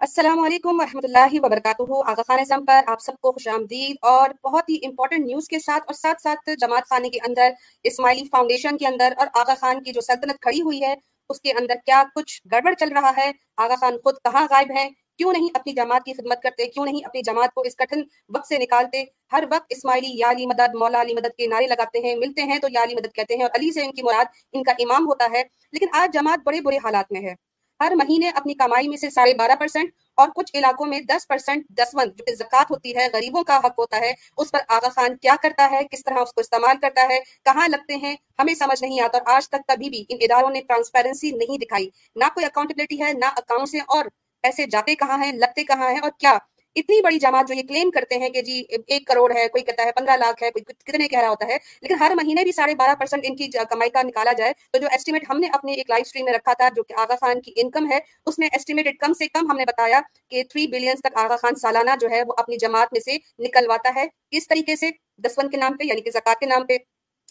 [0.00, 4.30] السلام علیکم ورحمۃ اللہ وبرکاتہ۔ آغا خان ازم پر آپ سب کو خوش آمدید اور
[4.44, 7.50] بہت ہی امپورٹنٹ نیوز کے ساتھ اور ساتھ ساتھ جماعت خانے کے اندر،
[7.84, 10.94] اسماعیلی فاؤنڈیشن کے اندر اور آغا خان کی جو سلطنت کھڑی ہوئی ہے،
[11.28, 14.90] اس کے اندر کیا کچھ گڑبڑ چل رہا ہے؟ آغا خان خود کہاں غائب ہیں؟
[15.18, 18.48] کیوں نہیں اپنی جماعت کی خدمت کرتے؟ کیوں نہیں اپنی جماعت کو اس کٹھن وقت
[18.48, 22.14] سے نکالتے؟ ہر وقت اسماعیلی یا علی مدد، مولا علی مدد کے نعرے لگاتے ہیں،
[22.14, 24.62] ملتے ہیں تو یا علی مدد کہتے ہیں اور علی سے ان کی مراد ان
[24.62, 25.42] کا امام ہوتا ہے۔
[25.72, 27.34] لیکن آج جماعت بڑے برے حالات میں ہے۔
[27.80, 31.66] ہر مہینے اپنی کمائی میں سے ساڑھے بارہ پرسینٹ اور کچھ علاقوں میں دس پرسینٹ
[31.68, 35.16] دسوند جو کہ زکوٰۃ ہوتی ہے، غریبوں کا حق ہوتا ہے، اس پر آغا خان
[35.16, 38.82] کیا کرتا ہے، کس طرح اس کو استعمال کرتا ہے، کہاں لگتے ہیں، ہمیں سمجھ
[38.82, 42.46] نہیں آتا اور آج تک کبھی بھی ان اداروں نے ٹرانسپیرنسی نہیں دکھائی۔ نہ کوئی
[42.46, 44.04] اکاؤنٹبلٹی ہے، نہ اکاؤنٹس ہیں اور
[44.44, 46.38] پیسے جاتے کہاں ہیں، لگتے کہاں ہیں اور کیا
[46.76, 49.84] اتنی بڑی جماعت جو یہ کلیم کرتے ہیں کہ جی ایک کروڑ ہے، کوئی کہتا
[49.84, 52.74] ہے پندرہ لاکھ ہے، کوئی کتنے کہہ رہا ہوتا ہے، لیکن ہر مہینے بھی ساڑھے
[52.74, 55.90] بارہ پرسنٹ ان کی کمائی کا نکالا جائے، تو جو ایسٹیمیٹ ہم نے اپنے ایک
[55.90, 58.98] لائف اسٹریم میں رکھا تھا، جو کہ آغا خان کی انکم ہے، اس میں ایسٹیمیٹڈ
[58.98, 62.22] کم سے کم ہم نے بتایا کہ تھری بلینس تک آغا خان سالانہ جو ہے،
[62.22, 66.00] وہ اپنی جماعت میں سے نکلواتا ہے۔ اس طریقے سے؟ دسون کے نام پہ یعنی
[66.00, 66.76] کہ زکات کے نام پہ۔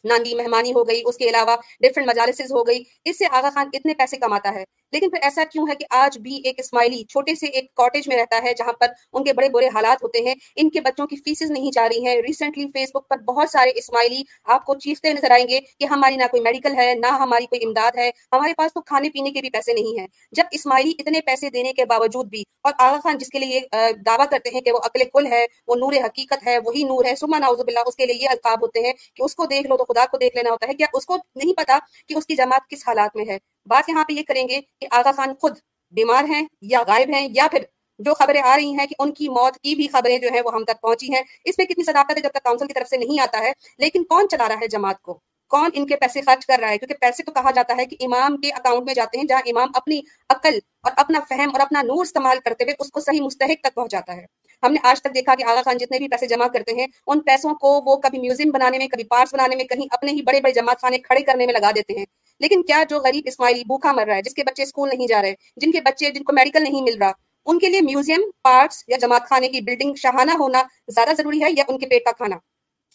[0.03, 3.69] ناندی مہمانی ہو گئی، اس کے علاوہ ڈفرنٹ مجالسز ہو گئی۔ اس سے آغا خان
[3.73, 4.63] اتنے پیسے کماتا ہے۔
[4.95, 8.17] لیکن پھر ایسا کیوں ہے کہ آج بھی ایک اسماعیلی چھوٹے سے ایک کاٹیج میں
[8.17, 11.15] رہتا ہے جہاں پر ان کے بڑے برے حالات ہوتے ہیں، ان کے بچوں کی
[11.15, 14.23] فیسز نہیں جا رہی ہیں۔ ریسنٹلی فیس بک پر بہت سارے اسماعیلی
[14.55, 17.63] آپ کو چیختے نظر آئیں گے کہ ہماری نہ کوئی میڈیکل ہے، نہ ہماری کوئی
[17.65, 21.21] امداد ہے، ہمارے پاس تو کھانے پینے کے بھی پیسے نہیں ہیں۔ جب اسماعیلی اتنے
[21.25, 23.59] پیسے دینے کے باوجود بھی اور آغا خان جس کے لیے
[24.05, 27.15] دعویٰ کرتے ہیں کہ وہ عقل کل ہے، وہ نور حقیقت ہے، وہی نور ہے
[27.15, 29.77] سما ناؤز باللہ، اس کے لیے یہ القاب ہوتے ہیں کہ اس کو دیکھ لو
[29.77, 31.77] تو خدا کو دیکھ لینا ہوتا ہے۔ کیا اس کو نہیں پتا
[32.09, 34.87] کہ اس کی جماعت کس حالات میں ہے؟ بات یہاں پہ یہ کریں گے کہ
[34.91, 35.57] آغا خان خود
[35.91, 37.63] بیمار ہیں یا غائب ہیں یا پھر
[37.99, 40.53] جو خبریں آ رہی ہیں کہ ان کی موت کی بھی خبریں جو ہیں وہ
[40.53, 42.97] ہم تک پہنچی ہیں، اس میں کتنی صداقت ہے جب تک کاؤنسل کی طرف سے
[42.97, 46.45] نہیں آتا ہے؟ لیکن کون چلا رہا ہے جماعت کو؟ کون ان کے پیسے خرچ
[46.45, 49.17] کر رہا ہے؟ کیونکہ پیسے تو کہا جاتا ہے کہ امام کے اکاؤنٹ میں جاتے
[49.17, 52.91] ہیں جہاں امام اپنی عقل اور اپنا فہم اور اپنا نور استعمال کرتے ہوئے اس
[52.91, 54.25] کو صحیح مستحق تک پہنچاتا ہے۔
[54.65, 57.19] ہم نے آج تک دیکھا کہ آغا خان جتنے بھی پیسے جمع کرتے ہیں، ان
[57.19, 60.41] پیسوں کو وہ کبھی میوزیم بنانے میں، کبھی پارکس بنانے میں، کہیں اپنے ہی بڑے
[60.41, 62.05] بڑے جماعت خانے کھڑے کرنے میں لگا دیتے ہیں۔
[62.39, 65.21] لیکن کیا جو غریب اسماعیلی بھوکا مر رہا ہے، جس کے بچے اسکول نہیں جا
[65.21, 67.11] رہے، جن کے بچے، جن کو میڈیکل نہیں مل رہا،
[67.45, 71.51] ان کے لیے میوزیم پارکس یا جماعت خانے کی بلڈنگ شہانہ ہونا زیادہ ضروری ہے
[71.51, 72.35] یا ان کے پیٹ کا کھانا؟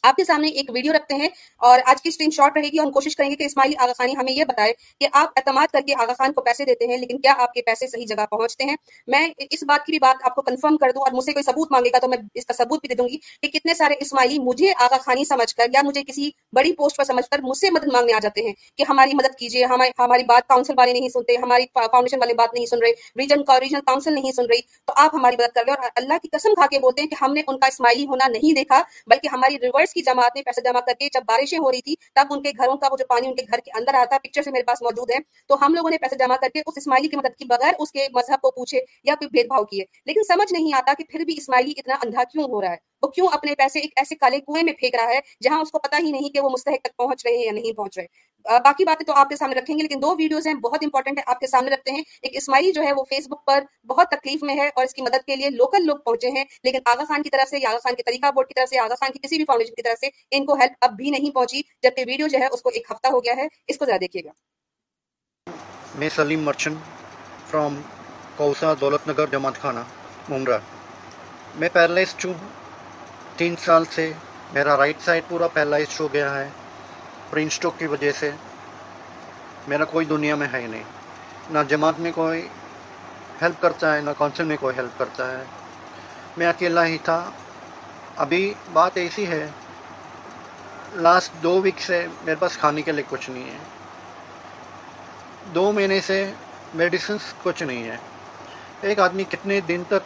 [0.05, 1.29] آپ کے سامنے ایک ویڈیو رکھتے ہیں
[1.61, 4.17] اور آج کی اسکرین شاٹ رہے گی ہم کوشش کریں گے کہ اسماعیلی آغا خانی
[4.17, 7.21] ہمیں یہ بتائے کہ آپ اعتماد کر کے آغا خان کو پیسے دیتے ہیں لیکن
[7.21, 8.77] کیا آپ کے پیسے صحیح جگہ پہنچتے ہیں؟
[9.09, 11.43] میں اس بات کی بھی بات آپ کو کنفرم کر دوں اور مجھ سے کوئی
[11.43, 13.95] ثبوت مانگے گا تو میں اس کا ثبوت بھی دے دوں گی کہ کتنے سارے
[14.01, 17.59] اسماعیلی مجھے آغا خانی سمجھ کر یا مجھے کسی بڑی پوسٹ پر سمجھ کر مجھ
[17.59, 21.09] سے مدد مانگنے آ جاتے ہیں کہ ہماری مدد کیجیے، ہماری بات کاؤنسل والے نہیں
[21.09, 24.61] سنتے، ہماری فاؤنڈیشن والے بات نہیں سن رہے ریجن کا ریجنل کاؤنسل نہیں سن رہی،
[24.87, 27.23] تو آپ ہماری مدد کر لیں اور اللہ کی قسم کھا کے بولتے ہیں کہ
[27.23, 30.61] ہم نے ان کا اسماعیلی ہونا نہیں دیکھا، بلکہ ہماری ریورس کی جماعت نے پیسے
[30.61, 33.07] جمع کر کے جب بارشیں ہو رہی تھی، تب ان کے گھروں کا وہ جو
[33.09, 35.17] پانی ان کے گھر کے اندر آتا پکچر سے میرے پاس موجود ہے۔
[35.49, 37.93] تو ہم لوگوں نے پیسے جمع کر کے اس اسماعیلی کی مدد کی بغیر اس
[37.93, 41.21] کے مذہب کو پوچھے یا کوئی بھید بھاؤ کیے۔ لیکن سمجھ نہیں آتا کہ پھر
[41.21, 44.39] بھی اسماعیلی اتنا اندھا کیوں ہو رہا ہے۔ وہ کیوں اپنے پیسے ایک ایسے کالے
[44.39, 46.97] کنویں میں پھینک رہا ہے جہاں اس کو پتا ہی نہیں کہ وہ مستحق تک
[46.97, 48.07] پہنچ رہے ہیں یا نہیں پہنچ رہے۔
[48.45, 51.23] باقی باتیں تو آپ کے سامنے رکھیں گے، لیکن دو ویڈیوز ہیں، بہت انپورٹنٹ ہے
[51.27, 54.43] آپ کے سامنے رکھتے ہیں۔ ایک اسماعیلی جو ہے، وہ فیس بک پر بہت تکلیف
[54.43, 57.23] میں ہے اور اس کی مدد کے لیے لوکل لوگ پہنچے ہیں، لیکن آغا خان
[57.23, 59.37] کی طرف سے آغا خان کے طریقہ بورڈ کی طرف سے، آغا خان کی کسی
[59.37, 62.39] بھی فاؤنڈیشن کی طرف سے ان کو ہیلپ اب بھی نہیں پہنچی، جبکہ ویڈیو جو
[62.39, 64.31] ہے، اس کو ایک ہفتہ ہو گیا ہے۔ اس کو ذرا دیکھیے گا۔
[65.95, 66.75] میں سلیم مرچن
[67.51, 67.83] فرام
[68.37, 69.81] کوسا دولت نگر، جماعت خانہ
[70.29, 70.59] ممرہ۔
[71.55, 72.35] میں پیرلسٹ ہوں۔
[73.37, 74.13] تین سال سے
[74.53, 76.49] میرا رائٹ سائڈ پورا پیرلائزڈ ہو گیا ہے۔
[77.31, 78.31] برین اسٹوک کی وجہ سے
[79.69, 80.83] میرا کوئی دنیا میں ہے ہی نہیں۔
[81.51, 82.49] نہ جماعت میں کوئی
[83.43, 85.45] ہیلپ کرتا ہے، نہ کونسل میں کوئی ہیلپ کرتا ہے۔
[86.37, 87.31] میں اکیلا ہی تھا۔
[88.17, 89.47] ابھی بات ایسی ہے
[90.93, 93.59] لاسٹ دو ویک سے میرے پاس کھانے کے لیے کچھ نہیں ہے۔
[95.55, 96.33] دو مہینے سے
[96.75, 97.97] میڈیسنس کچھ نہیں ہے۔
[98.81, 100.01] ایک آدمی کتنے دن تک،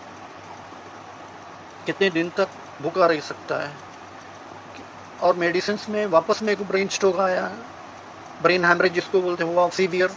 [1.87, 3.73] کتنے دن تک بھوکا رہ سکتا ہے؟
[5.19, 7.49] اور میڈیسنس میں واپس میں ایک برین اسٹوک آیا
[8.43, 10.09] برین ہیمریج جس کو بولتے ہوا سیویئر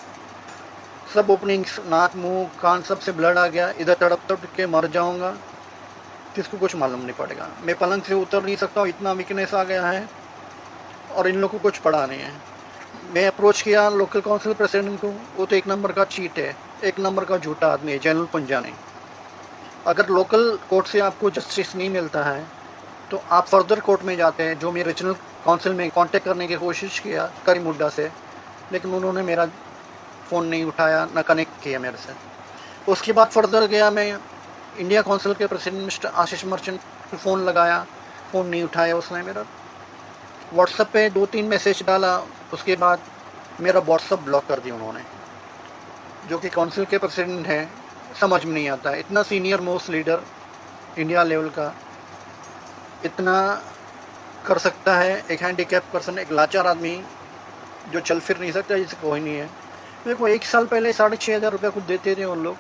[1.14, 4.86] سب اوپننگس ناک، منہ، کان، سب سے بلڈ آ گیا۔ ادھر تڑپ تڑپ کے مر
[4.92, 5.32] جاؤں گا۔
[6.34, 9.12] کس کو کچھ معلوم نہیں پڑے گا۔ میں پلنگ سے اتر نہیں سکتا ہوں، اتنا
[9.12, 10.06] ویکنیس آ گیا ہے۔
[11.08, 12.32] اور ان لوگوں کو کچھ پڑھا نہیں ہے۔
[13.04, 17.00] میں اپروچ کیا لوکل کونسل پریسیڈنٹ کو۔ وہ تو ایک نمبر کا چیٹ ہے۔ ایک
[17.00, 18.72] نمبر کا جھوٹا آدمی ہے، جنرل پنجانی
[19.86, 22.44] اگر لوکل کورٹ سے آپ کو جسٹس نہیں ملتا ہے
[23.10, 25.14] تو آپ فردر کورٹ میں جاتے ہیں، جو میں ریجنل
[25.44, 28.08] کونسل میں کانٹیکٹ کرنے کی کوشش کیا کری مڈا سے،
[28.72, 29.46] لیکن انہوں نے میرا
[30.30, 32.12] فون نہیں اٹھایا، نہ کنیکٹ کیا میرے سے۔
[32.88, 34.14] اس کے بعد فردر گیا میں
[34.78, 37.84] انڈیا کونسل کے پریسیڈنٹ مسٹر آشیش مرچنٹ کو فون لگایا
[38.32, 39.42] فون نہیں اٹھایا اس نے میرا۔
[40.56, 42.20] واٹس ایپ پہ دو تین میسیج ڈالا،
[42.52, 42.98] اس کے بعد
[43.60, 45.00] میرا واٹس ایپ بلاک کر دیا انہوں نے۔
[46.28, 47.66] جو کہ کونسل کے پریسیڈنٹ ہیں،
[48.20, 50.18] سمجھ میں نہیں آتا۔ ہے اتنا senior most leader
[50.96, 51.72] India level کا۔
[53.04, 53.60] اتنا
[54.44, 57.02] کر سکتا ہے، ایک ہینڈی کیپ پرسن ایک لاچار آدمی
[57.92, 59.48] جو چل پھر نہیں سکتا جسے کوئی نہیں ہے۔
[60.06, 62.54] دیکھو، ایک سال پہلے ساڑھے چھ ہزار روپیہ کچھ دیتے تھے ان لوگ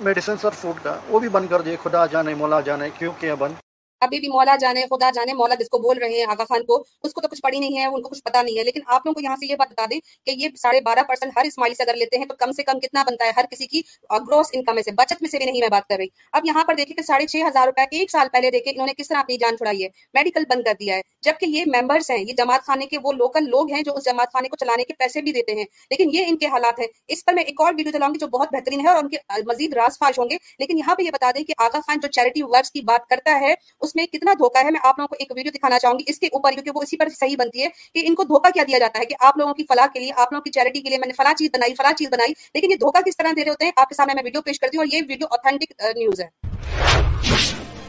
[0.00, 3.34] میڈیسنس اور فوڈ کا، وہ بھی بند کر دیے، خدا جانے، مولا جانے، کیوں کیا
[3.34, 3.54] بند؟
[4.00, 6.84] ابھی بھی مولا جانے، خدا جانے، مولا جس کو بول رہے ہیں، آغا خان کو،
[7.02, 9.06] اس کو تو کچھ پڑی نہیں ہے، ان کو کچھ پتا نہیں ہے، لیکن آپ
[9.06, 11.74] لوگوں کو یہاں سے یہ بات بتا دیں کہ یہ ساڑھے بارہ پرسینٹ ہر اسماعیل
[11.74, 14.46] سے اگر لیتے ہیں تو کم سے کم کتنا بنتا ہے؟ ہر کسی کی گروس
[14.52, 16.74] انکم میں سے، بچت میں سے بھی نہیں میں بات کر رہی۔ اب یہاں پر
[16.74, 19.36] دیکھیں کہ ساڑھے چھ ہزار روپے ایک سال پہلے دیکھیں انہوں نے کس طرح اپنی
[19.36, 22.86] جان چھڑائی ہے؟ میڈیکل بند کر دیا ہے۔ جبکہ یہ ممبرس ہیں، یہ جماعت خانے
[22.86, 25.54] کے وہ لوکل لوگ ہیں جو اس جماعت خانے کو چلانے کے پیسے بھی دیتے
[25.54, 28.18] ہیں۔ لیکن یہ ان کے حالات ہیں۔ اس پر میں ایک اور ویڈیو چلاؤں گی
[28.18, 29.16] جو بہت بہترین ہے اور ان کے
[29.46, 32.08] مزید راز فاش ہوں گے۔ لیکن یہاں پہ یہ بتا دیں کہ آغا خان جو
[32.08, 35.08] چیریٹی ورکس کی بات کرتا ہے اس اس میں کتنا دھوکا ہے، میں آپ لوگوں
[35.08, 37.62] کو ایک ویڈیو دکھانا چاہوں گی اس کے اوپر کیونکہ وہ اسی پر صحیح بنتی
[37.62, 40.00] ہے کہ ان کو دھوکا کیا دیا جاتا ہے کہ آپ لوگوں کی فلاح کے
[40.00, 42.32] لیے، آپ لوگوں کی چیریٹی کے لیے، میں نے فلاں چیز بنائی، فلاں چیز بنائی،
[42.54, 44.60] لیکن یہ دھوکا کس طرح دے رہے ہوتے ہیں؟ آپ کے سامنے میں ویڈیو پیش
[44.60, 46.30] کرتی ہوں اور یہ ویڈیو اوتھینٹک نیوز uh, ہے۔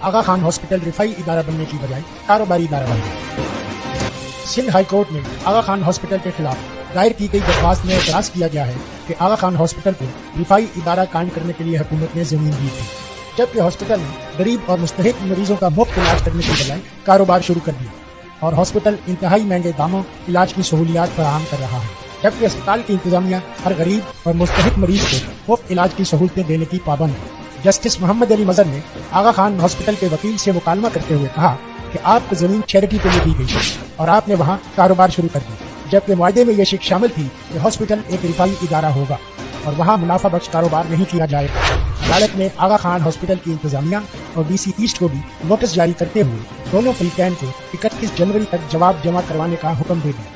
[0.02, 3.48] آغا خان ہاسپٹل رفائی ادارہ بننے کی بجائے کاروباری ادارہ بن گیا
[4.46, 6.58] سندھ ہائی کورٹ میں آغا خان ہاسپٹل کے خلاف
[6.96, 8.76] دائر کی گئی درخواست میں اعتراض کیا گیا ہے
[9.08, 10.06] کہ آغا خان ہاسپٹل کو
[10.42, 14.60] رفائی ادارہ قائم کرنے کے لیے حکومت نے زمین دی تھی۔ جبکہ ہاسپٹل نے غریب
[14.66, 17.92] اور مستحق مریضوں کا مفت علاج کرنے کی بجائے کاروبار شروع کر دیا
[18.40, 21.88] اور ہاسپٹل انتہائی مہنگے داموں، علاج کی سہولیات فراہم کر رہا ہے۔
[22.24, 23.36] جبکہ اسپتال کی انتظامیہ
[23.66, 27.28] ہر غریب اور مستحق مریض کو مفت علاج کی سہولتیں دینے کی پابند ہے۔
[27.64, 28.80] جسٹس محمد علی مظہر نے
[29.12, 31.56] آغا خان ہاسپٹل کے وکیل سے مکالمہ کرتے ہوئے کہا
[31.92, 33.58] کہ آپ کو زمین چیریٹی کے لیے دی گئی
[33.96, 35.56] اور آپ نے وہاں کاروبار شروع کر دیا۔
[35.92, 39.16] جبکہ معاہدے میں یہ شک شامل تھی کہ ہاسپٹل ایک رفائی ادارہ ہوگا۔
[39.70, 41.60] اور وہاں منافع بخش کاروبار نہیں کیا جائے۔ گا
[42.06, 43.98] عدالت نے آغا خان ہاسپٹل کی انتظامیہ
[44.34, 46.38] اور ڈی سی ایسٹ کو بھی نوٹس جاری کرتے ہوئے
[46.72, 50.32] دونوں فریقین کو اکتیس جنوری تک جواب جمع کروانے کا حکم دے دیا۔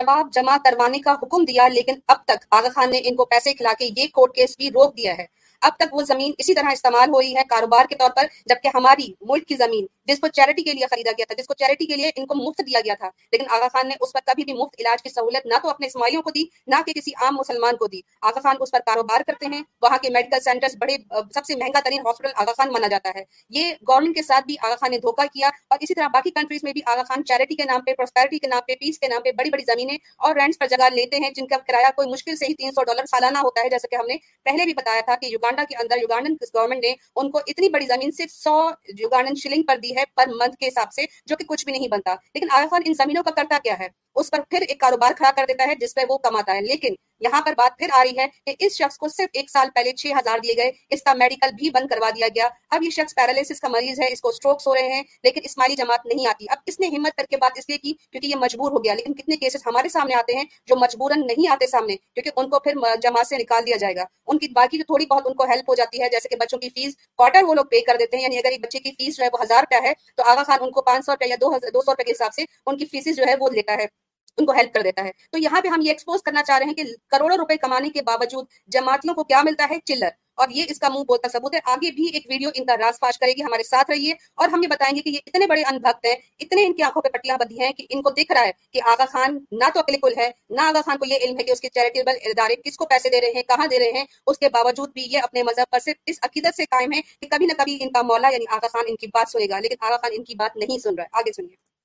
[0.00, 3.52] جواب جمع کروانے کا حکم دیا، لیکن اب تک آغا خان نے ان کو پیسے
[3.52, 5.26] کھلا کے یہ کورٹ کیس بھی روک دیا ہے۔
[5.62, 9.12] اب تک وہ زمین اسی طرح استعمال ہوئی ہے کاروبار کے طور پر، جبکہ ہماری
[9.20, 11.96] ملک کی زمین جس کو چیریٹی کے لیے خریدا گیا تھا، جس کو چیریٹی کے
[11.96, 14.52] لیے ان کو مفت دیا گیا تھا۔ لیکن آغا خان نے اس پر کبھی بھی
[14.52, 17.76] مفت علاج کی سہولت نہ تو اپنے اسماعیلیوں کو دی، نہ کہ کسی عام مسلمان
[17.76, 20.96] کو دی۔ آغا خان اس پر کاروبار کرتے ہیں، وہاں کے میڈیکل سینٹرز بڑے،
[21.34, 24.56] سب سے مہنگا ترین ہاسپٹل آغا خان مانا جاتا ہے۔ یہ گورنمنٹ کے ساتھ بھی
[24.62, 27.54] آغا خان نے دھوکہ کیا اور اسی طرح باقی کنٹریز میں بھی آغا خان چیریٹی
[27.54, 30.34] کے نام پہ پروسپیرٹی کے نام پہ پیس کے نام پہ بڑی بڑی زمینیں اور
[30.34, 33.06] رینٹس پر جگہ لیتے ہیں، جن کا کرایہ کوئی مشکل سے ہی تین سو ڈالر
[33.06, 36.00] سالانہ ہوتا ہے۔ جیسے کہ ہم نے پہلے بھی بتایا تھا کہ یوگانڈا کے اندر
[36.00, 38.68] یوگانڈن گورنمنٹ نے ان کو اتنی بڑی زمین، صرف سو
[38.98, 41.88] یوگانڈن شلنگ پر دی ہے پر منتھ کے حساب سے جو کہ کچھ بھی نہیں
[41.88, 45.12] بنتا۔ لیکن آغا خان ان زمینوں کا کرتا کیا ہے؟ اس پر پھر ایک کاروبار
[45.12, 48.04] کھڑا کر دیتا ہے، جس پہ وہ کماتا ہے۔ لیکن یہاں پر بات پھر آ
[48.04, 51.02] رہی ہے کہ اس شخص کو صرف ایک سال پہلے چھ ہزار دیے گئے، اس
[51.02, 54.20] کا میڈیکل بھی بند کروا دیا گیا۔ اب یہ شخص پیرالیسس کا مریض ہے، اس
[54.20, 57.24] کو سٹروکس ہو رہے ہیں، لیکن اسماعیلی جماعت نہیں آتی۔ اب اس نے ہمت کر
[57.30, 60.14] کے بات اس لیے کی کیونکہ یہ مجبور ہو گیا۔ لیکن کتنے کیسز ہمارے سامنے
[60.14, 62.72] آتے ہیں جو مجبوراً نہیں آتے سامنے، کیونکہ ان کو پھر
[63.02, 65.70] جماعت سے نکال دیا جائے گا۔ ان کی باقی جو تھوڑی بہت ان کو ہیلپ
[65.70, 68.24] ہو جاتی ہے، جیسے کہ بچوں کی فیس کوارٹر وہ لوگ پے کر دیتے ہیں۔
[68.24, 70.58] یعنی اگر ایک بچے کی فیس جو ہے وہ ہزار روپیہ ہے، تو آغا خان
[70.60, 73.16] ان کو پانچ سو روپیہ یا دو سو روپے کے حساب سے ان کی فیسز
[73.16, 74.05] جو ہے وہ لیتا ہے۔
[74.36, 76.66] ان کو ہیلپ کر دیتا ہے۔ تو یہاں پہ ہم یہ ایکسپوز کرنا چاہ رہے
[76.66, 80.64] ہیں کہ کروڑوں روپے کمانے کے باوجود جماعتیوں کو کیا ملتا ہے؟ چلر اور یہ
[80.68, 83.32] اس کا منہ بولتا ثبوت ہے۔ آگے بھی ایک ویڈیو ان کا راز فاش کرے
[83.32, 86.04] گی، ہمارے ساتھ رہیے۔ اور ہم یہ بتائیں گے کہ یہ اتنے بڑے ان بھکت
[86.04, 88.52] ہیں، اتنے ان کی آنکھوں پہ پٹیاں بدھی ہیں کہ ان کو دکھ رہا ہے
[88.72, 91.50] کہ آغا خان نہ تو اکل ہے، نہ آغا خان کو یہ علم ہے کہ
[91.52, 94.38] اس کے چیریٹیبل ادارے کس کو پیسے دے رہے ہیں، کہاں دے رہے ہیں۔ اس
[94.38, 97.46] کے باوجود بھی یہ اپنے مذہب پر صرف اس عقیدت سے قائم ہے کہ کبھی
[97.46, 99.96] نہ کبھی ان کا مولا یعنی آغا خان ان کی بات سنے گا۔ لیکن آغا
[99.96, 101.75] خان ان کی بات نہیں سن رہا ہے۔ آگے سنیے۔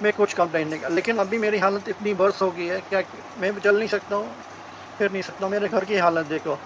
[0.00, 3.00] میں کچھ کمپلین نہیں کر لیکن ابھی میری حالت اتنی برس ہو گئی ہے کیا
[3.36, 4.26] میں چل نہیں سکتا ہوں،
[4.98, 6.56] پھر نہیں سکتا ہوں۔ میرے گھر کی حالت دیکھو۔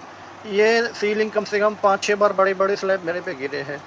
[0.45, 3.77] یہ سیلنگ کم سے کم پانچ چھ بار بڑے بڑے سلیب میرے پہ گرے ہیں۔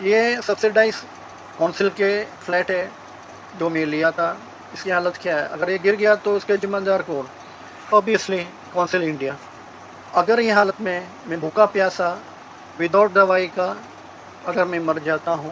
[0.00, 0.94] یہ سبسڈائز
[1.56, 2.88] کونسل کے فلیٹ ہے
[3.58, 4.34] جو میں لیا تھا
[4.72, 7.26] اس کی حالت کیا ہے؟ اگر یہ گر گیا تو اس کے ذمہ دار کون؟
[7.90, 9.32] اوبیسلی کونسل انڈیا
[10.12, 12.14] اگر یہ حالت میں میں بھوکا پیاسا
[12.78, 13.72] وداؤٹ دوائی کا
[14.44, 15.50] اگر میں مر جاتا ہوں،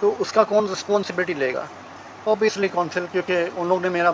[0.00, 1.64] تو اس کا کون رسپانسبلٹی لے گا؟
[2.26, 4.10] اوبیسلی کونسل کیونکہ ان لوگ نے میرا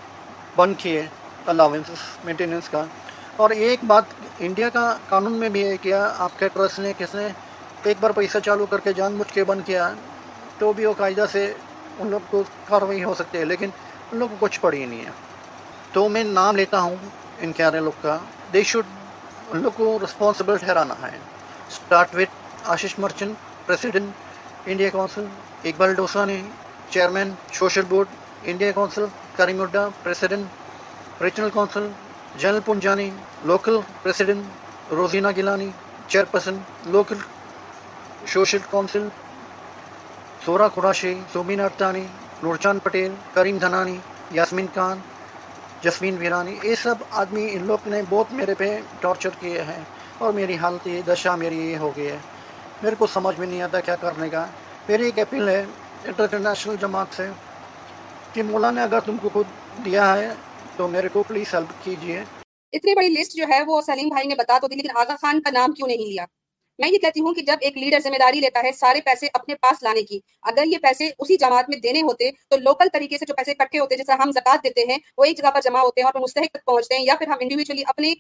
[0.57, 1.07] بند کیے
[1.47, 1.91] الاؤنس
[2.25, 2.85] مینٹیننس کا۔
[3.37, 4.05] اور ایک بات
[4.39, 7.29] انڈیا کا قانون میں بھی ہے کیا، آپ کے ٹرسٹ نے کس نے
[7.85, 9.91] ایک بار پیسہ چالو کر کے جان بوجھ کے بند کیا،
[10.59, 11.53] تو بھی وہ قاعدہ سے
[11.99, 13.71] ان لوگ کو کاروائی ہو سکتی ہے، لیکن
[14.13, 15.11] ان لوگ کو کچھ پڑی نہیں ہے۔
[15.93, 16.97] تو میں نام لیتا ہوں
[17.41, 18.19] ان کیارے لوگ کا۔
[18.53, 18.85] دے شوڈ
[19.51, 21.17] ان لوگ کو رسپانسبل ٹھہرانا ہے۔
[21.71, 23.33] Start with Ashish Merchant
[23.67, 24.11] president
[24.67, 25.25] India council
[25.65, 26.43] Iqbal Dossani
[26.93, 28.09] chairman social board
[28.43, 30.47] India council Karim Adda president
[31.21, 31.87] regional council
[32.35, 33.09] general Panjani
[33.45, 34.45] local president
[34.93, 35.71] Rozina Gilani
[36.09, 36.57] chairperson
[36.87, 37.19] local
[38.27, 39.09] social council
[40.41, 42.05] Sura Qureshi Somen ارتانی
[42.43, 43.97] نورچاند Patel کریم دھنانی
[44.31, 44.99] یاسمین خان
[45.83, 48.69] جسمین ویرانی یہ سب آدمی ان لوگ نے بہت میرے پہ
[49.01, 49.83] torture کیے ہیں
[50.19, 52.19] اور میری حالت یہ دشا میری یہ ہو گئی ہے۔
[52.83, 54.45] میرے کو سمجھ میں نہیں آتا کیا کرنے کا۔
[54.89, 55.65] میری ایک اپیل ہے
[56.05, 57.27] انٹرنیشنل جماعت سے
[58.35, 59.47] کہ مولانا اگر تم کو خود
[59.85, 60.33] دیا ہے
[60.77, 62.23] تو میرے کو پلیز ہیلپ کیجیے
[62.73, 65.41] اتنی بڑی لسٹ جو ہے وہ سلیم بھائی نے بتا تو دی لیکن آغا خان
[65.41, 66.25] کا نام کیوں نہیں لیا؟
[66.79, 69.55] میں یہ کہتی ہوں کہ جب ایک لیڈر ذمہ داری لیتا ہے سارے پیسے اپنے
[69.55, 73.25] پاس لانے کی، اگر یہ پیسے اسی جماعت میں دینے ہوتے تو لوکل طریقے سے
[73.29, 76.01] جو پیسے اکٹھے ہوتے جیسے ہم زکات دیتے ہیں، وہ ایک جگہ پر جمع ہوتے
[76.01, 78.13] ہیں اور مستحق تک پہنچتے ہیں یا پھر ہم انڈیویجلی اپنے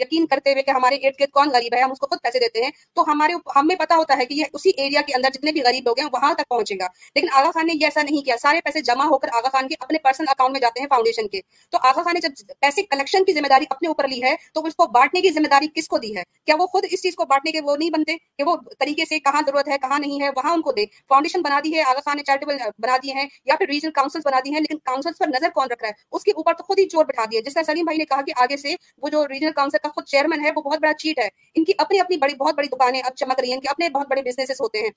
[0.00, 2.38] یقین کرتے ہوئے کہ ہمارے ارد گرد کون غریب ہے، ہم اس کو خود پیسے
[2.38, 5.52] دیتے ہیں، تو ہمارے ہمیں پتا ہوتا ہے کہ یہ اسی ایریا کے اندر جتنے
[5.52, 8.24] بھی غریب لوگ ہیں، وہاں تک پہنچے گا۔ لیکن آغا خان نے یہ ایسا نہیں
[8.24, 10.86] کیا۔ سارے پیسے جمع ہو کر آغا خان کے اپنے پرسنل اکاؤنٹ میں جاتے ہیں
[10.86, 14.22] فاؤنڈیشن کے۔ تو آغا خان نے جب پیسے کلیکشن کی ذمہ داری اپنے اوپر لی
[14.22, 16.84] ہے، تو اس کو بانٹنے کی ذمہ داری کس کو دی ہے؟ کیا وہ خود
[16.90, 19.78] اس چیز کو بانٹنے کے وہ نہیں بنتے کہ وہ طریقے سے کہاں ضرورت ہے،
[19.82, 22.56] کہاں نہیں ہے، وہاں ان کو دے۔ فاؤنڈیشن بنا دی ہے، آغا خان نے چیریٹیبل
[22.78, 25.70] بنا دیے ہیں یا پھر ریجنل کاؤنسل بنا دی ہیں، لیکن کاؤنسل پر نظر کون
[25.70, 27.84] رکھ رہا ہے؟ اس کے اوپر تو خود ہی چور بٹھا دیا۔ جس طرح سلیم
[27.84, 30.62] بھائی نے کہا کہ آگے سے وہ جو ریجنل کاؤنسل کا خود چیئرمین ہے، وہ
[30.62, 33.48] بہت بڑا چیٹ ہے۔ ان کی اپنی اپنی بڑی، بہت بڑی دکانیں اب چمک رہی
[33.48, 34.90] ہیں ان کے اپنے بہت بڑے بزنس ہوتے ہیں۔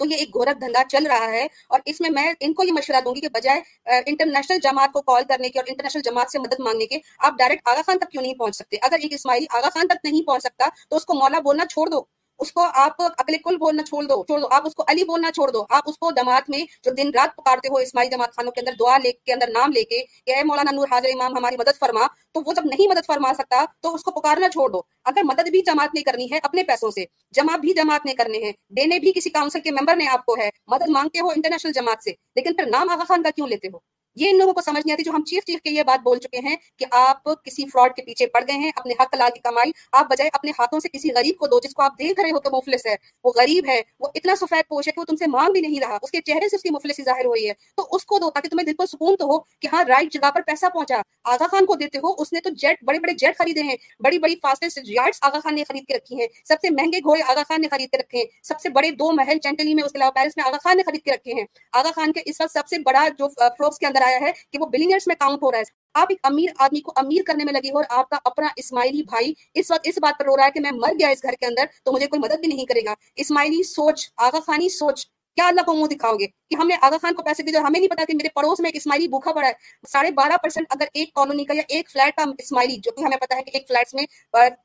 [0.00, 2.72] تو یہ ایک گورکھ دھندا چل رہا ہے اور اس میں میں ان کو یہ
[2.72, 3.60] مشورہ دوں گی کہ بجائے
[4.06, 7.68] انٹرنیشنل جماعت کو کال کرنے کے اور انٹرنیشنل جماعت سے مدد مانگنے کے، آپ ڈائریکٹ
[7.68, 10.42] آغا خان تک کیوں نہیں پہنچ سکتے؟ اگر ایک اسماعیلی آغا خان تک نہیں پہنچ
[10.42, 12.02] سکتا تو اس کو مولا بولنا چھوڑ دو۔
[12.38, 15.30] اس کو آپ اکل کل بولنا چھوڑ دو چھوڑ دو۔ آپ اس کو علی بولنا
[15.32, 18.52] چھوڑ دو۔ آپ اس کو جماعت میں جو دن رات پکارتے ہو اسماعیل جماعت خانوں
[18.52, 21.36] کے اندر دعا لے کے اندر نام لے کے کہ اے مولانا نور حاضر امام
[21.36, 24.68] ہماری مدد فرما، تو وہ جب نہیں مدد فرما سکتا تو اس کو پکارنا چھوڑ
[24.70, 28.14] دو۔ اگر مدد بھی جماعت نے کرنی ہے اپنے پیسوں سے جمع بھی جماعت نے
[28.14, 31.28] کرنے ہیں، دینے بھی کسی کاؤنسل کے ممبر نے آپ کو ہے، مدد مانگتے ہو
[31.28, 33.78] انٹرنیشنل جماعت سے، لیکن پھر نام آغا خان کا کیوں لیتے ہو؟
[34.16, 36.18] یہ ان لوگوں کو سمجھ نہیں آتی جو ہم چیف چیف کے یہ بات بول
[36.18, 39.40] چکے ہیں کہ آپ کسی فراڈ کے پیچھے پڑ گئے ہیں، اپنے حق لال کی
[39.40, 42.30] کمائی، آپ بجائے اپنے ہاتھوں سے کسی غریب کو دو جس کو آپ دیکھ رہے
[42.30, 42.94] ہو کہ مفلس ہے،
[43.24, 45.80] وہ غریب ہے، وہ اتنا سفید پوش ہے کہ وہ تم سے مانگ بھی نہیں
[45.80, 48.30] رہا، اس کے چہرے سے اس کی مفلسی ظاہر ہوئی ہے۔ تو اس کو دو
[48.30, 51.46] تاکہ تمہیں دل کو سکون تو ہو کہ ہاں رائٹ جگہ پر پیسہ پہنچا۔ آغا
[51.50, 54.34] خان کو دیتے ہو، اس نے تو جیٹ بڑے بڑے جیٹ خریدے ہیں۔ بڑی بڑی
[54.42, 57.60] فاسٹسٹ یارڈس آغا خان نے خرید کے رکھی ہیں۔ سب سے مہنگے گھوڑے آغا خان
[57.60, 60.10] نے خرید کے رکھے ہیں۔ سب سے بڑے دو محل چینٹلی میں اس کے علاوہ
[60.10, 62.68] پیرس میں آغا خان نے خرید کے رکھے ہیں۔ آغا خان کے اس وقت سب
[62.70, 65.58] سے بڑا جو فروکس کے اندر آیا ہے کہ وہ بلینئرس میں کاؤنٹ ہو رہا
[65.58, 65.62] ہے۔
[65.94, 69.02] آپ ایک امیر آدمی کو امیر کرنے میں لگی ہو اور آپ کا اپنا اسماعیلی
[69.02, 71.34] بھائی اس وقت اس بات پر رو رہا ہے کہ میں مر گیا اس گھر
[71.40, 75.06] کے اندر تو مجھے کوئی مدد بھی نہیں کرے گا۔ اسماعیلی سوچ، آغا خانی سوچ
[75.36, 77.78] کیا اللہ کو منہ دکھاؤ گے کہ ہم نے آغا خان کو پیسے دیے ہمیں
[77.78, 79.52] نہیں پتا کہ میرے پڑوس میں ایک اسماعیلی بھوکھا پڑا ہے؟
[79.92, 83.16] ساڑھے بارہ پرسینٹ اگر ایک کالونی کا یا ایک فلیٹ کا اسماعیلی، جو کہ ہمیں
[83.20, 84.04] پتا ہے کہ ایک فلیٹس میں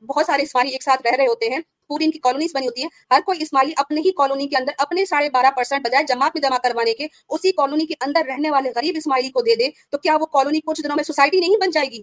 [0.09, 1.59] بہت سارے اسماعیلی ایک ساتھ رہ رہے ہوتے ہیں،
[1.89, 4.73] پوری ان کی کالونیز بنی ہوتی ہیں، ہر کوئی اسماعیلی اپنے ہی کالونی کے اندر
[4.77, 8.51] اپنے ساڑھے بارہ پرسینٹ بجائے جماعت میں جمع کروانے کے، اسی کالونی کے اندر رہنے
[8.51, 11.61] والے غریب اسماعیلی کو دے دے، تو کیا وہ کالونی کچھ دنوں میں سوسائٹی نہیں
[11.61, 12.01] بن جائے گی؟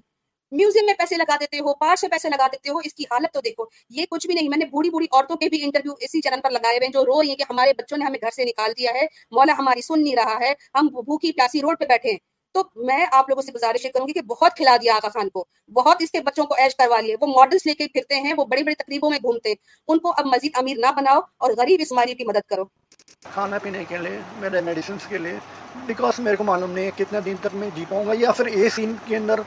[0.52, 3.34] میوزیم میں پیسے لگا دیتے ہو، پارک سے پیسے لگا دیتے ہو، اس کی حالت
[3.34, 6.20] تو دیکھو۔ یہ کچھ بھی نہیں، میں نے بوڑھی بوڑھی عورتوں کے بھی انٹرویو اسی
[6.20, 8.44] چرن پر لگائے ہوئے جو رو رہی ہیں کہ ہمارے بچوں نے ہمیں گھر سے
[8.44, 12.10] نکال دیا ہے، مولا ہماری سن نہیں رہا ہے، ہم بھوکی پیاسی روڈ پہ بیٹھے
[12.10, 12.18] ہیں۔
[12.54, 15.44] تو میں آپ لوگوں سے گزارش کروں گی کہ بہت کھلا دیا آغا خان کو،
[15.68, 18.44] بہت اس کے بچوں کو ایش کروا لیے۔ وہ ماڈلس لے کے پھرتے ہیں، وہ
[18.44, 19.56] بڑی بڑی تقریبوں میں گھومتے ہیں۔
[19.88, 22.64] ان کو اب مزید امیر نہ بناؤ اور غریب اسماعیلی کی مدد کرو۔
[23.22, 25.36] کھانا پینے کے لیے، میرے میڈیسنس کے لیے
[25.86, 28.46] بیکاز میرے کو معلوم نہیں ہے کتنے دن تک میں جی پاؤں گا یا پھر
[28.46, 29.40] اے سین کے اندر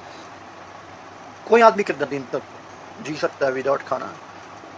[1.49, 4.05] کوئی آدمی کتنے دن تک جی سکتا ہے وداؤٹ کھانا؟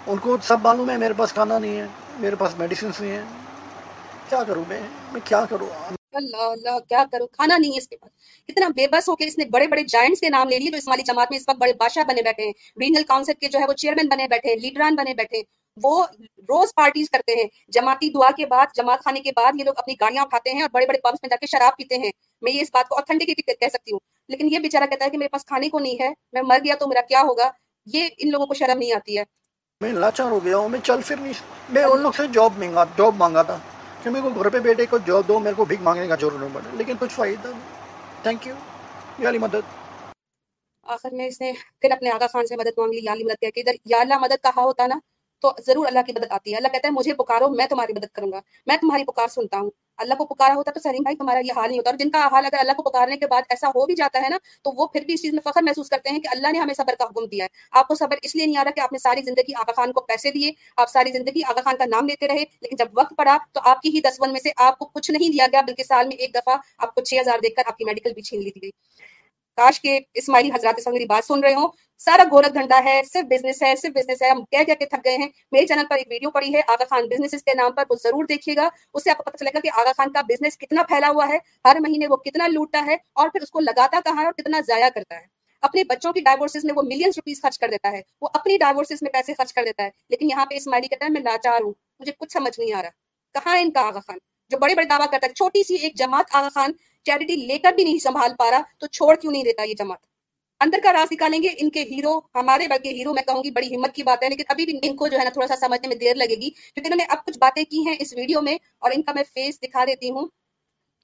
[0.07, 1.85] ان کو سب معلوم ہے میرے پاس کھانا نہیں ہے،
[2.19, 3.21] میرے پاس میڈیسنس نہیں ہے
[4.29, 5.67] کیا کروں میں؟ میں کیا کروں؟
[6.13, 8.11] اللہ اللہ، کیا کرو کھانا نہیں ہے اس کے پاس۔
[8.47, 10.77] کتنا بے بس ہو کے اس نے بڑے بڑے جائنٹس کے نام لے لیے جو
[10.77, 13.65] اسماعیلی جماعت میں اس وقت بڑے بادشاہ بنے بیٹھے ہیں۔ ریجنل کاؤنسل کے جو ہے
[13.67, 16.05] وہ چیئرمین بنے بیٹھے ہیں لیڈران بنے بیٹھے ہیں۔ وہ
[16.37, 19.93] روز پارٹیز کرتے ہیں۔ جماعتی دعا کے بعد جماعت خانے کے بعد یہ لوگ اپنی
[20.01, 22.11] گاڑیاں اٹھاتے ہیں اور بڑے بڑے پمپس میں جا کے شراب پیتے ہیں۔
[22.41, 23.99] میں یہ اس بات کو اتھینٹک کہہ سکتی ہوں۔
[24.29, 26.75] لیکن یہ بیچارہ کہتا ہے کہ میرے پاس کھانے کو نہیں ہے میں مر گیا
[26.75, 27.51] تو میرا کیا ہوگا؟
[27.85, 29.23] یہ ان لوگوں کو شرم نہیں آتی ہے۔
[29.81, 31.33] میں لاچار ہو گیا ہوں میں چل پھر نہیں
[31.69, 33.57] میں ان لوگ سے جاب مانگا جاب مانگا تھا
[34.03, 36.39] کہ میرے کو گھر پہ بیٹے کو جاب دو میرے کو بھیک مانگنے کا ضرورت
[36.39, 37.59] نہیں پڑا۔ لیکن کچھ فائدہ نہیں۔
[38.23, 38.55] تھینک یو
[39.19, 39.69] یا مدد۔
[40.83, 41.51] آخر میں اس نے
[41.81, 44.17] پھر اپنے آغا خان سے مدد مانگ لی یا مدد کیا کہ ادھر یا اللہ
[44.17, 44.95] مدد کہا ہوتا نا
[45.41, 48.11] تو ضرور اللہ کی مدد آتی ہے۔ اللہ کہتا ہے، مجھے پکارو، میں تمہاری مدد
[48.13, 51.39] کروں گا۔ میں تمہاری پکار سنتا ہوں۔ اللہ کو پکارا ہوتا تو سلیم بھائی، تمہارا
[51.39, 53.67] یہ حال نہیں ہوتا۔ اور جن کا حال اگر اللہ کو پکارنے کے بعد ایسا
[53.67, 56.09] ہو بھی جاتا ہے نا، تو وہ پھر بھی اس چیز میں فخر محسوس کرتے
[56.09, 58.45] ہیں کہ اللہ نے ہمیں صبر کا حکم دیا ہے۔ آپ کو صبر اس لیے
[58.45, 61.11] نہیں آ رہا کہ آپ نے ساری زندگی آغا خان کو پیسے دیے، آپ ساری
[61.11, 64.01] زندگی آغا خان کا نام لیتے رہے، لیکن جب وقت پڑا تو آپ کی ہی
[64.01, 66.57] دس ون میں سے آپ کو کچھ نہیں دیا گیا، بلکہ سال میں ایک دفعہ
[66.77, 68.69] آپ کو چھ ہزار دیکھ کر آپ کی میڈیکل بھی چھین لی گئی۔
[69.55, 71.67] کاش کے اسماعیلی حضرات اس میری بات سن رہے ہوں۔
[71.97, 75.05] سارا گورکھ دھندا ہے، صرف بزنس ہے، صرف بزنس ہے۔ ہم کہہ کہہ کے تھک
[75.05, 77.83] گئے ہیں۔ میرے چینل پر ایک ویڈیو پڑی ہے، آغا خان بزنس کے نام پر،
[77.89, 80.21] وہ ضرور دیکھیے گا۔ اس سے آپ کو پتہ چلے گا کہ آغا خان کا
[80.21, 83.59] بزنس کتنا پھیلا ہوا ہے۔ ہر مہینے وہ کتنا لوٹتا ہے اور پھر اس کو
[83.59, 85.25] لگاتا کہاں ہے اور کتنا ضائع کرتا ہے۔
[85.61, 88.97] اپنے بچوں کی ڈائیورسز میں وہ ملینز روپیز خرچ کر دیتا ہے۔ وہ اپنی ڈائیورسز
[89.01, 91.73] میں پیسے خرچ کر دیتا ہے۔ لیکن یہاں پہ اسماعیلی کہتا ہے، میں لاچار ہوں،
[91.99, 92.89] مجھے کچھ سمجھ نہیں آ رہا۔
[93.33, 94.17] کہاں ہے ان کا آغا خان؟
[94.51, 96.71] جو بڑے بڑے دعویٰ کرتا ہے چھوٹی سی ایک جماعت آغا خان
[97.05, 99.99] چیریٹی لے کر بھی نہیں سنبھال پا رہا، تو چھوڑ کیوں نہیں دیتا یہ جماعت؟
[100.61, 103.75] اندر کا راز نکالیں گے، ان کے ہیرو، ہمارے بلکہ ہیرو، میں کہوں گی بڑی
[103.75, 105.87] ہمت کی بات ہے، لیکن ابھی بھی ان کو جو ہے نا تھوڑا سا سمجھنے
[105.87, 108.57] میں دیر لگے گی، کیونکہ انہوں نے اب کچھ باتیں کی ہیں اس ویڈیو میں
[108.79, 110.27] اور ان کا میں فیس دکھا دیتی ہوں۔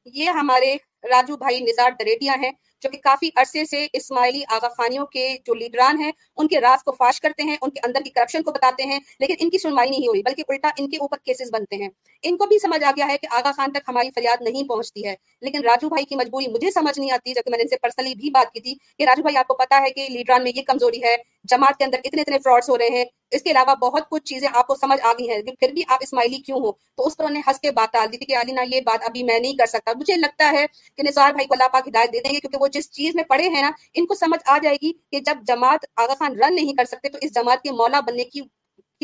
[0.05, 5.05] یہ ہمارے راجو بھائی نزار دریڈیا ہیں۔ جو کہ کافی عرصے سے اسماعیلی آغا خانیوں
[5.05, 8.09] کے جو لیڈران ہیں، ان کے راز کو فاش کرتے ہیں، ان کے اندر کی
[8.09, 11.17] کرپشن کو بتاتے ہیں، لیکن ان کی سنوائی نہیں ہوئی، بلکہ الٹا ان کے اوپر
[11.23, 11.89] کیسز بنتے ہیں۔
[12.23, 15.05] ان کو بھی سمجھ آ گیا ہے کہ آغا خان تک ہماری فریاد نہیں پہنچتی
[15.07, 17.75] ہے۔ لیکن راجو بھائی کی مجبوری مجھے سمجھ نہیں آتی، جبکہ میں نے ان سے
[17.81, 20.51] پرسنلی بھی بات کی تھی کہ راجو بھائی، آپ کو پتا ہے کہ لیڈران میں
[20.55, 21.15] یہ کمزوری ہے
[21.49, 24.47] جماعت کے اندر اتنے اتنے فراڈس ہو رہے ہیں، اس کے علاوہ بہت کچھ چیزیں
[24.53, 27.23] آپ کو سمجھ آ گئی ہیں پھر بھی آپ اسماعیلی کیوں ہو؟ تو اس پر
[27.23, 29.65] انہیں ہنس کے بات ڈال دی تھی کہ علینا یہ بات ابھی میں نہیں کر
[29.65, 30.65] سکتا۔ مجھے لگتا ہے
[30.97, 33.23] کہ نثار بھائی کو اللہ پاک ہدایت دے دیں گے، کیونکہ وہ جس چیز میں
[33.23, 36.55] پڑے ہیں نا، ان کو سمجھ آ جائے گی کہ جب جماعت آغا خان رن
[36.55, 38.41] نہیں کر سکتے، تو اس جماعت کے مولا بننے کی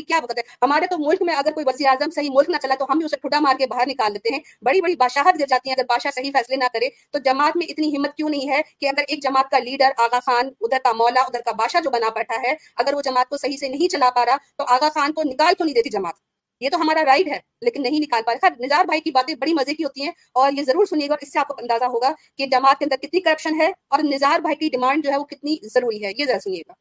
[0.02, 2.76] کیا وقت ہے؟ ہمارے تو ملک میں اگر کوئی وزیر اعظم صحیح ملک نہ چلا
[2.76, 5.46] تو ہم بھی اسے ٹھڈا مار کے باہر نکال دیتے ہیں۔ بڑی بڑی بادشاہت گر
[5.50, 8.50] جاتی ہیں۔ اگر بادشاہ صحیح فیصلے نہ کرے تو جماعت میں اتنی ہمت کیوں نہیں
[8.50, 11.82] ہے کہ اگر ایک جماعت کا لیڈر آغا خان، ادھر کا مولا، ادھر کا بادشاہ
[11.82, 14.64] جو بنا بیٹھا ہے، اگر وہ جماعت کو صحیح سے نہیں چلا پا رہا تو
[14.68, 16.14] آغا خان کو نکال کیوں نہیں دیتی جماعت؟
[16.62, 19.54] یہ تو ہمارا رائٹ ہے، لیکن نہیں نکال پا رہا۔ نظار بھائی کی باتیں بڑی
[19.54, 21.86] مزے کی ہوتی ہیں اور یہ ضرور سنیے گا اور اس سے آپ کو اندازہ
[21.86, 25.18] ہوگا کہ جماعت کے اندر کتنی کرپشن ہے اور نظار بھائی کی ڈیمانڈ جو ہے
[25.18, 26.74] وہ کتنی ضروری ہے۔ یہ ذرا سنیے گا۔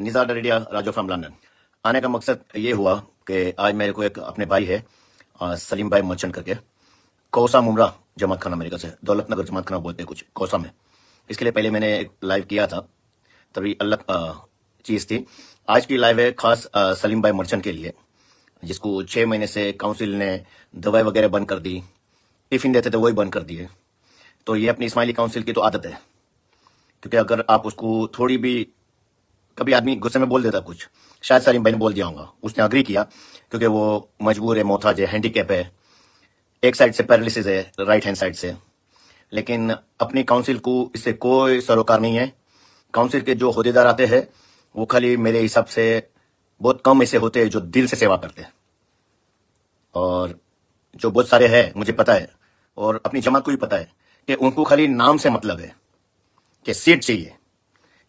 [0.00, 1.30] یا ڈریڈیا راجو فرام لندن۔
[1.84, 4.80] آنے کا مقصد یہ ہوا کہ آج میرے کو ایک اپنے بھائی ہے
[5.58, 6.54] سلیم بھائی مرچنٹ کر کے۔
[7.30, 10.70] کوسا ممرہ جماعت خانہ امریکہ سے، دولت نگر جماعت خانہ بولتے کچھ، کوسا میں۔
[11.28, 12.80] اس کے لیے پہلے میں نے ایک لائیو کیا تھا۔
[13.52, 14.10] تبھی الگ
[14.84, 15.24] چیز تھی۔
[15.66, 16.66] آج کی لائیو ہے خاص
[17.00, 17.90] سلیم بھائی مرچنٹ کے لیے،
[18.62, 20.38] جس کو چھ مہینے سے کاؤنسل نے
[20.72, 21.80] دوائی وغیرہ بند کر دی۔
[22.48, 23.66] ٹفن دیتے تھے وہی بند کر دیے۔
[24.44, 25.92] تو یہ اپنی اسماعیلی کاؤنسل کی تو عادت ہے۔
[27.00, 28.64] کیونکہ اگر آپ اس کو تھوڑی بھی
[29.60, 30.88] کبھی آدمی غصے میں بول دیتا کچھ۔
[31.22, 33.04] شاید سلیم بھائی نے بول دیا ہوں گا۔ اس نے اگری کیا
[33.50, 35.64] کیونکہ وہ مجبور ہے، محتاج ہے ہینڈی کیپ ہے۔
[36.62, 38.52] ایک سائڈ سے پیرالس ہے رائٹ ہینڈ سائڈ سے۔
[39.30, 42.26] لیکن اپنی کاؤنسل کو اس سے کوئی سروکار نہیں ہے۔
[42.90, 44.20] کاؤنسل کے جو عہدے دار آتے ہیں،
[44.74, 46.00] وہ خالی میرے حساب سے
[46.62, 48.50] بہت کم ایسے ہوتے ہیں جو دل سے سیوا کرتے ہیں۔
[49.90, 50.28] اور
[50.94, 52.26] جو بہت سارے ہیں، مجھے پتا ہے،
[52.74, 53.84] اور اپنی جماعت کو بھی پتا ہے
[54.26, 55.68] کہ ان کو خالی نام سے مطلب ہے
[56.64, 57.39] کہ سیٹ چاہیے۔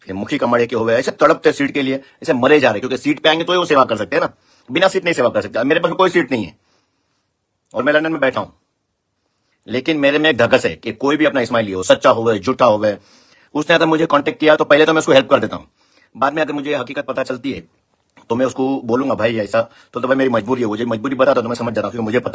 [0.08, 3.22] مکھی کمڑے کے ہوئے، ایسے تڑپتے سیٹ کے لیے، ایسے مرے جا رہے، کیونکہ سیٹ
[3.22, 4.26] پہ آئیں گے تو وہ سیوا کر سکتے ہیں نا۔
[4.72, 6.50] بنا سیٹ نہیں سیوا کر سکتے۔ میرے پاس کوئی سیٹ نہیں ہے۔
[7.72, 8.50] اور میں لندن میں بیٹھا ہوں۔
[9.64, 12.66] لیکن میرے میں ایک دھکس ہے کہ کوئی بھی اپنا اسماعیلی ہو سچا ہوئے، جھوٹا
[12.66, 12.96] ہوئے،
[13.54, 15.56] اس نے اگر مجھے کانٹیکٹ کیا تو پہلے تو میں اس کو ہیلپ کر دیتا
[15.56, 15.64] ہوں۔
[16.14, 17.60] بعد میں اگر مجھے حقیقت پتا چلتی ہے،
[18.28, 21.32] تو میں اس کو بولوں گا، بھائی، ایسا تو تو میری مجبوری ہے مجبوری بتا
[21.32, 22.32] تو میں سمجھ جاتا ہوں مجھے پتا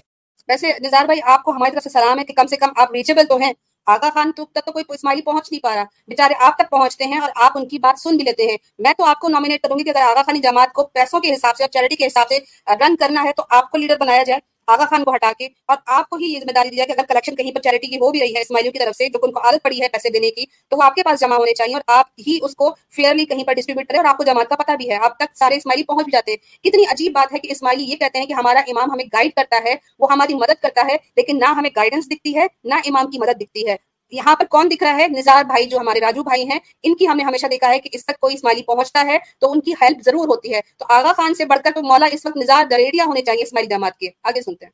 [0.48, 2.92] ویسے نظار بھائی آپ کو ہماری طرف سے سلام ہے کہ کم سے کم آپ
[2.92, 3.54] ریچیبل تو ہیں۔
[3.88, 7.06] آگا خان تو تک تو کوئی اسماعیلی پہنچ نہیں پا رہا۔ بےچارے آپ تک پہنچتے
[7.06, 9.62] ہیں اور آپ ان کی بات سن بھی لیتے ہیں۔ میں تو آپ کو نامینیٹ
[9.62, 12.06] کروں گی کہ اگر آگا خانی جماعت کو پیسوں کے حساب سے اور چیریٹی کے
[12.06, 12.40] حساب سے
[12.80, 15.78] رن کرنا ہے تو آپ کو لیڈر بنایا جائے۔ آغا خان کو ہٹا کے اور
[15.86, 18.12] آپ کو ہی یہ ذمہ داری دیا کہ اگر کلیکشن کہیں پر چیریٹی کی ہو
[18.12, 20.32] بھی رہی ہے اسماعیلیوں کی طرف سے، جو ان کو عادت پڑی ہے پیسے دینے
[20.32, 23.26] کی، تو وہ آپ کے پاس جمع ہونے چاہیے اور آپ ہی اس کو فیئرلی
[23.26, 25.56] کہیں پر ڈسٹریبیوٹ کریں اور آپ کو جماعت کا پتہ بھی ہے۔ آپ تک سارے
[25.56, 28.34] اسماعیلی پہنچ بھی جاتے ہیں۔ کتنی عجیب بات ہے کہ اسماعیلی یہ کہتے ہیں کہ
[28.34, 32.06] ہمارا امام ہمیں گائیڈ کرتا ہے، وہ ہماری مدد کرتا ہے، لیکن نہ ہمیں گائیڈنس
[32.06, 33.76] دکھتی ہے، نہ امام کی مدد دکھتی ہے۔
[34.12, 37.08] یہاں پر کون دکھ رہا ہے؟ نظار بھائی جو ہمارے راجو بھائی ہیں، ان کی
[37.08, 39.98] ہمیں ہمیشہ دیکھا ہے کہ اس تک کوئی اسماعیلی پہنچتا ہے تو ان کی ہیلپ
[40.06, 43.04] ضرور ہوتی ہے۔ تو آغا خان سے بڑھ کر تو مولا اس وقت نظار دریڑیا
[43.08, 44.72] ہونے چاہیے اسماعیلی جماعت کے۔ آگے سنتے ہیں۔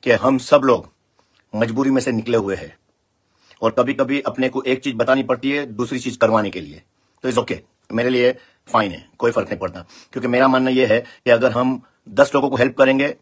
[0.00, 0.82] کہ ہم سب لوگ
[1.52, 2.68] مجبوری میں سے نکلے ہوئے ہیں
[3.58, 6.78] اور کبھی کبھی اپنے کو ایک چیز بتانی پڑتی ہے، دوسری چیز کروانے کے لیے۔
[7.22, 7.56] تو از اوکے
[7.90, 8.32] میرے لیے
[8.70, 12.30] فائن ہے، کوئی فرق نہیں پڑتا۔ کیونکہ میرا ماننا یہ ہے کہ اگر ہم دس
[12.32, 13.12] لوگوں کو ہیلپ کریں گے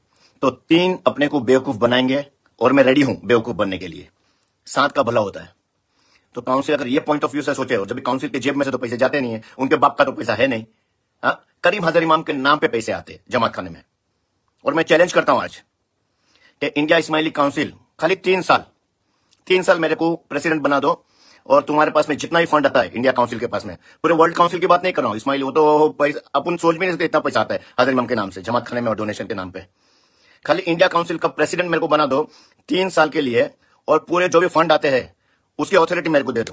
[0.41, 2.19] تو تین اپنے کو بیوقوف بنائیں گے
[2.57, 4.20] اور میں ریڈی ہوں بیوقوف بننے کے لیے۔
[4.67, 5.61] سات کا بھلا ہوتا ہے۔
[6.33, 8.65] تو کاؤنسل اگر یہ پوائنٹ آف ویو سے سوچے اور جب کاؤنسل کے جیب میں
[8.65, 10.65] سے تو پیسے جاتے نہیں ہیں، ان کے باپ کا تو پیسہ ہے نہیں۔
[11.23, 13.81] ہاں کریم حضر امام کے نام پہ پیسے آتے جماعت خانے میں۔
[14.63, 15.59] اور میں چیلنج کرتا ہوں آج
[16.59, 18.61] کہ انڈیا اسماعیلی کاؤنسل خالی تین سال
[19.45, 20.95] تین سال میرے کو پریسیڈنٹ بنا دو
[21.43, 24.13] اور تمہارے پاس میں جتنا ہی فنڈ آتا ہے انڈیا کاؤنسل کے پاس میں۔ پورے
[24.13, 25.93] ورلڈ کاؤنسل کی بات نہیں کر رہا ہوں۔ اسماعیلی وہ تو
[26.33, 28.67] اپن سوچ بھی نہیں سکتے اتنا پیسہ آتا ہے حضر امام کے نام سے، جماعت
[28.67, 29.59] خانے میں اور ڈونیشن کے نام پہ۔
[30.45, 32.25] خالی انڈیا کاؤنسل کا پریسیڈنٹ میرے کو بنا دو
[32.67, 33.49] تین سال کے لیے۔
[33.91, 35.07] اور پورے جو بھی فنڈ آتے ہیں،
[35.59, 36.53] اس کی اتھارٹی میرے کو دے دو۔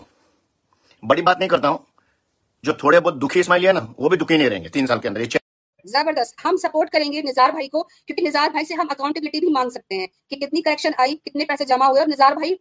[1.04, 1.78] بڑی بات نہیں کرتا ہوں،
[2.64, 5.00] جو تھوڑے بہت دکھی اسماعیلی ہے نا، وہ بھی دکھی نہیں رہیں گے، تین سال
[5.00, 5.22] کے اندر
[5.88, 9.50] زبردست۔ ہم سپورٹ کریں گے نظار بھائی کو، کیونکہ نظار بھائی سے ہم اکاؤنٹیبلٹی بھی
[9.50, 12.56] مانگ سکتے ہیں کہ کتنی کریکشن آئی، کتنے پیسے جمع ہوئے اور نظار بھائی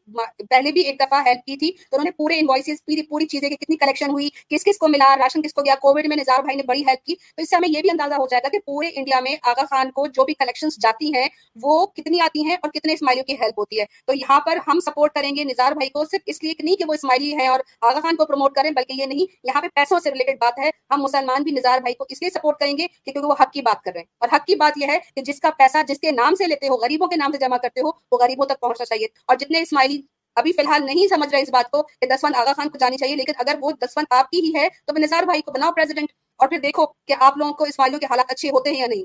[0.51, 3.49] پہلے بھی ایک دفعہ ہیلپ کی تھی، تو انہوں نے پورے انوائسز پوری پوری چیزیں
[3.49, 6.43] کہ کتنی کلیکشن ہوئی، کس کس کو ملا، راشن کس کو گیا کووڈ میں نظار
[6.43, 8.49] بھائی نے بڑی ہیلپ کی۔ تو اس سے ہمیں یہ بھی اندازہ ہو جائے گا
[8.49, 11.29] کہ پورے انڈیا میں آغا خان کو جو بھی کلیکشن جاتی ہیں،
[11.62, 14.81] وہ کتنی آتی ہیں اور کتنے اسماعیلیوں کی ہیلپ ہوتی ہے۔ تو یہاں پر ہم
[14.81, 17.49] سپورٹ کریں گے نظار بھائی کو، صرف اس لیے کہ نہیں کہ وہ اسماعیلی ہیں
[17.49, 20.59] اور آغا خان کو پروموٹ کریں، بلکہ یہ نہیں، یہاں پہ پیسوں سے ریلیٹڈ بات
[20.59, 23.45] ہے۔ ہم مسلمان بھی نظار بھائی کو اس لیے سپورٹ کریں گے کہ کیونکہ وہ
[23.45, 25.51] حق کی بات کر رہے ہیں۔ اور حق کی بات یہ ہے کہ جس کا
[25.59, 28.19] پیسہ جس کے نام سے لیتے ہو غریبوں کے نام سے جمع کرتے ہو وہ
[28.19, 30.03] غریبوں تک پہنچنا چاہیے۔ اور جتنے اسماعیلی
[30.37, 32.97] ابھی فی الحال نہیں سمجھ رہے اس بات کو کہ دسوند آغا خان کو جانی
[32.97, 36.09] چاہیے لیکن اگر وہ دسوند آپ کی ہی ہے تو نثار بھائی کو بناؤ پریزیڈنٹ
[36.39, 39.05] اور پھر دیکھو کہ آپ لوگوں کو اسماعیلیوں کے حالات اچھے ہوتے ہیں یا نہیں۔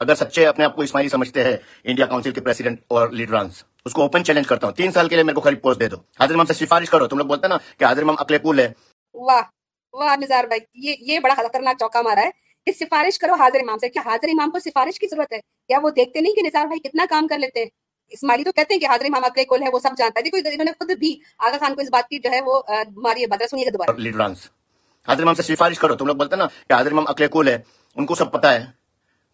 [0.00, 3.92] اگر سچے اپنے آپ کو اسماعیلی سمجھتے ہیں انڈیا کاؤنسل کے پریسیڈنٹ اور لیڈرانس اس
[3.92, 5.96] کو اوپن چیلنج کرتا ہوں۔ تین سال کے لیے میرے کو خرید پوسٹ دے دو۔
[6.20, 8.60] حاضر امام سے سفارش کرو۔ تم لوگ بولتے ہیں نا کہ حاضر امام اکلے پول
[8.60, 8.72] ہے۔
[9.14, 9.42] واہ
[9.92, 13.78] واہ نظار بھائی یہ یہ بڑا خطرناک چوکا مارا ہے۔ کہ سفارش کرو حاضر امام
[13.78, 16.66] سے کیا حاضر امام کو سفارش کی ضرورت ہے۔ کیا وہ دیکھتے نہیں کہ نثار
[16.66, 17.70] بھائی کتنا کام کر لیتے؟ ہیں
[18.08, 20.36] اسماعیلی تو کہتے ہیں کہ حاضر امام اکلے کول ہے، وہ سب جانتا ہے۔ دیکھو،
[20.36, 22.62] انہوں نے خود بھی آغا خان کو اس بات کی جو ہے وہ
[22.96, 24.38] ماری ہے۔ بدر سنیے دوبارہ۔ لیڈرانس
[25.08, 27.58] حاضر امام سے سفارش کرو۔ تم لوگ بولتے نا کہ حاضر امام اکلے کول ہے،
[27.96, 28.64] ان کو سب پتا ہے۔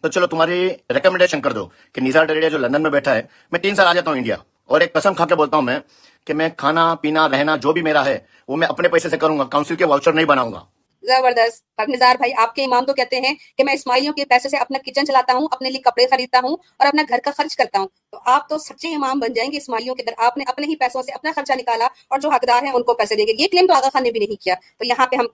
[0.01, 3.59] تو چلو تمہاری ریکمنڈیشن کر دو کہ نثار ڈریڈیا جو لندن میں بیٹھا ہے، میں
[3.59, 5.79] تین سال آ جاتا ہوں انڈیا اور ایک قسم کھا کے بولتا ہوں میں
[6.25, 9.39] کہ میں کھانا، پینا، رہنا، جو بھی میرا ہے، وہ میں اپنے پیسے سے کروں
[9.39, 10.65] گا کاؤنسل کے واؤچر نہیں بناؤں گا۔
[11.03, 14.57] زبردست۔ نظار بھائی، آپ کے امام تو کہتے ہیں کہ میں اسماعیلیوں کے پیسے سے
[14.57, 17.79] اپنا کچن چلاتا ہوں، اپنے لیے کپڑے خریدتا ہوں اور اپنا گھر کا خرچ کرتا
[17.79, 20.67] ہوں۔ تو آپ تو سچے امام بن جائیں گے اسماعیلیوں کے در۔ آپ نے اپنے
[20.67, 23.33] ہی پیسوں سے اپنا خرچہ نکالا اور جو حقدار ہیں ان کو پیسے دے گے۔
[23.39, 25.25] یہ کلیم تو آغا خان نے بھی نہیں کیا۔ تو یہاں پہ ہم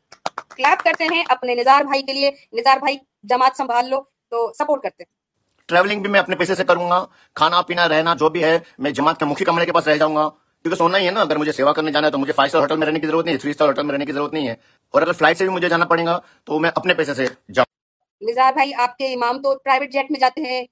[0.55, 4.83] کلیپ کرتے ہیں اپنے نظار بھائی کے لیے۔ نظار بھائی، جماعت سنبھال لو۔ تو سپورٹ
[4.83, 5.19] کرتے ہیں۔
[5.65, 7.05] ٹریولنگ بھی میں اپنے پیسے سے کروں گا۔
[7.35, 10.15] کھانا، پینا، رہنا، جو بھی ہے، میں جماعت کے مکھی کمرے کے پاس رہ جاؤں
[10.15, 10.29] گا۔
[10.61, 12.61] کیونکہ سونا ہی ہے نا، اگر مجھے سیوا کرنے جانا ہے تو مجھے فائیو اسٹار
[12.61, 14.47] ہوٹل میں رہنے کی ضرورت نہیں ہے تھری اسٹار ہوٹل میں رہنے کی ضرورت نہیں
[14.47, 14.55] ہے۔
[14.91, 18.29] اور اگر فلائٹ سے بھی مجھے جانا پڑے گا تو میں اپنے پیسے سے جاؤں۔
[18.29, 20.65] نظار بھائی، آپ کے امام تو پرائیویٹ جیٹ میں جاتے ہیں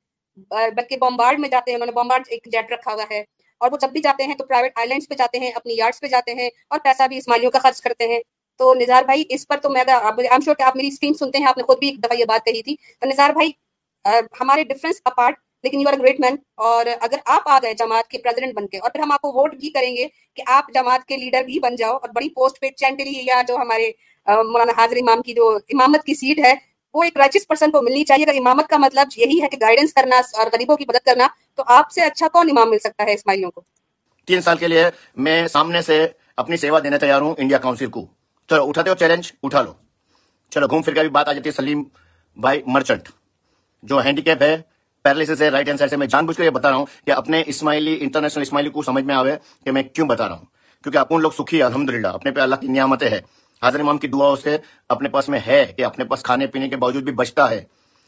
[0.76, 3.24] بلکہ بمبارڈ میں جاتے ہیں، انہوں نے بمبارڈ ایک جیٹ رکھا ہوا ہے۔
[3.60, 6.00] اور وہ جب بھی جاتے ہیں تو پرائیویٹ آئی لینڈس پہ جاتے ہیں، اپنی یارڈس
[6.00, 8.20] پہ جاتے ہیں اور پیسہ بھی اسماعیلیوں کا خرچ کرتے ہیں۔
[8.58, 11.58] تو نظار بھائی، اس پر تو میں ایم کہ آپ میری اسکرین سنتے ہیں، آپ
[11.58, 13.52] نے خود بھی ایک دفعہ یہ بات کہی تھی۔ تو نظار بھائی
[14.42, 18.18] ہمارے ڈفرینس اپارٹ لیکن یو آر گریٹ مین اور اگر آپ آ گئے جماعت کے
[18.18, 21.06] پریزیڈنٹ بن کے اور پھر ہم آپ کو ووٹ بھی کریں گے کہ آپ جماعت
[21.06, 23.92] کے لیڈر بھی بن جاؤ اور بڑی پوسٹ پہ چینٹلی یا جو ہمارے
[24.28, 26.54] مولانا حاضر امام کی جو امامت کی سیٹ ہے،
[26.94, 29.94] وہ ایک رائچس پرسن کو ملنی چاہیے۔ اگر امامت کا مطلب یہی ہے کہ گائیڈنس
[29.94, 33.14] کرنا اور غریبوں کی مدد کرنا، تو آپ سے اچھا کون امام مل سکتا ہے
[33.14, 33.62] اسماعیلیوں کو؟
[34.28, 34.84] تین سال کے لیے
[35.18, 36.06] میں سامنے سے
[36.38, 38.06] اپنی سیوا دینے تیار ہوں انڈیا کاؤنسل کو۔
[38.50, 39.74] چلو، اٹھاتے ہو چیلنج اٹھا لو۔
[40.52, 41.84] چلو، گھوم پھر کے بھی بات آ جاتی ہے سلیم
[42.38, 43.10] بھائی مرچنٹ،
[43.84, 44.58] جو ہینڈی کیپ ہے
[45.08, 47.12] پیرالیسس ہے رائٹ ہینڈ سائڈ سے میں جان بوجھ کر یہ بتا رہا ہوں کہ
[47.12, 50.46] اپنے اسماعیلی انٹرنیشنل اسماعیلی کو سمجھ میں آوے کہ میں کیوں بتا رہا ہوں؟
[50.84, 53.22] کیونکہ اپن لوگ سکھی الحمد للہ اپنے پہ اللہ کی نعمتیں ہے
[53.62, 54.58] حاضر امام کی دعا سے
[54.90, 57.64] اپنے پاس میں ہے کہ اپنے پاس کھانے پینے کے باوجود بھی بچتا ہے۔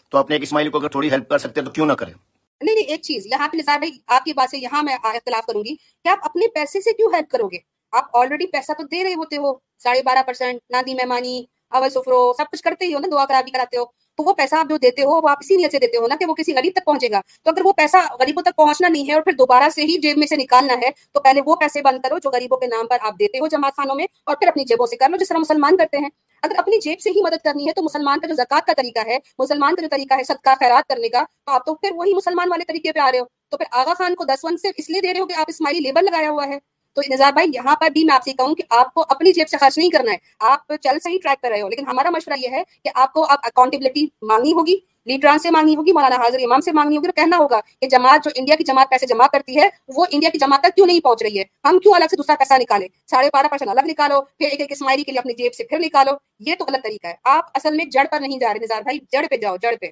[0.09, 2.13] تو اپنے ایک اسماعیلی کو اگر تھوڑی ہیلپ کر سکتے تو کیوں نہ کریں؟
[2.61, 5.45] نہیں نہیں، ایک چیز، یہاں پہ نثار بھائی، آپ کی بات سے یہاں میں اختلاف
[5.45, 7.57] کروں گی کہ آپ اپنے پیسے سے کیوں ہیلپ کرو گے؟
[7.91, 12.33] آپ آلریڈی پیسہ تو دے رہے ہوتے ہو، ساڑھے بارہ پرسینٹ نادی مہمانی، اول سفرو،
[12.37, 14.69] سب کچھ کرتے ہی ہو نا، دعا کرا بھی کراتے ہو۔ تو وہ پیسہ آپ
[14.69, 16.71] جو دیتے ہو وہ آپ اسی نیت سے دیتے ہو نا کہ وہ کسی غریب
[16.75, 19.69] تک پہنچے گا۔ تو اگر وہ پیسہ غریبوں تک پہنچنا نہیں ہے اور پھر دوبارہ
[19.69, 22.57] سے ہی جیب میں سے نکالنا ہے، تو پہلے وہ پیسے بند کرو جو غریبوں
[22.57, 25.09] کے نام پر آپ دیتے ہو جماعت خانوں میں اور پھر اپنی جیبوں سے کر
[25.09, 26.09] لو، جس طرح مسلمان کرتے ہیں۔
[26.41, 28.99] اگر اپنی جیب سے ہی مدد کرنی ہے تو مسلمان کا جو زکات کا طریقہ
[29.07, 32.13] ہے، مسلمان کا جو طریقہ ہے صدقہ، خیرات کرنے کا، تو آپ تو پھر وہی
[32.13, 34.67] مسلمان والے طریقے پہ آ رہے ہو۔ تو پھر آغا خان کو دس ون سے
[34.77, 36.59] اس لیے دے رہے ہو کہ آپ اسماعیلی لیبر لگایا ہوا ہے۔
[37.01, 39.49] تو نظار بھائی، یہاں پر بھی میں آپ سے کہوں کہ آپ کو اپنی جیب
[39.49, 42.39] سے خرچ نہیں کرنا ہے۔ آپ چل صحیح ٹریک کر رہے ہو، لیکن ہمارا مشورہ
[42.39, 46.37] یہ ہے کہ آپ کو آپ اکاؤنٹیبلٹی مانگنی ہوگی لیڈران سے مانگنی ہوگی، مولانا حاضر
[46.43, 49.27] امام سے مانگنی ہوگی۔ تو کہنا ہوگا کہ جماعت جو انڈیا کی جماعت پیسے جمع
[49.27, 52.05] کرتی ہے، وہ انڈیا کی جماعت تک کیوں نہیں پہنچ رہی ہے؟ ہم کیوں الگ
[52.09, 55.19] سے دوسرا پیسہ نکالے ساڑھے بارہ پرسینٹ الگ نکالو، پھر ایک ایک اسماعیلی کے لیے
[55.19, 58.19] اپنی جیب سے پھر نکالو۔ یہ تو غلط طریقہ ہے۔ آپ اصل میں جڑ پر
[58.19, 59.85] نہیں جا رہے نظار بھائی، جڑ پہ جاؤ، جڑ پہ۔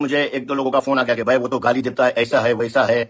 [0.00, 2.12] مجھے ایک دو لوگوں کا فون آ گیا کہ بھائی وہ تو گالی دیتا ہے،
[2.16, 3.04] ایسا ہے، ویسا ہے۔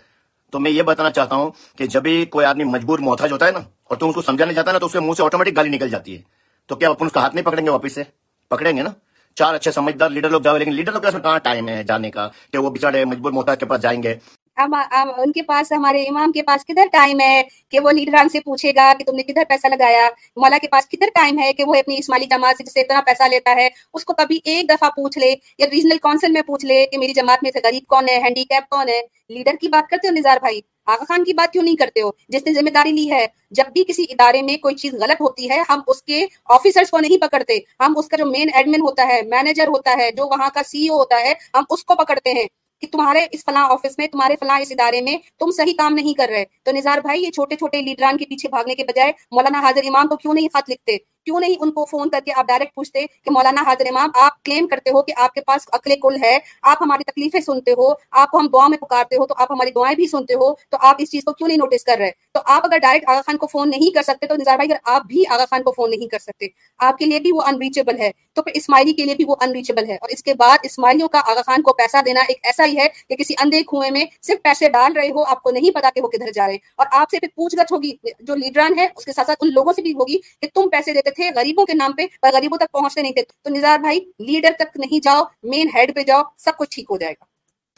[0.54, 3.50] تو میں یہ بتانا چاہتا ہوں کہ جب بھی کوئی آدمی مجبور محتاج ہوتا ہے
[3.50, 5.56] نا اور تم اس کو سمجھانے جاتا ہے نا تو اس کے منہ سے آٹومیٹک
[5.56, 6.22] گالی نکل جاتی ہے۔
[6.66, 8.02] تو کیا اپن اس کا ہاتھ نہیں پکڑیں گے واپس سے؟
[8.48, 8.90] پکڑیں گے نا؟
[9.34, 12.58] چار اچھے سمجھدار لیڈر لوگ جاؤ لیکن لیڈر لوگ کہاں ٹائم ہے جانے کا کہ
[12.58, 14.16] وہ بےچارے مجبور محتاج کے پاس جائیں گے۔
[14.56, 18.72] ان کے پاس ہمارے امام کے پاس کدھر ٹائم ہے کہ وہ لیڈران سے پوچھے
[18.76, 21.74] گا کہ تم نے کدھر پیسہ لگایا؟ مولا کے پاس کدھر ٹائم ہے کہ وہ
[21.74, 25.34] اپنی اسماعیلی جماعت سے اتنا پیسہ لیتا ہے، اس کو کبھی ایک دفعہ پوچھ لے
[25.58, 28.44] یا ریجنل کونسل میں پوچھ لے کہ میری جماعت میں سے غریب کون ہے ہینڈی
[28.44, 31.62] کیپ کون ہے؟ لیڈر کی بات کرتے ہو نظار بھائی؟ آغا خان کی بات کیوں
[31.64, 34.74] نہیں کرتے ہو؟ جس نے ذمہ داری لی ہے، جب بھی کسی ادارے میں کوئی
[34.74, 38.26] چیز غلط ہوتی ہے، ہم اس کے آفیسرز کو نہیں پکڑتے۔ ہم اس کا جو
[38.26, 41.64] مین ایڈمن ہوتا ہے مینیجر ہوتا ہے، جو وہاں کا سی او ہوتا ہے، ہم
[41.70, 42.46] اس کو پکڑتے ہیں۔
[42.84, 46.14] کہ تمہارے اس فلاں آفس میں، تمہارے فلاں اس ادارے میں تم صحیح کام نہیں
[46.14, 49.60] کر رہے۔ تو نظار بھائی، یہ چھوٹے چھوٹے لیڈران کے پیچھے بھاگنے کے بجائے مولانا
[49.60, 52.46] حاضر امام کو کیوں نہیں خط لکھتے؟ کیوں نہیں ان کو فون کر کے آپ
[52.46, 55.90] ڈائریکٹ پوچھتے کہ مولانا حاضر امام، آپ کلیم کرتے ہو کہ آپ کے پاس عقل
[56.02, 59.34] کل ہے، آپ ہماری تکلیفیں سنتے ہو، آپ کو ہم دعا میں پکارتے ہو، تو
[59.38, 61.96] آپ ہماری دعائیں بھی سنتے ہو، تو آپ اس چیز کو کیوں نہیں نوٹس کر
[61.98, 64.72] رہے؟ تو آپ اگر ڈائریکٹ آغا خان کو فون نہیں کر سکتے، تو نظار بھائی
[64.72, 66.46] اگر آپ بھی آغا خان کو فون نہیں کر سکتے،
[66.78, 69.88] آپ کے لیے بھی وہ انریچیبل ہے۔ تو پھر اسماعیلی کے لیے بھی وہ انریچیبل
[69.88, 72.76] ہے۔ اور اس کے بعد اسماعیلیوں کا آغا خان کو پیسہ دینا ایک ایسا ہی
[72.76, 75.90] ہے کہ کسی اندھے کنویں میں صرف پیسے ڈال رہے ہو، آپ کو نہیں پتا
[75.94, 78.88] کہ وہ کدھر جا رہے۔ اور آپ سے پھر پوچھ گچھ ہوگی، جو لیڈران ہے
[78.96, 81.66] اس کے ساتھ ساتھ ان لوگوں سے بھی ہوگی کہ تم پیسے دیتے تھے غریبوں
[81.66, 85.00] کے نام پہ، پر غریبوں تک پہنچتے نہیں تھے۔ تو نظار بھائی، لیڈر تک نہیں
[85.04, 87.24] جاؤ مین ہیڈ پہ جاؤ، سب کچھ ٹھیک ہو جائے گا۔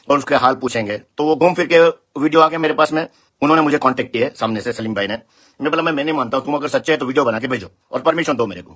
[0.07, 1.79] اور اس کے حال پوچھیں گے۔ تو وہ گھوم پھر کے
[2.15, 3.05] ویڈیو آ گیا میرے پاس میں،
[3.41, 5.15] انہوں نے مجھے کانٹیکٹ کیا ہے سامنے سے، سلیم بھائی نے۔
[5.59, 7.47] میں بولا میں میں نہیں مانتا ہوں تم اگر سچے ہے تو ویڈیو بنا کے
[7.47, 8.75] بھیجو اور پرمیشن دو میرے کو۔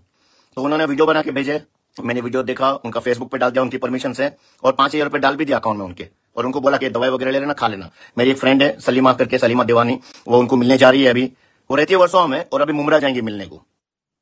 [0.56, 1.58] تو انہوں نے ویڈیو بنا کے بھیجے۔
[1.98, 4.26] میں نے ویڈیو دیکھا، ان کا فیس بک پہ ڈال دیا، ان کی پرمیشن سے،
[4.62, 6.78] اور پانچ ہزار روپے ڈال بھی دیا اکاؤنٹ میں ان کے۔ اور ان کو بولا
[6.78, 9.64] کہ دوائی وغیرہ لے لینا، کھا لینا۔ میری ایک فرینڈ ہے سلیما کر کے سلیما
[9.68, 11.30] دیوانی، وہ ان کو ملنے جا رہی ہے ابھی۔
[11.70, 13.60] وہ رہتی ہے ورسوں میں اور ابھی ممرا جائیں گی ملنے کو۔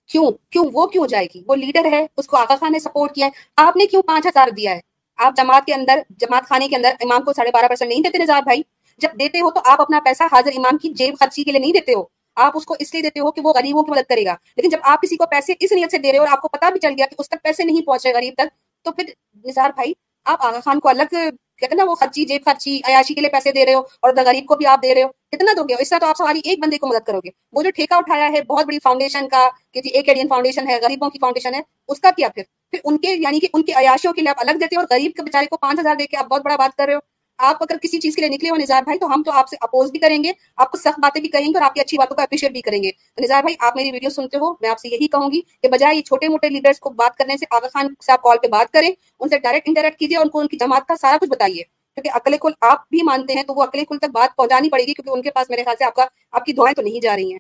[0.10, 3.16] کیوں؟ کیوں وہ کیوں جائے گی؟ وہ لیڈر ہے، اس کو آقا خان نے سپورٹ
[3.16, 4.80] کیا ہے۔ آپ نے کیوں پانچ ہزار دیا ہے؟
[5.18, 8.18] آپ جماعت کے اندر، جماعت خانے کے اندر امام کو ساڑھے بارہ پرسینٹ نہیں دیتے
[8.18, 8.62] نظار بھائی۔
[8.98, 11.74] جب دیتے ہو تو آپ اپنا پیسہ حاضر امام کی جیب خرچی کے لیے نہیں
[11.74, 12.04] دیتے ہو۔
[12.36, 14.70] آپ اس کو اس لیے دیتے ہو کہ وہ غریبوں کی مدد کرے گا۔ لیکن
[14.70, 16.70] جب آپ کسی کو پیسے اس نیت سے دے رہے ہو اور آپ کو پتا
[16.70, 18.48] بھی چل گیا کہ اس تک پیسے نہیں پہنچ رہے غریب تک،
[18.84, 19.04] تو پھر
[19.46, 19.94] نثار بھائی،
[20.26, 21.16] آپ آغا خان کو الگ،
[21.58, 24.46] کہتے نا وہ خرچی، جیب خرچی، عیاشی کے لیے پیسے دے رہے ہو اور غریب
[24.46, 26.60] کو بھی آپ دے رہے ہو۔ کتنا دو گے اس طرح تو آپ سواری ایک
[26.60, 29.82] بندے کو مدد کرو گے۔ وہ جو ٹھیکہ اٹھایا ہے، بہت بڑی فاؤنڈیشن کا کہ
[29.82, 32.98] جی ایک ایڈین فاؤنڈیشن ہے، غریبوں کی فاؤنڈیشن ہے، اس کا کیا پھر؟ پھر ان
[32.98, 35.24] کے یعنی کہ ان کی عیاشیوں کے لیے آپ الگ دیتے ہو اور غریب کے
[35.24, 37.00] بیچارے کو پانچ ہزار دے کے آپ بہت بڑا بات کر رہے ہو۔
[37.38, 39.56] آپ اگر کسی چیز کے لیے نکلے ہو، نظار بھائی، تو ہم تو آپ سے
[39.62, 41.98] اپوز بھی کریں گے، آپ کو سخت باتیں بھی کہیں گے اور آپ کی اچھی
[41.98, 44.70] باتوں کو اپریشیٹ بھی کریں گے۔ تو نظار بھائی، آپ میری ویڈیو سنتے ہو، میں
[44.70, 47.46] آپ سے یہی کہوں گی کہ بجائے یہ چھوٹے موٹے لیڈرز کو بات کرنے سے،
[47.52, 50.32] آغا خان سے آپ کال پہ بات کریں، ان سے ڈائریکٹ انٹریکٹ کیجیے اور ان
[50.32, 51.64] کو ان کی جماعت کا سارا کچھ بتائیے۔
[51.96, 54.84] کیونکہ اکلے کل آپ بھی مانتے ہیں تو وہ اکلے کل تک بات پہنچانی پڑے
[54.84, 57.00] گی کیونکہ ان کے پاس میرے خیال سے آپ کا آپ کی دعائیں تو نہیں
[57.00, 57.40] جا رہی ہیں۔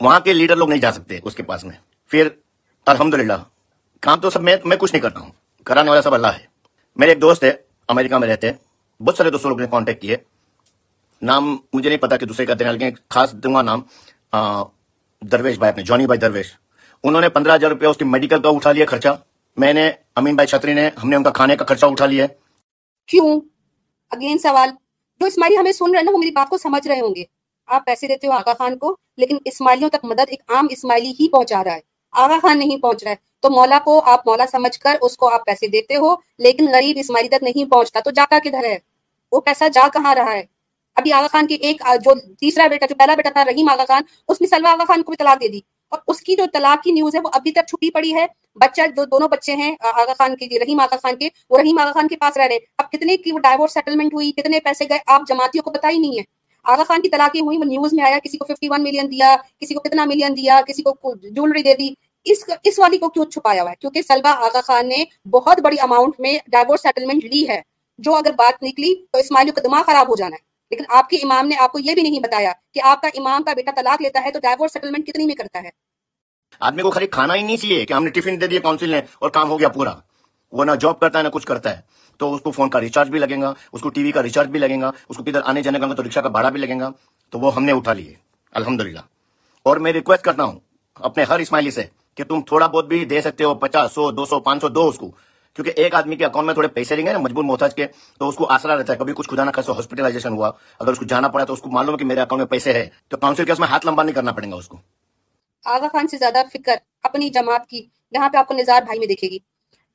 [0.00, 1.76] وہاں کے لیڈر لوگ نہیں جا سکتے اس کے پاس میں۔
[2.08, 2.28] پھر
[2.86, 3.32] الحمدللہ،
[4.00, 5.30] کام تو سب میں میں کچھ نہیں کرتا ہوں۔
[5.64, 6.46] کرانے والا سب اللہ ہے۔
[6.96, 7.52] میرے ایک دوست ہے،
[7.88, 10.16] امریکہ میں رہتے۔ ہیں بہت سارے دوستوں لوگ نے کانٹیکٹ کیے۔
[11.22, 13.80] نام مجھے نہیں پتا کہ دوسرے کا دینا، لیکن خاص دوں گا نام
[15.20, 16.52] درویش بھائی اپنے، جونی بھائی درویش۔
[17.04, 19.08] انہوں نے پندرہ ہزار روپیہ اس کی میڈیکل کا اٹھا لیا، خرچہ۔
[19.56, 22.26] میں نے، امین بھائی چھتری نے، ہم نے ان کا کھانے کا خرچہ اٹھا لیا
[23.06, 23.40] کیوں؟
[24.10, 24.68] اگین سوال،
[25.20, 27.24] جو اسماعیلی ہمیں سن رہے ہیں نا، وہ میری بات کو سمجھ رہے ہوں گے۔
[27.66, 31.28] آپ پیسے دیتے ہو آغا خان کو، لیکن اسماعیلیوں تک مدد ایک عام اسماعیلی ہی
[31.28, 31.80] پہنچا رہا ہے۔
[32.12, 35.28] آغا خان نہیں پہنچ رہا ہے۔ تو مولا کو آپ مولا سمجھ کر اس کو
[35.28, 38.78] آپ پیسے دیتے ہو، لیکن غریب اسماعیلی تک نہیں پہنچتا۔ تو جاتا کدھر ہے؟
[39.32, 40.42] وہ پیسہ جا کہاں رہا ہے؟
[40.94, 44.02] ابھی آغا خان کی ایک، جو تیسرا بیٹا، جو پہلا بیٹا تھا، رحیم آغا خان،
[44.28, 46.84] اس نے سلوا آغا خان کو بھی طلاق دے دی۔ اور اس کی جو طلاق
[46.84, 48.26] کی نیوز ہے، وہ ابھی تک چھپی پڑی ہے۔
[48.60, 51.92] بچہ جو دونوں بچے ہیں آغا خان کے، رحیم آغا خان کے، وہ رحیم آغا
[51.92, 54.98] خان کے پاس رہ رہے اب کتنے کی وہ ڈائیورس سیٹلمنٹ ہوئی، کتنے پیسے گئے،
[55.06, 56.22] آپ جماعتیوں کو پتا ہی نہیں ہے۔
[56.64, 59.74] آغا خان کی طلاقیں ہوئی وہ نیوز میں آیا، کسی کو 51 ملین دیا، کسی
[59.74, 61.90] کو کتنا ملین دیا، کسی کو جولری دے دی۔
[62.24, 65.76] اس اس والی کو کیوں چھپایا ہوا ہے؟ کیونکہ سلوا آغا خان نے بہت بڑی
[65.80, 67.62] اماؤنٹ میں ڈائیورس سیٹلمنٹ لی ہے۔
[67.98, 71.16] جو اگر بات نکلی تو اسماعیلیوں کا دماغ خراب ہو جانا ہے۔ لیکن آپ کے
[71.16, 74.02] امام نے آپ کو یہ بھی نہیں بتایا کہ آپ کا امام کا بیٹا طلاق
[74.02, 75.89] لیتا ہے تو ڈائیورس سیٹلمنٹ کتنی میں کرتا ہے۔
[76.60, 79.00] آدمی کو خالی کھانا ہی نہیں چاہیے کہ ہم نے ٹفن دے دیا کاؤنسل نے،
[79.18, 79.94] اور کام ہو گیا پورا۔
[80.52, 81.80] وہ نہ جاب کرتا ہے، نہ کچھ کرتا ہے۔
[82.18, 84.48] تو اس کو فون کا ریچارج بھی لگے گا، اس کو ٹی وی کا ریچارج
[84.48, 86.80] بھی لگے گا، اس کو کدھر آنے جانے کا، تو رکشا کا بھاڑا بھی لگے
[86.80, 86.90] گا۔
[87.30, 88.14] تو وہ ہم نے اٹھا لیے
[88.52, 88.82] الحمد
[89.62, 90.58] اور میں ریکویسٹ کرتا ہوں،
[90.94, 91.84] اپنے ہر اسماعیلی سے،
[92.14, 94.88] کہ تم تھوڑا بہت بھی دے سکتے ہو، پچاس سو، دو سو، پانچ سو، دو
[94.88, 95.10] اس کو۔
[95.54, 97.86] کیونکہ ایک آدمی کے اکاؤنٹ میں تھوڑے پیسے لیں گے نا، مجبور محتاج کے،
[98.18, 100.98] تو اس کو آسرا رہتا ہے۔ کبھی کچھ خدا نہ خاصا ہاسپٹلائزیشن ہوا، اگر اس
[100.98, 103.16] کو جانا پڑا تو اس کو معلوم ہے کہ میرے اکاؤنٹ میں پیسے ہے تو
[103.16, 104.78] کاؤنسل کے اس میں ہاتھ لمبا نہیں کرنا پڑے گا اس کو۔
[105.64, 109.06] آغا خان سے زیادہ فکر اپنی جماعت کی جہاں پہ آپ کو نظار بھائی میں
[109.06, 109.38] دیکھے گی۔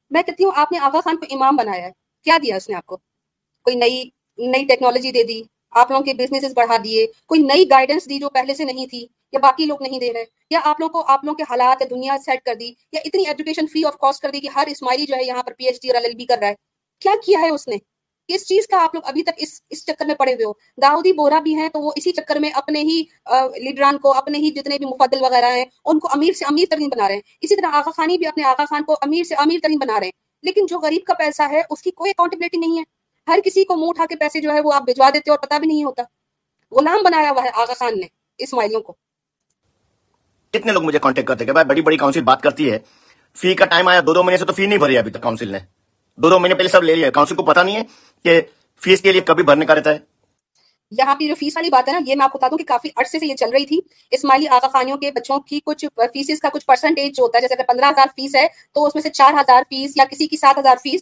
[0.09, 1.91] میں کہتی ہوں، آپ نے آغا خان کو امام بنایا ہے۔
[2.23, 2.97] کیا دیا اس نے آپ کو؟
[3.63, 8.09] کوئی نئی نئی ٹیکنالوجی دے دی، آپ لوگوں کے بزنس بڑھا دیے۔ کوئی نئی گائیڈنس
[8.09, 11.03] دی جو پہلے سے نہیں تھی، یا باقی لوگ نہیں دے رہے۔ یا آپ لوگوں
[11.03, 13.97] کو، آپ لوگوں کے حالات یا دنیا سیٹ کر دی، یا اتنی ایجوکیشن فری آف
[13.97, 16.05] کاسٹ کر دی کہ ہر اسماعیلی جو ہے یہاں پر پی ایچ ڈی اور ایل
[16.05, 16.55] ایل بی کر رہا ہے۔
[16.99, 17.75] کیا کیا ہے اس نے؟
[18.27, 21.13] کس چیز کا آپ لوگ ابھی تک اس اس چکر میں پڑے ہوئے ہو۔ داؤدی
[21.13, 23.03] بورا بھی ہیں تو وہ اسی چکر میں اپنے ہی
[23.57, 26.89] لیڈران کو، اپنے ہی جتنے بھی مفدل وغیرہ ہیں، ان کو امیر سے امیر ترین
[26.89, 29.59] بنا رہے ہیں۔ اسی طرح آغا خانی بھی اپنے آغا خان کو امیر سے امیر
[29.63, 32.77] ترین بنا رہے ہیں۔ لیکن جو غریب کا پیسہ ہے، اس کی کوئی اکاؤنٹیبلٹی نہیں
[32.79, 32.83] ہے۔
[33.27, 35.57] ہر کسی کو منہ اٹھا کے پیسے جو ہے وہ آپ بھجوا دیتے اور پتا
[35.57, 36.03] بھی نہیں ہوتا۔
[36.71, 38.07] غلام بنایا ہوا ہے آغا خان نے
[38.37, 38.93] اسماعیلیوں کو۔
[40.51, 42.79] کتنے لوگ مجھے کانٹیکٹ کرتے ہیں بڑی بڑی کاؤنسل بات کرتی ہے۔
[43.35, 45.51] فی کا ٹائم آیا دو دو مہینے سے تو فی نہیں بھری ابھی تک کاؤنسل
[45.51, 45.74] نے۔
[46.17, 47.81] دو دو مہینے پہلے سب لے لیا کاؤنسل کو پتا نہیں ہے
[48.23, 48.41] کہ
[48.81, 50.14] فیس کے لیے کبھی بھرنے کا رہتا ہے۔
[50.91, 52.63] یہاں پہ جو فیس والی بات ہے نا، یہ میں آپ کو بتا دوں کہ
[52.63, 53.79] کافی عرصے سے یہ چل رہی تھی۔
[54.11, 57.53] اسماعیلی آغا خانیوں کے بچوں کی کچھ فیسز کا کچھ پرسنٹیج جو ہوتا ہے، جیسے
[57.53, 60.37] اگر پندرہ ہزار فیس ہے، تو اس میں سے چار ہزار فیس یا کسی کی
[60.37, 61.01] سات ہزار فیس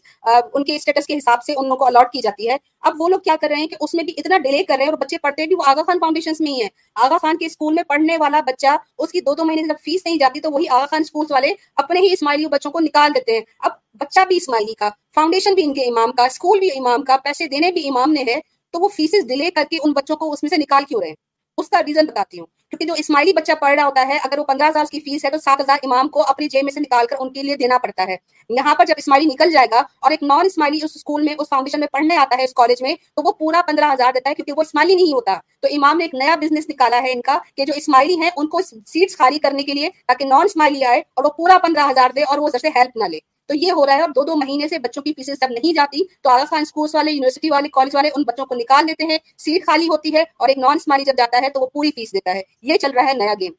[0.54, 3.08] ان کے اسٹیٹس کے حساب سے ان لوگوں کو الاٹ کی جاتی ہے۔ اب وہ
[3.10, 4.98] لوگ کیا کر رہے ہیں کہ اس میں بھی اتنا ڈیلے کر رہے ہیں اور
[5.00, 6.68] بچے پڑھتے بھی وہ آغا خان فاؤنڈیشن میں ہی ہے
[7.04, 10.06] آغا خان کے اسکول میں پڑھنے والا بچہ اس کی دو دو مہینے جب فیس
[10.06, 13.32] نہیں جاتی تو وہی آغا خان اسکول والے اپنے ہی اسماعیلی بچوں کو نکال دیتے
[13.32, 17.04] ہیں۔ اب بچہ بھی اسماعیلی کا فاؤنڈیشن بھی ان کے امام کا اسکول بھی امام
[17.04, 18.40] کا، پیسے دینے بھی امام نے ہے۔
[18.74, 21.08] تو وہ فیسز ڈیلے کر کے ان بچوں کو اس میں سے نکال کیوں رہے
[21.08, 21.16] ہیں؟
[21.58, 24.44] اس کا ریزن بتاتی ہوں۔ کیونکہ جو اسماعیلی بچہ پڑھ رہا ہوتا ہے، اگر وہ
[24.44, 27.06] پندرہ ہزار کی فیس ہے تو سات ہزار امام کو اپنی جیب میں سے نکال
[27.08, 28.16] کر ان کے لیے دینا پڑتا ہے۔
[28.50, 31.50] یہاں پر جب اسماعیلی نکل جائے گا اور ایک نان اسماعیلی اس اسکول میں، اس
[31.50, 34.36] فاؤنڈیشن میں پڑھنے آتا ہے اس کالج میں، تو وہ پورا پندرہ ہزار دیتا ہے
[34.36, 37.40] کیونکہ وہ اسماعیلی نہیں ہوتا۔ تو امام نے ایک نیا بزنس نکالا ہے ان کا
[37.58, 41.00] کہ جو اسماعیلی ہیں، ان کو سیٹس خالی کرنے کے لیے تاکہ نان اسماعیلی آئے
[41.00, 43.72] اور وہ پورا پندرہ ہزار دے اور وہ ادھر سے ہیلپ نہ لے۔ تو یہ
[43.72, 46.30] ہو رہا ہے اور دو دو مہینے سے بچوں کی فیسز جب نہیں جاتی، تو
[46.30, 49.66] آغا خان اسکولس والے، یونیورسٹی والے، کالج والے، ان بچوں کو نکال دیتے ہیں، سیٹ
[49.66, 52.34] خالی ہوتی ہے اور ایک نان اسمالی جب جاتا ہے تو وہ پوری فیس دیتا
[52.36, 53.54] ہے۔ یہ چل رہا ہے نیا گیم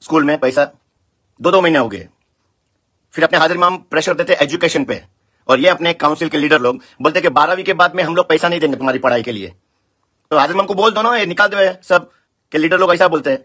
[0.00, 0.60] اسکول میں پیسہ
[1.38, 2.06] دو دو مہینے ہو گئے۔
[3.12, 4.98] پھر اپنے حاضر امام پریشر دیتے ایجوکیشن پہ۔
[5.44, 8.24] اور یہ اپنے کاؤنسل کے لیڈر لوگ بولتے کہ بارہویں کے بعد میں ہم لوگ
[8.24, 9.50] پیسہ نہیں دیں گے تمہاری پڑھائی کے لیے۔
[10.28, 11.98] تو حاضر امام کو بول دو نا، یہ نکال دو سب۔
[12.50, 13.36] کہ لیڈر لوگ ایسا بولتے ہیں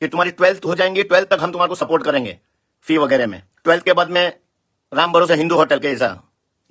[0.00, 2.34] کہ تمہاری ٹویلتھ ہو جائیں گی ٹویلتھ تک ہم تمہارے کو سپورٹ کریں گے۔
[2.86, 4.30] فی وغیرہ میں۔ ٹویلتھ کے بعد میں
[4.96, 6.14] رام بھروسے ہندو ہوٹل کے ایسا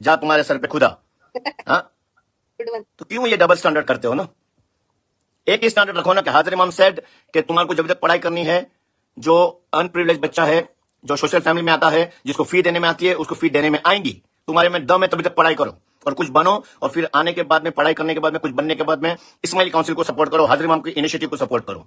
[0.04, 0.88] جا تمہارے سر پہ خدا۔
[1.68, 1.82] ہاں؟
[2.96, 4.24] تو کیوں یہ ڈبل اسٹینڈرڈ کرتے ہو نا؟
[5.46, 7.00] ایک ہی اسٹینڈرڈ رکھو نا کہ حاضر امام سیڈ
[7.34, 8.62] کہ تمہارے کو جب تک پڑھائی کرنی ہے
[9.18, 10.62] جو ان پریولیج بچہ ہے
[11.04, 13.36] جو سوشل فیملی میں آتا ہے جس کو فی دینے میں آتی ہے اس کو
[13.36, 15.72] فی دینے میں آئیں گی۔ تمہارے میں دم ہے تبھی تک پڑھائی کرو۔
[16.04, 18.52] اور کچھ بنو اور پھر آنے کے بعد میں پڑھائی کرنے کے بعد میں کچھ
[18.52, 21.66] بننے کے بعد میں اسماعیلی کاؤنسل کو سپورٹ کرو حاضر امام کی انیشیٹو کو سپورٹ
[21.66, 21.84] کرو۔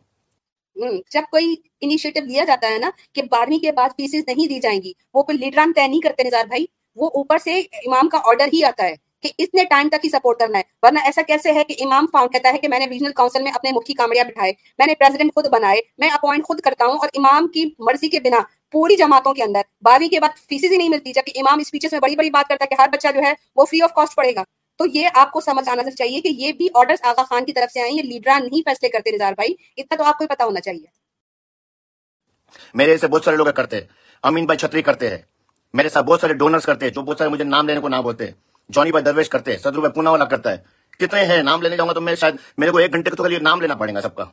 [0.76, 4.80] جب کوئی انیشیٹو لیا جاتا ہے نا کہ بارہویں کے بعد فیسز نہیں دی جائیں
[4.82, 8.48] گی، وہ کوئی لیڈران طے نہیں کرتے نظار بھائی، وہ اوپر سے امام کا آرڈر
[8.52, 11.62] ہی آتا ہے کہ اتنے ٹائم تک ہی سپورٹ کرنا ہے۔ ورنہ ایسا کیسے ہے
[11.64, 14.52] کہ امام فاؤنڈ کہتا ہے کہ میں نے ریجنل کاؤنسل میں اپنے مکھی کامڑیاں بٹھائے،
[14.78, 18.20] میں نے پریزیڈنٹ خود بنائے، میں اپوائنٹ خود کرتا ہوں اور امام کی مرضی کے
[18.20, 18.40] بنا
[18.72, 22.00] پوری جماعتوں کے اندر بارہویں کے بعد فیسز ہی نہیں ملتی، جبکہ امام اسپیچز میں
[22.00, 24.34] بڑی بڑی بات کرتا ہے کہ ہر بچہ جو ہے وہ فری آف کاسٹ پڑے
[24.34, 24.44] گا۔
[24.76, 27.72] تو یہ آپ کو سمجھ آنا چاہیے کہ یہ بھی آرڈرز آغا خان کی طرف
[27.72, 30.60] سے آئیں یہ لیڈران نہیں فیصلے کرتے نظار بھائی اتنا تو آپ کو پتا ہونا
[30.60, 31.04] چاہیے۔
[32.74, 33.80] میرے سے بہت سارے لوگ کرتے
[34.22, 35.18] امین بھائی چھتری کرتے ہیں۔
[35.72, 37.96] میرے ساتھ بہت سارے ڈونرز کرتے ہیں جو بہت سارے مجھے نام لینے کو نہ
[37.96, 38.26] بولتے۔
[38.68, 40.56] جونی بھائی درویش کرتے ہیں صدر بھائی پونا والا کرتا ہے۔
[40.90, 43.60] کتنے ہیں؟ نام لینے جاؤں گا تو میں شاید میرے کو ایک گھنٹے تو نام
[43.60, 44.24] لینا پڑے گا سب کا۔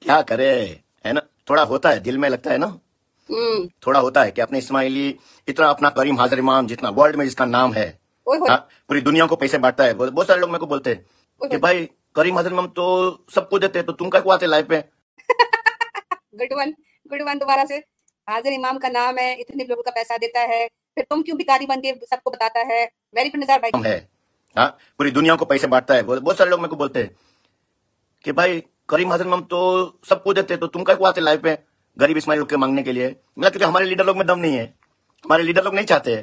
[0.00, 0.74] کیا کرے؟
[1.06, 2.66] ہے نا؟ تھوڑا ہوتا ہے دل میں لگتا ہے نا؟
[3.80, 5.12] تھوڑا ہوتا ہے کہ اپنے اسماعیلی
[5.46, 7.92] اتنا اپنا کریم حاضر امام جتنا ورلڈ میں جس کا نام ہے۔
[8.28, 10.94] پوری دنیا کو پیسے بانٹتا ہے بہت سارے لوگ میرے کو بولتے
[11.40, 12.86] کہ بھائی کریم حضرت امام تو
[13.34, 14.80] سب کو دیتے تو تم کا کو آتے لائف پہ
[16.40, 16.72] گڈ ون
[17.10, 17.78] گڈ ون دوبارہ سے
[18.28, 21.66] حاضر امام کا نام ہے اتنے لوگوں کا پیسہ دیتا ہے پھر تم کیوں بھکاری
[21.66, 23.98] بن کے سب کو بتاتا ہے ویری گڈ نظر بھائی ہے
[24.56, 27.06] ہاں پوری دنیا کو پیسے بانٹتا ہے بہت سارے لوگ میرے کو بولتے
[28.24, 29.60] کہ بھائی کریم حضرت امام تو
[30.08, 31.54] سب کو دیتے تو تم کا کو آتے لائف پہ
[31.96, 34.66] غریب اسماعیل کے مانگنے کے لیے میں کیونکہ ہمارے لیڈر لوگ میں دم نہیں ہے
[35.24, 36.16] ہمارے لیڈر لوگ نہیں چاہتے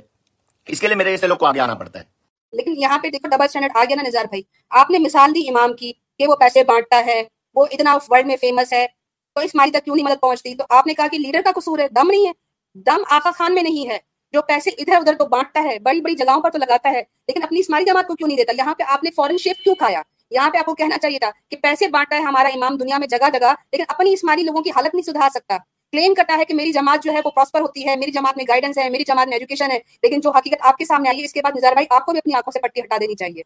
[0.68, 2.04] اس کے لیے میرے ایسے لوگ کو آگے آنا پڑتا ہے۔
[2.52, 5.50] لیکن یہاں پہ دیکھو ڈبل اسٹینڈرڈ آ گیا نا نظار بھائی۔ آپ نے مثال دی
[5.50, 7.24] امام کی کہ وہ پیسے بانٹتا ہے،
[7.56, 8.88] وہ اتنا ورلڈ میں فیمس ہے۔
[9.36, 11.80] تو اسماعیلی تک کیوں نہیں مدد پہنچتی؟ تو آپ نے کہا کہ لیڈر کا قصور
[11.80, 12.32] ہے، دم نہیں ہے۔
[12.76, 13.98] دم آقا خان میں نہیں ہے،
[14.34, 17.44] جو پیسے ادھر ادھر تو بانٹتا ہے، بڑی بڑی جگہوں پر تو لگاتا ہے، لیکن
[17.44, 20.02] اپنی اسماعیلی جماعت کو کیوں نہیں دیتا؟ یہاں پہ آپ نے فورن شیپ کیوں کھایا؟
[20.32, 23.08] یہاں پہ آپ کو کہنا چاہیے تھا کہ پیسے بانٹا ہے ہمارا امام دنیا میں
[23.08, 25.58] جگہ جگہ، لیکن اپنی اسماعیلی لوگوں کی حالت نہیں سدھار سکتا۔
[25.96, 28.46] کلیم کرتا ہے کہ میری جماعت جو ہے وہ پراسپر ہوتی ہے، میری جماعت میں
[28.48, 31.26] گائیڈنس ہے، میری جماعت میں ایجوکیشن ہے، لیکن جو حقیقت آپ کے سامنے آئی ہے،
[31.26, 33.44] اس کے بعد نظار بھائی، آپ کو بھی اپنی آنکھوں سے پٹی ہٹا دینی چاہیے۔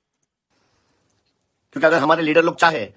[1.71, 2.89] کیونکہ اگر ہمارے لیڈر لوگ چاہے،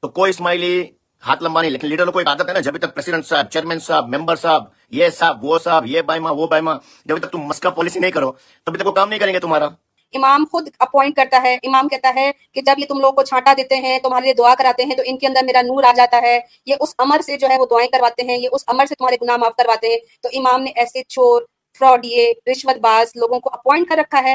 [0.00, 0.86] تو کوئی اسماعیلی
[1.26, 3.78] ہاتھ لمبا نہیں، لیکن لیڈر کو ایک عادت ہے نا، جب تک پریسیڈنٹ صاحب چیئرمین
[3.78, 7.70] صاحب ممبر صاحب، یہ صاحب، وہ صاحب، یہ بائما وہ بائما جب تک تم مسکا
[7.70, 8.32] پالیسی نہیں کرو
[8.64, 9.68] تبھی تک وہ کام نہیں کریں گے تمہارا۔
[10.12, 13.52] امام خود اپوائنٹ کرتا ہے، امام کہتا ہے کہ جب یہ تم لوگ کو چھانٹا
[13.56, 16.20] دیتے ہیں، تمہارے لیے دعا کراتے ہیں، تو ان کے اندر میرا نور آ جاتا
[16.22, 18.94] ہے۔ یہ اس امر سے جو ہے وہ دعائیں کرواتے ہیں، یہ اس امر سے
[18.94, 21.42] تمہارے گناہ معاف کرواتے ہیں۔ تو امام نے ایسے چور
[21.78, 24.34] فراڈ یہ رشوت باز لوگوں کو اپوائنٹ کر رکھا ہے۔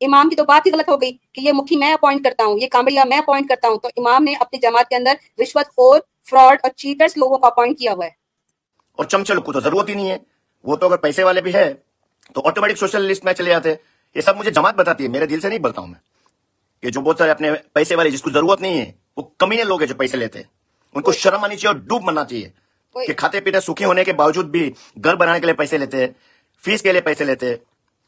[0.00, 2.58] امام کی تو بات ہی غلط ہو گئی کہ یہ مکھی میں اپوائنٹ کرتا ہوں،
[2.58, 6.00] یہ کامڑیا میں اپوائنٹ کرتا ہوں۔ تو امام نے اپنی جماعت کے اندر رشوت خور
[6.30, 8.10] فراڈ اور چیٹرز لوگوں کو اپوائنٹ کیا ہوا ہے۔
[8.92, 10.18] اور چمچے لوگ کو تو ضرورت ہی نہیں ہے،
[10.64, 11.74] وہ تو اگر پیسے والے بھی ہے
[12.34, 15.26] تو آٹومیٹک سوشل لسٹ میں چلے جاتے ہیں۔ یہ سب مجھے جماعت بتاتی ہے میرے
[15.26, 16.00] دل سے نہیں بولتا ہوں میں۔
[16.82, 19.80] کہ جو بہت سارے اپنے پیسے والے جس کو ضرورت نہیں ہے وہ کمینے لوگ
[19.80, 20.46] ہیں جو پیسے لیتے ہیں۔
[20.94, 22.50] ان کو شرم آنی چاہیے اور ڈوب مرنا چاہیے
[23.06, 24.72] کہ کھاتے پیتے سکھی ہونے کے باوجود بھی
[25.04, 26.08] گھر بنانے کے لیے پیسے لیتے ہیں
[26.64, 27.56] فیس کے لیے پیسے لیتے ہیں۔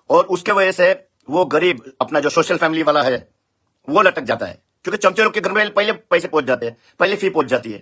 [0.07, 0.95] اور اس کے وجہ سے
[1.29, 3.19] وہ غریب اپنا جو سوشل فیملی والا ہے
[3.89, 6.75] وہ لٹک جاتا ہے۔ کیونکہ چمچے لوگ کے گھر میں پہلے پیسے پہنچ جاتے ہیں
[6.99, 7.79] پہلے فی پہنچ جاتی ہے۔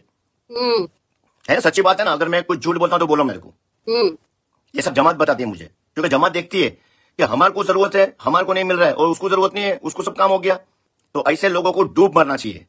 [1.51, 3.53] ہے سچی بات ہے نا اگر میں کچھ جھوٹ بولتا ہوں تو بولو میرے کو۔
[4.75, 6.71] یہ سب جماعت بتاتی ہے مجھے۔ کیونکہ جماعت دیکھتی ہے
[7.19, 9.55] کہ ہمارے کو ضرورت ہے ہمارے کو نہیں مل رہا ہے اور اس کو ضرورت
[9.55, 10.57] نہیں ہے، اس کو سب کام ہو گیا۔
[11.13, 12.63] تو ایسے لوگوں کو ڈوب مرنا چاہیے۔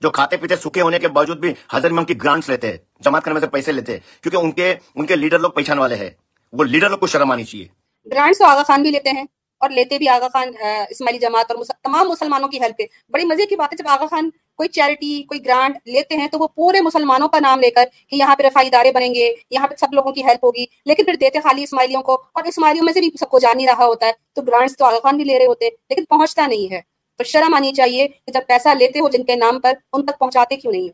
[0.00, 2.76] جو کھاتے پیتے سکے ہونے کے باوجود بھی حضرت میں ان کی گرانٹس لیتے ہیں،
[3.00, 5.78] جماعت کرنے میں سے پیسے لیتے ہیں، کیونکہ ان کے ان کے لیڈر لوگ پہچان
[5.78, 6.10] والے ہیں۔
[6.52, 7.68] وہ لیڈر لوگ کو شرم آنی چاہیے۔
[8.10, 9.24] گرانٹس تو آغا خان بھی لیتے ہیں
[9.58, 10.48] اور لیتے بھی آغا خان
[10.90, 12.82] اسماعیلی جماعت اور تمام مسلمانوں کی ہیلپ پہ
[13.12, 16.38] بڑی مزے کی بات ہے جب آغا خان کوئی چیریٹی، کوئی گرانٹ لیتے ہیں تو
[16.38, 19.68] وہ پورے مسلمانوں کا نام لے کر کہ یہاں پہ رفائی ادارے بنیں گے، یہاں
[19.68, 22.92] پہ سب لوگوں کی ہیلپ ہوگی۔ لیکن پھر دیتے خالی اسماعیلیوں کو اور اسماعیلیوں میں
[22.92, 25.24] سے بھی سب کو جان نہیں رہا ہوتا ہے۔ تو گرانٹس تو آغا خان بھی
[25.24, 26.80] لے رہے ہوتے، لیکن پہنچتا نہیں ہے۔
[27.18, 30.18] تو شرم آنی چاہیے کہ جب پیسہ لیتے ہو جن کے نام پر، ان تک
[30.18, 30.88] پہنچاتے کیوں نہیں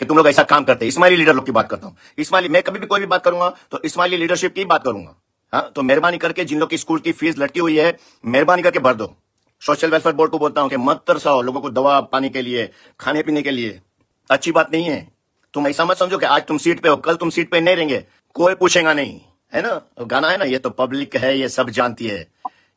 [0.00, 2.60] کہ تم لوگ ایسا کام کرتے، اسماعیلی لیڈر لوگ کی بات کرتا ہوں۔ اسماعیلی، میں
[2.60, 5.12] کبھی بھی کوئی بھی بات کروں گا تو اسماعیلی لیڈرشپ کی بات کروں گا۔
[5.52, 7.92] ہاں تو مہربانی کر کے جن لوگ کی اسکول کی فیس لٹکی ہوئی ہے،
[8.24, 9.25] مہربانی کر کے بھر دو۔
[9.60, 12.66] سوشل ویلفیئر بورڈ کو بولتا ہوں کہ مت ترساؤ لوگوں کو دوا پانی کے لیے،
[12.98, 13.78] کھانے پینے کے لیے۔
[14.28, 15.04] اچھی بات نہیں ہے۔
[15.52, 17.76] تم ایسا مت سمجھو کہ آج تم سیٹ پہ ہو، کل تم سیٹ پہ نہیں
[17.76, 18.00] رہیں گے۔
[18.34, 19.18] کوئی پوچھے گا نہیں،
[19.54, 22.24] ہے نا؟ گانا ہے نا، یہ تو پبلک ہے، یہ سب جانتی ہے۔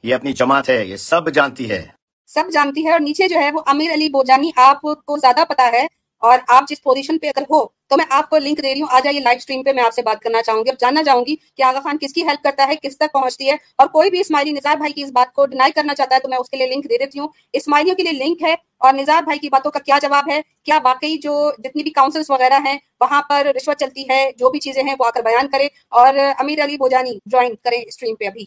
[0.04, 1.88] یہ اپنی جماعت ہے، یہ سب جانتی ہے۔
[2.28, 5.70] سب جانتی ہے اور نیچے جو ہے وہ امیر علی بوجانی، آپ کو زیادہ پتا
[5.74, 5.88] ہے۔
[6.20, 8.88] اور آپ جس پوزیشن پہ اگر ہو تو میں آپ کو لنک دے رہی ہوں۔
[8.92, 11.26] آ جائیے لائیو اسٹریم پہ میں آپ سے بات کرنا چاہوں گی۔ اور جاننا چاہوں
[11.26, 14.10] گی کہ آغا خان کس کی ہیلپ کرتا ہے کس تک پہنچتی ہے۔ اور کوئی
[14.10, 16.50] بھی اسماعیلی نظار بھائی کی اس بات کو ڈینائی کرنا چاہتا ہے تو میں اس
[16.50, 19.50] کے لیے لنک دے دیتی ہوں۔ اسماعیلیوں کے لیے لنک ہے اور نظار بھائی کی
[19.50, 23.48] باتوں کا کیا جواب ہے؟ کیا واقعی جو جتنی بھی کاؤنسلس وغیرہ ہیں وہاں پر
[23.56, 26.78] رشوت چلتی ہے؟ جو بھی چیزیں ہیں وہ آ کر بیان کرے اور امیر علی
[26.78, 28.46] بوجانی جوائن کریں اسٹریم پہ ابھی۔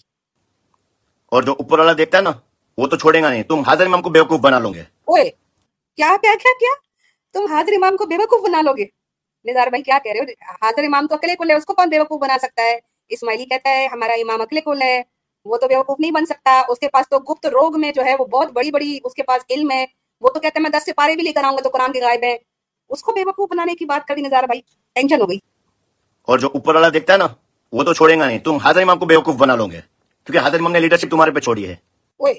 [1.26, 2.32] اور جو اوپر والا دیکھتا ہے نا
[2.78, 5.30] وہ تو چھوڑے گا نہیں۔ تم حاضر امام کو بیوقوف بنا لو گے۔ اوئے
[5.96, 6.91] کیا کیا کیا کیا؟
[7.32, 8.84] تم حاضر امام کو بے وقوف بنا لو گے
[9.44, 10.24] نظار بھائی کیا کہہ رہے ہو؟
[10.64, 12.78] حاضر امام تو اکلے کل ہے اس کو کون بے وقوف بنا سکتا ہے؟
[13.08, 15.02] اسماعیلی کہتا ہے ہمارا امام اکلے کل ہے۔
[15.44, 18.04] وہ تو بے وقوف نہیں بن سکتا۔ اس کے پاس تو گپت روگ میں جو
[18.04, 19.86] ہے وہ بہت بڑی بڑی اس کے پاس علم ہے۔
[20.20, 21.92] وہ تو کہتے ہیں میں دس سے پارے بھی لے کر آؤں گا تو قرآن
[21.92, 22.36] کے غائب ہے۔
[22.88, 24.60] اس کو بے وقوف بنانے کی بات کری نظار بھائی۔
[24.94, 25.38] ٹینشن ہو گئی۔
[26.22, 27.26] اور جو اوپر والا دیکھتا ہے نا
[27.72, 29.80] وہ تو چھوڑے گا نہیں۔ تم حاضر امام کو بیوقوف بنا لو گے
[30.26, 31.72] کیونکہ حاضر امام نے لیڈرشپ تمہارے پہ چھوڑی ہے۔
[32.16, 32.34] اوئے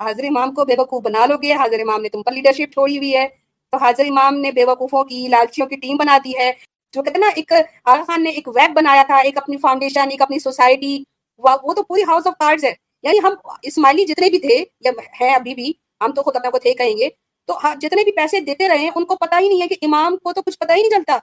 [0.00, 2.98] حاضر امام کو بے وقوف بنا لو گے حاضر امام نے تم پر لیڈرشپ چھوڑی
[2.98, 3.45] ہوئی ہے۔
[3.76, 6.52] تو حاضر امام نے بے وقوفوں کی، لالچیوں کی ٹیم بنا دی ہے۔
[6.92, 7.52] جو کہتے ہیں نا، ایک
[7.84, 11.02] آغا خان نے ایک ویب بنایا تھا، ایک اپنی فاؤنڈیشن ایک اپنی سوسائٹی
[11.38, 12.72] وہ تو پوری ہاؤس آف کارڈز ہے۔
[13.02, 16.58] یعنی ہم اسماعیلی جتنے بھی تھے، یا ہے ابھی بھی، ہم تو خود اپنے کو
[16.58, 17.08] تھے کہیں گے۔
[17.46, 20.16] تو ہاں، جتنے بھی پیسے دیتے رہے، ان کو پتہ ہی نہیں ہے کہ امام
[20.16, 21.14] کو تو کچھ پتہ ہی نہیں چلتا۔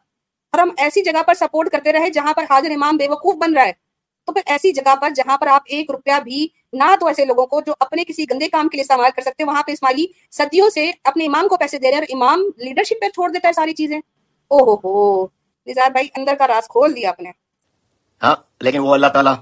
[0.51, 3.53] اور ہم ایسی جگہ پر سپورٹ کرتے رہے جہاں پر حاضر امام بے وقوف بن
[3.53, 3.71] رہا ہے۔
[4.27, 7.45] تو پھر ایسی جگہ پر جہاں پر آپ ایک روپیہ بھی نہ تو ایسے لوگوں
[7.45, 10.05] کو جو اپنے کسی گندے کام کے لیے استعمال کر سکتے ہیں وہاں پہ اسماعیلی
[10.31, 13.47] صدیوں سے اپنے امام کو پیسے دے رہے ہیں اور امام لیڈرشپ پہ چھوڑ دیتا
[13.47, 15.25] ہے ساری چیزیں۔ او ہو ہو
[15.67, 17.29] نظار بھائی اندر کا راز کھول دیا اپنے
[18.21, 19.33] ہاں لیکن وہ اللہ تعالیٰ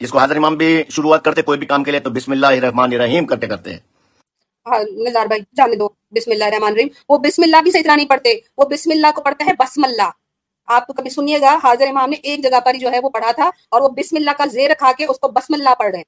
[0.00, 2.46] جس کو حضر امام بھی شروعات کرتے کوئی بھی کام کے لیے تو بسم اللہ
[2.46, 7.42] الرحمن الرحیم کرتے کرتے۔ ہیں نظار بھائی جانے دو بسم اللہ الرحمن الرحیم۔ وہ بسم
[7.42, 10.10] اللہ بھی صحیح طرح نہیں پڑھتے وہ بسم اللہ کو پڑھتا ہے بسم اللہ۔
[10.66, 13.10] آپ کو کبھی سنیے گا، حاضر امام نے ایک جگہ پر ہی جو ہے وہ
[13.10, 15.90] پڑھا تھا اور وہ بسم اللہ کا زیر کھا کے اس کو بسم اللہ پڑھ
[15.90, 16.04] رہے ہیں۔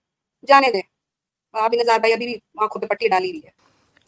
[0.46, 0.82] جانے دیں۔
[1.52, 3.50] ابھی نظار بھائی ابھی بھی آنکھوں پہ پٹی ڈالی ہوئی ہے۔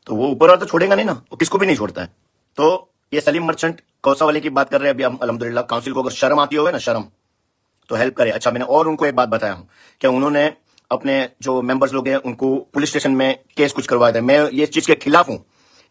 [0.05, 2.01] تو وہ اوپر والا تو چھوڑے گا نہیں نا؟ وہ کس کو بھی نہیں چھوڑتا
[2.03, 2.07] ہے۔
[2.55, 5.61] تو یہ سلیم مرچنٹ کوسا والے کی بات کر رہے ہیں۔ ابھی ہم الحمد للہ
[5.61, 7.03] کاؤنسل کو اگر شرم آتی ہوگی نا، شرم۔
[7.89, 9.65] تو ہیلپ کرے اچھا میں نے اور ان کو ایک بات بتایا ہوں
[9.99, 10.51] کہ انہوں نے
[10.91, 14.41] اپنے جو ممبرز لوگ ہیں، ان کو پولیس اسٹیشن میں کیس کچھ کروایا تھا میں
[14.53, 15.39] یہ چیز کے خلاف ہوں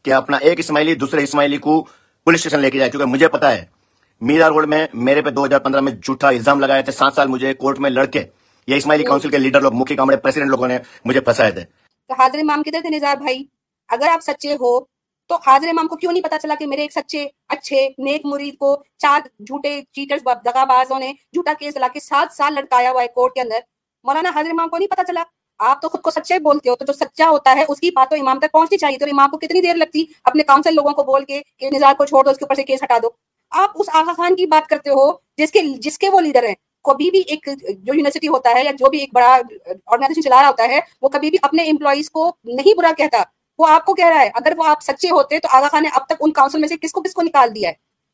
[0.03, 1.85] کہ اپنا ایک اسماعیلی، دوسرے اسماعیلی کو
[2.23, 3.78] پولیس اسٹیشن لے کے جائے، کیونکہ مجھے پتا ہے
[4.21, 7.27] میرا روڈ میں میرے پہ دو ہزار پندرہ میں جھوٹا الزام لگائے تھے سات سال
[7.27, 8.23] مجھے کورٹ میں لڑکے
[8.67, 11.63] یہ اسماعیلی کاؤنسل کے لیڈر لوگ مکھی کامڑے پریسیڈنٹ لوگوں نے مجھے پھنسائے تھے۔
[12.07, 13.43] تو حاضر امام کدھر تھے نظار بھائی؟
[13.89, 14.79] اگر آپ سچے ہو
[15.29, 18.57] تو حاضر امام کو کیوں نہیں پتا چلا کہ میرے ایک سچے اچھے نیک مرید
[18.57, 23.01] کو چار جھوٹے چیٹرز دگا بازوں نے جھوٹا کیس لا کے سات سال لٹکایا ہوا
[23.01, 23.59] ہے کورٹ کے اندر؟
[24.03, 25.23] مولانا حاضر امام کو نہیں پتا چلا۔
[25.59, 28.09] آپ تو خود کو سچے بولتے ہو تو جو سچا ہوتا ہے اس کی بات
[28.09, 31.03] تو امام تک پہنچنی چاہیے۔ تو امام کو کتنی دیر لگتی اپنے کاؤنسل لوگوں کو
[31.03, 33.09] بول کے کہ نظار کو چھوڑ دو اس کے اوپر سے کیس ہٹا دو۔
[33.51, 36.55] آپ اس آغا خان کی بات کرتے ہو، جس کے جس کے وہ لیڈر ہیں۔
[36.83, 39.37] کبھی بھی ایک جو یونیورسٹی ہوتا ہے یا جو بھی ایک بڑا
[39.85, 43.23] آرگنائزیشن چلا رہا ہوتا ہے، وہ کبھی بھی اپنے امپلائیز کو نہیں برا کہتا۔
[43.59, 45.89] وہ آپ کو کہہ رہا ہے، اگر وہ آپ سچے ہوتے تو آغا خان نے
[45.93, 47.73] اب تک ان کاؤنسل میں سے کس کو کس کو نکال دیا ہے؟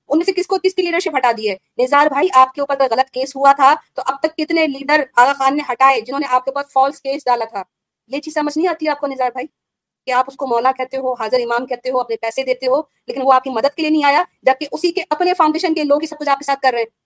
[0.10, 2.62] ان میں سے کس کو کس کی لیڈرشپ ہٹا دی ہے؟ نظار بھائی، آپ کے
[2.62, 6.20] اوپر غلط کیس ہوا تھا تو اب تک کتنے لیڈر آغا خان نے ہٹائے جنہوں
[6.20, 7.64] نے آپ کے اوپر فالس کیس ڈالا تھا؟
[8.08, 9.46] یہ چیز سمجھ نہیں آتی آپ کو نظار بھائی؟
[10.06, 12.82] کہ آپ اس کو مولا کہتے ہو، حاضر امام کہتے ہو، اپنے پیسے دیتے ہو،
[13.08, 15.84] لیکن وہ آپ کی مدد کے لیے نہیں آیا، جبکہ اسی کے اپنے فاؤنڈیشن کے
[15.84, 17.06] لوگ ہی سب کچھ آپ کے ساتھ کر رہے ہیں۔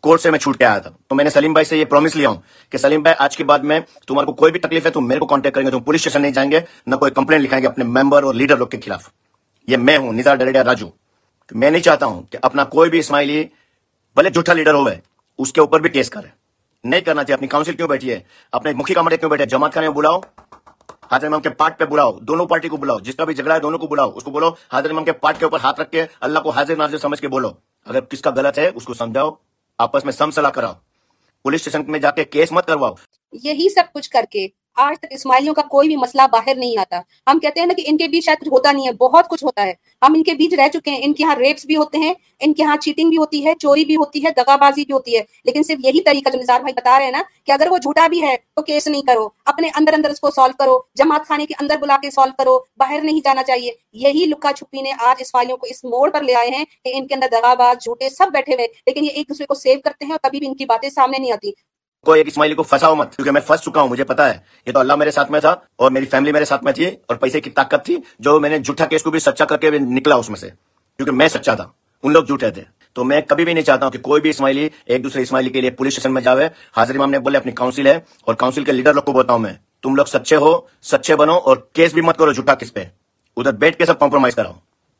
[0.00, 2.16] کورٹ سے میں چھوٹ کے آیا تھا۔ تو میں نے سلیم بھائی سے یہ پرومس
[2.16, 2.36] لیا ہوں
[2.70, 5.20] کہ سلیم بھائی، آج کے بعد میں تمہارے کو کوئی بھی تکلیف ہے تم میرے
[5.20, 7.68] کو کانٹیکٹ کریں گے، تم پولیس اسٹیشن نہیں جائیں گے، نہ کوئی کمپلین لکھائیں گے
[7.68, 9.08] اپنے ممبر اور لیڈر لوگ کے خلاف۔
[9.66, 10.86] یہ میں ہوں، نظار ڈریڈیا راجو۔
[11.50, 13.44] میں نہیں چاہتا ہوں کہ اپنا کوئی بھی اسماعیلی
[14.16, 14.96] بھلے جھوٹا لیڈر ہوئے،
[15.38, 16.28] اس کے اوپر بھی کیس کرے۔
[16.84, 18.20] نہیں کرنا چاہیے، اپنی کاؤنسل کیوں بیٹھی ہے؟
[18.52, 20.20] اپنے مکھی کمرے کیوں بیٹھے جماعت خانے میں بلاؤ۔
[21.10, 23.60] حاضر امام کے پارٹ پہ بلاؤ، دونوں پارٹی کو بلاؤ، جس کا بھی جھگڑا ہے
[23.60, 26.04] دونوں کو بلاؤ، اس کو بولو حاضر امام کے پارٹ کے اوپر ہاتھ رکھ کے
[26.20, 27.50] اللہ کو حاضر ناظر سمجھ کے بولو۔
[27.86, 29.30] اگر کس کا غلط ہے، اس کو سمجھاؤ،
[29.78, 30.72] آپس میں سم کراؤ۔
[31.42, 32.94] پولیس اسٹیشن میں جا کے کیس مت کرواؤ۔
[33.32, 37.00] یہی سب کچھ کر کے آج تک اسماعیلیوں کا کوئی بھی مسئلہ باہر نہیں آتا۔
[37.26, 39.44] ہم کہتے ہیں نا کہ ان کے بیچ شاید کچھ ہوتا نہیں ہے، بہت کچھ
[39.44, 41.98] ہوتا ہے۔ ہم ان کے بیچ رہ چکے ہیں۔ ان کے یہاں ریپس بھی ہوتے
[41.98, 44.94] ہیں، ان کے یہاں چیٹنگ بھی ہوتی ہے، چوری بھی ہوتی ہے دگا بازی بھی
[44.94, 47.66] ہوتی ہے۔ لیکن صرف یہی طریقہ جو نظار بھائی بتا رہے ہیں نا کہ اگر
[47.70, 50.78] وہ جھوٹا بھی ہے تو کیس نہیں کرو۔ اپنے اندر اندر اس کو سالو کرو۔
[50.94, 54.80] جماعت خانے کے اندر بلا کے سالو کرو۔ باہر نہیں جانا چاہیے۔ یہی لکا چھپی
[54.80, 57.54] نے آج اسماعیلیوں کو اس موڑ پر لے آئے ہیں کہ ان کے اندر دگا
[57.54, 60.38] باز جھوٹے سب بیٹھے ہوئے لیکن یہ ایک دوسرے کو سیو کرتے ہیں اور کبھی
[60.38, 61.52] بھی ان کی باتیں سامنے نہیں آتی۔
[62.06, 64.72] کوئی ایک اسماعیلی کو پھنساؤ مت، کیونکہ میں پھنس چکا ہوں، مجھے پتا ہے۔ یہ
[64.72, 67.40] تو اللہ میرے ساتھ میں تھا اور میری فیملی میرے ساتھ میں تھی اور پیسے
[67.40, 70.28] کی طاقت تھی جو میں نے جھوٹا کیس کو بھی سچا کر کے نکلا اس
[70.28, 70.48] میں سے،
[70.96, 71.64] کیونکہ میں سچا تھا۔
[72.02, 74.68] ان لوگ جھوٹے تھے۔ تو میں کبھی بھی نہیں چاہتا ہوں کہ کوئی بھی اسماعیلی
[74.86, 77.86] ایک دوسرے اسماعیلی کے لیے پولیس اسٹیشن میں جاوے۔ حاضر امام نے بولے، اپنی کاؤنسل
[77.86, 81.16] ہے اور کاؤنسل کے لیڈر لوگ کو بولتا ہوں میں، تم لوگ سچے ہو، سچے
[81.16, 82.84] بنو اور کیس بھی مت کرو جھوٹا کس پہ۔
[83.36, 84.52] ادھر بیٹھ کے سب کمپرومائز کراؤ۔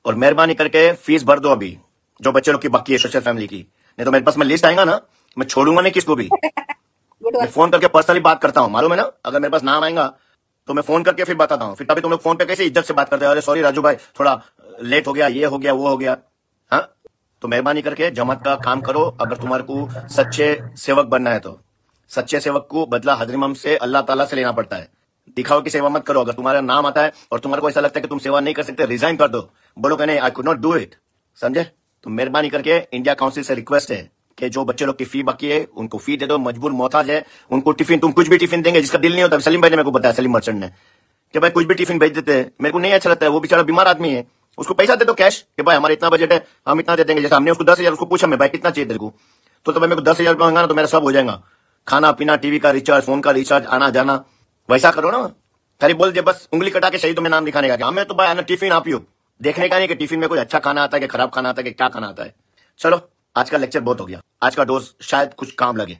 [0.03, 1.77] اور مہربانی کر کے فیس بھر دو ابھی،
[2.21, 3.63] جو بچے لوگ کی باقی ہے سوشل فیملی کی۔
[3.99, 4.99] نہیں تو میرے پاس میں لسٹ آئے گا نا،
[5.37, 6.29] میں چھوڑوں گا نہیں کس کو بھی۔
[7.21, 9.83] میں فون کر کے پرسنلی بات کرتا ہوں، معلوم ہے نا؟ اگر میرے پاس نام
[9.83, 10.11] آئے گا
[10.67, 12.67] تو میں فون کر کے پھر بتاتا ہوں۔ پھر تبھی تم لوگ فون پہ کیسے
[12.67, 14.37] عزت سے بات کرتے ارے سوری راجو بھائی، تھوڑا
[14.79, 16.15] لیٹ ہو گیا، یہ ہو گیا، وہ ہو گیا۔
[16.73, 16.83] ہاں؟
[17.41, 21.39] تو مہربانی کر کے جماعت کا کام کرو۔ اگر تمہارے کو سچے سیوک بننا ہے
[21.39, 21.57] تو۔
[22.09, 24.85] سچے سیوک کو بدلہ حضر مم سے اللہ تعالیٰ سے لینا پڑتا ہے۔
[25.29, 27.97] دکھاؤ کی سیوا مت کرو۔ اگر تمہارا نام آتا ہے اور تمہارے کو ایسا لگتا
[27.97, 29.41] ہے کہ تم سیوا نہیں کر سکتے ریزائن کر دو۔
[29.77, 30.95] بولو کہ نہیں I could not do it
[31.41, 31.63] سمجھے؟
[32.01, 35.23] تو مہربانی کر کے انڈیا کاؤنسل سے ریکویسٹ ہے۔ کہ جو بچے لوگ کی فی
[35.23, 37.21] باقی ہے، ان کو فی دے دو، مجبور محتاج ہے،
[37.51, 39.61] ان کو ٹیفن تم کچھ بھی ٹیفن دیں گے، جس کا دل نہیں ہوتا، سلیم
[39.61, 40.67] بھائی نے میرے کو بتایا، سلیم مرچنٹ نے،
[41.33, 43.41] کہ بھائی کچھ بھی ٹیفن بھیج دیتے ہیں، میرے کو نہیں اچھا لگتا ہے، وہ
[43.41, 44.23] بیچارہ بیمار آدمی ہے،
[44.59, 47.05] اس کو پیسہ دے دو کیش کہ بھائی ہمارا اتنا بجٹ ہے، ہم اتنا دے
[47.05, 48.71] دیں گے، جیسے ہم نے اس کو دس ہزار اس کو پوچھا، میں بھائی کتنا
[48.71, 49.11] چاہیے تیرے کو؟
[49.63, 51.41] تو تمہیں میرے کو دس ہزار روپے منگانا تو میرا سب ہو جائے گا۔
[51.85, 54.19] کھانا، پینا، ٹی وی کا ریچارج فون کا ریچارج آنا، جانا۔
[54.69, 55.29] ویسا کرو نا۔
[55.81, 58.15] خالی بول دے، بس انگلی کٹا کے صحیح تو میں نام دکھانے کا ہمیں تو
[58.15, 58.99] بھائی ٹیفن آپ ہی ہو۔
[59.45, 61.63] دیکھنے کا نہیں کہ ٹیفن میں کوئی اچھا کھانا آتا ہے کہ خراب کھانا آتا
[61.63, 62.31] ہے کہ کیا کھانا آتا ہے۔
[62.79, 62.97] چلو۔
[63.35, 65.95] آج کا لیکچر بہت ہو گیا۔ آج کا ڈوز شاید کچھ کام لگے۔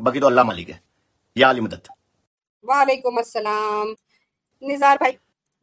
[0.00, 0.74] باقی تو اللہ مالک ہے۔
[1.36, 1.88] یا علی مدد۔
[2.62, 3.86] وعلیکم السلام۔
[4.62, 5.12] نظار بھائی،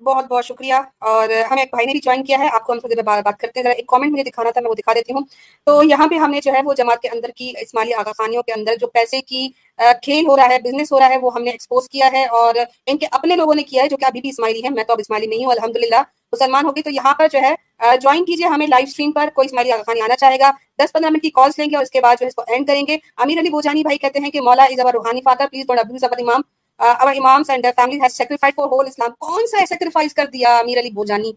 [0.03, 2.79] بہت بہت شکریہ۔ اور ہمیں ایک بھائی نے بھی جوائن کیا ہے۔ آپ کو ہم
[2.79, 5.13] سے بار بات کرتے ہیں۔ ذرا ایک کامنٹ مجھے دکھانا تھا، میں وہ دکھا دیتی
[5.13, 5.21] ہوں۔
[5.65, 8.43] تو یہاں پہ ہم نے جو ہے، وہ جماعت کے اندر کی اسماعیلی آغا خانیوں
[8.43, 11.43] کے اندر جو پیسے کی کھیل ہو رہا ہے بزنس ہو رہا ہے، وہ ہم
[11.43, 12.55] نے ایکسپوز کیا ہے۔ اور
[12.85, 14.93] ان کے اپنے لوگوں نے کیا ہے، جو کہ ابھی بھی اسماعیلی ہیں۔ میں تو
[14.93, 16.01] اب اسماعیلی نہیں ہوں، الحمدللہ۔
[16.33, 17.53] مسلمان ہوگی تو یہاں پر جو ہے
[18.01, 21.09] جوائن کیجیے ہمیں لائف اسٹریم پر، کوئی اسماعیل آغا خانی آنا چاہے گا۔ دس پندرہ
[21.09, 22.83] منٹ کی کالس لیں گے اور اس کے بعد جو ہے اس کو اینڈ کریں
[22.87, 25.79] گے۔ امیر علی بوجانی بھائی کہتے ہیں کہ مولا از اوور روحانی father please don't
[25.79, 26.41] abuse our امام
[26.79, 30.79] اوور امام and family has sacrificed for whole اسلام کون سا سیکریفائز کر دیا امیر
[30.79, 31.31] علی بوجانی؟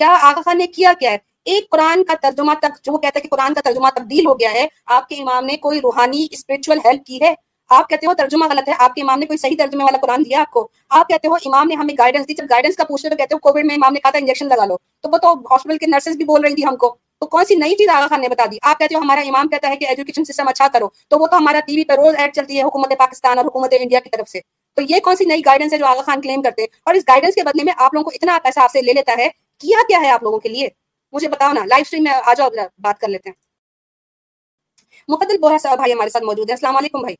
[0.00, 3.20] کیا آغا خان نے کیا کیا ہے؟ ایک قرآن کا ترجمہ تک، جو کہتا ہے
[3.20, 6.78] کہ قرآن کا ترجمہ تبدیل ہو گیا ہے، آپ کے امام نے کوئی روحانی اسپرچل
[6.84, 7.34] ہیلپ کی ہے؟
[7.72, 10.22] آپ کہتے ہو ترجمہ غلط ہے، آپ کے امام نے کوئی صحیح ترجمے والا قرآن
[10.24, 13.10] دیا آپ کو؟ آپ کہتے ہو امام نے ہمیں گائیڈنس دی، جب گائیڈنس کا پوچھتے
[13.10, 15.32] تو کہتے ہو کووڈ میں امام نے کہا تھا انجیکشن لگا لو۔ تو وہ تو
[15.32, 18.06] ہاسپٹل کے نرسز بھی بول رہی تھی ہم کو۔ تو کون سی نئی چیز آغا
[18.06, 20.68] خان نے بتا دی؟ آپ کہتے ہو ہمارا امام کہتا ہے کہ ایجوکیشن سسٹم اچھا
[20.72, 23.46] کرو۔ تو وہ تو ہمارا ٹی وی پہ روز ایڈ چلتی ہے حکومت پاکستان اور
[23.46, 24.40] حکومت انڈیا کی طرف سے۔
[24.74, 27.02] تو یہ کون سی نئی گائیڈنس ہے جو آغا خان کلیم کرتے ہیں؟ اور اس
[27.08, 29.78] گائیڈنس کے بدلے میں آپ لوگوں کو اتنا پیسہ آپ سے لے لیتا ہے۔ کیا
[29.88, 30.68] کیا ہے آپ لوگوں کے لیے؟
[31.12, 32.48] مجھے بتاؤ نا لائف اسٹریم میں آ جاؤ
[32.78, 33.34] بات کر لیتے ہیں۔
[35.08, 37.14] مقدل بوہر صاحب بھائی ہمارے ساتھ موجود ہیں۔ السلام علیکم بھائی۔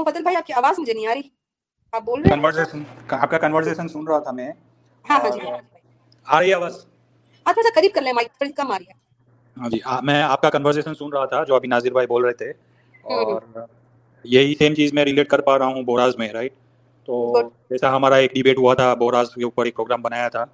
[0.00, 1.28] وہ فضل بھائی آپ کی آواز مجھے نہیں آ رہی۔
[1.92, 2.82] آپ بول رہے ہیں؟
[3.12, 4.50] آپ کا کنورسیشن سن رہا تھا میں۔
[5.04, 5.40] ہاں ہاں جی۔
[6.26, 6.74] آ رہی ہے آواز؟
[7.46, 8.98] آپ تھوڑا قریب کر لیں مائک تھوڑی کم آ رہی ہے۔
[9.56, 12.32] ہاں جی۔ میں آپ کا کنورزیشن سن رہا تھا جو ابھی ناظر بھائی بول رہے
[12.32, 12.52] تھے۔
[13.04, 13.42] ہاں۔ اور
[14.24, 16.52] یہی سیم چیز میں ریلیٹ کر پا رہا ہوں بوراز میں رائٹ
[17.08, 17.14] تو
[17.70, 20.44] جیسا ہمارا ایک ڈیبیٹ ہوا تھا بوراز کے اوپر ایک پروگرام بنایا تھا۔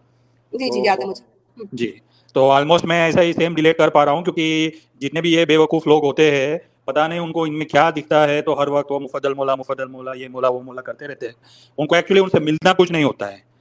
[0.52, 1.24] جی جی یاد ہے مجھے۔
[1.72, 1.90] جی
[2.34, 4.70] تو آلموسٹ میں ایسا ہی سیم ریلیٹ کر پا رہا ہوں کیونکہ
[5.00, 7.90] جتنے بھی یہ بے وقوف لوگ ہوتے ہیں پتا نہیں ان کو ان میں کیا
[7.90, 11.08] دکھتا ہے تو ہر وقت وہ مفدل مولا مفدل مولا یہ مولا وہ مولا کرتے
[11.08, 11.34] رہتے ہیں۔
[11.78, 13.56] ان کو ایکچولی ان سے ملنا کچھ نہیں ہوتا ہے۔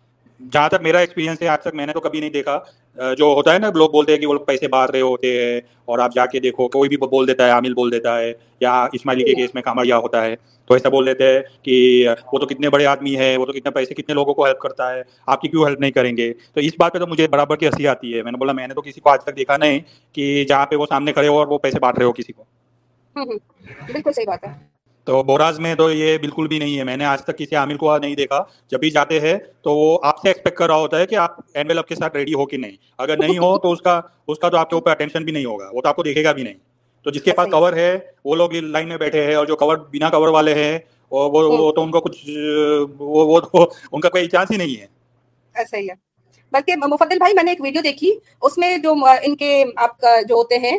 [0.52, 2.60] جہاں تک میرا ایکسپیرینس ہے آج تک میں نے تو کبھی نہیں دیکھا۔
[3.18, 5.62] جو ہوتا ہے نا لوگ بولتے ہیں کہ وہ لوگ پیسے بانٹ رہے ہوتے ہیں
[5.86, 8.88] اور آپ جا کے دیکھو کوئی بھی بول دیتا ہے عامل بول دیتا ہے یا
[8.94, 12.40] اسماعیلی کے ہاں۔ کیس میں کامریا ہوتا ہے تو ایسا بول دیتے ہیں کہ وہ
[12.40, 15.02] تو کتنے بڑے آدمی ہے وہ تو کتنے پیسے کتنے لوگوں کو ہیلپ کرتا ہے
[15.26, 17.68] آپ کی کیوں ہیلپ نہیں کریں گے؟ تو اس بات پہ تو مجھے برابر کی
[17.68, 19.80] ہنسی آتی ہے۔ میں نے بولا میں نے تو کسی کو آج تک دیکھا نہیں
[20.14, 22.44] کہ جہاں پہ وہ سامنے کھڑے ہو اور وہ پیسے بانٹ رہے ہو کسی کو۔
[23.16, 24.50] بالکل صحیح بات ہے۔
[25.04, 27.78] تو بوراز میں تو یہ بالکل بھی نہیں ہے۔ میں نے آج تک کسی عامل
[27.78, 31.00] کو نہیں دیکھا۔ جب بھی جاتے ہیں تو وہ آپ سے ایکسپیکٹ کر رہا ہوتا
[31.00, 33.72] ہے کہ آپ اینویل اپ کے ساتھ ریڈی ہو کہ نہیں۔ اگر نہیں ہو تو
[33.72, 35.96] اس کا اس کا تو آپ کے اوپر اٹینشن بھی نہیں ہوگا۔ وہ تو آپ
[35.96, 36.54] کو دیکھے گا بھی نہیں۔
[37.04, 39.78] تو جس کے پاس کور ہے۔ وہ لوگ لائن میں بیٹھے ہیں اور جو کور
[39.78, 42.30] بنا کور والے ہیں اور وہ تو ان کو کچھ
[43.00, 43.40] وہ
[43.92, 45.94] ان کا کوئی چانس ہی نہیں ہے۔ اچھا، ایسا ہی ہے۔
[46.52, 48.94] بلکہ مفدل بھائی میں نے ایک ویڈیو دیکھی۔ اس میں جو
[49.24, 50.78] ان کے آپ کا جو ہوتے ہیں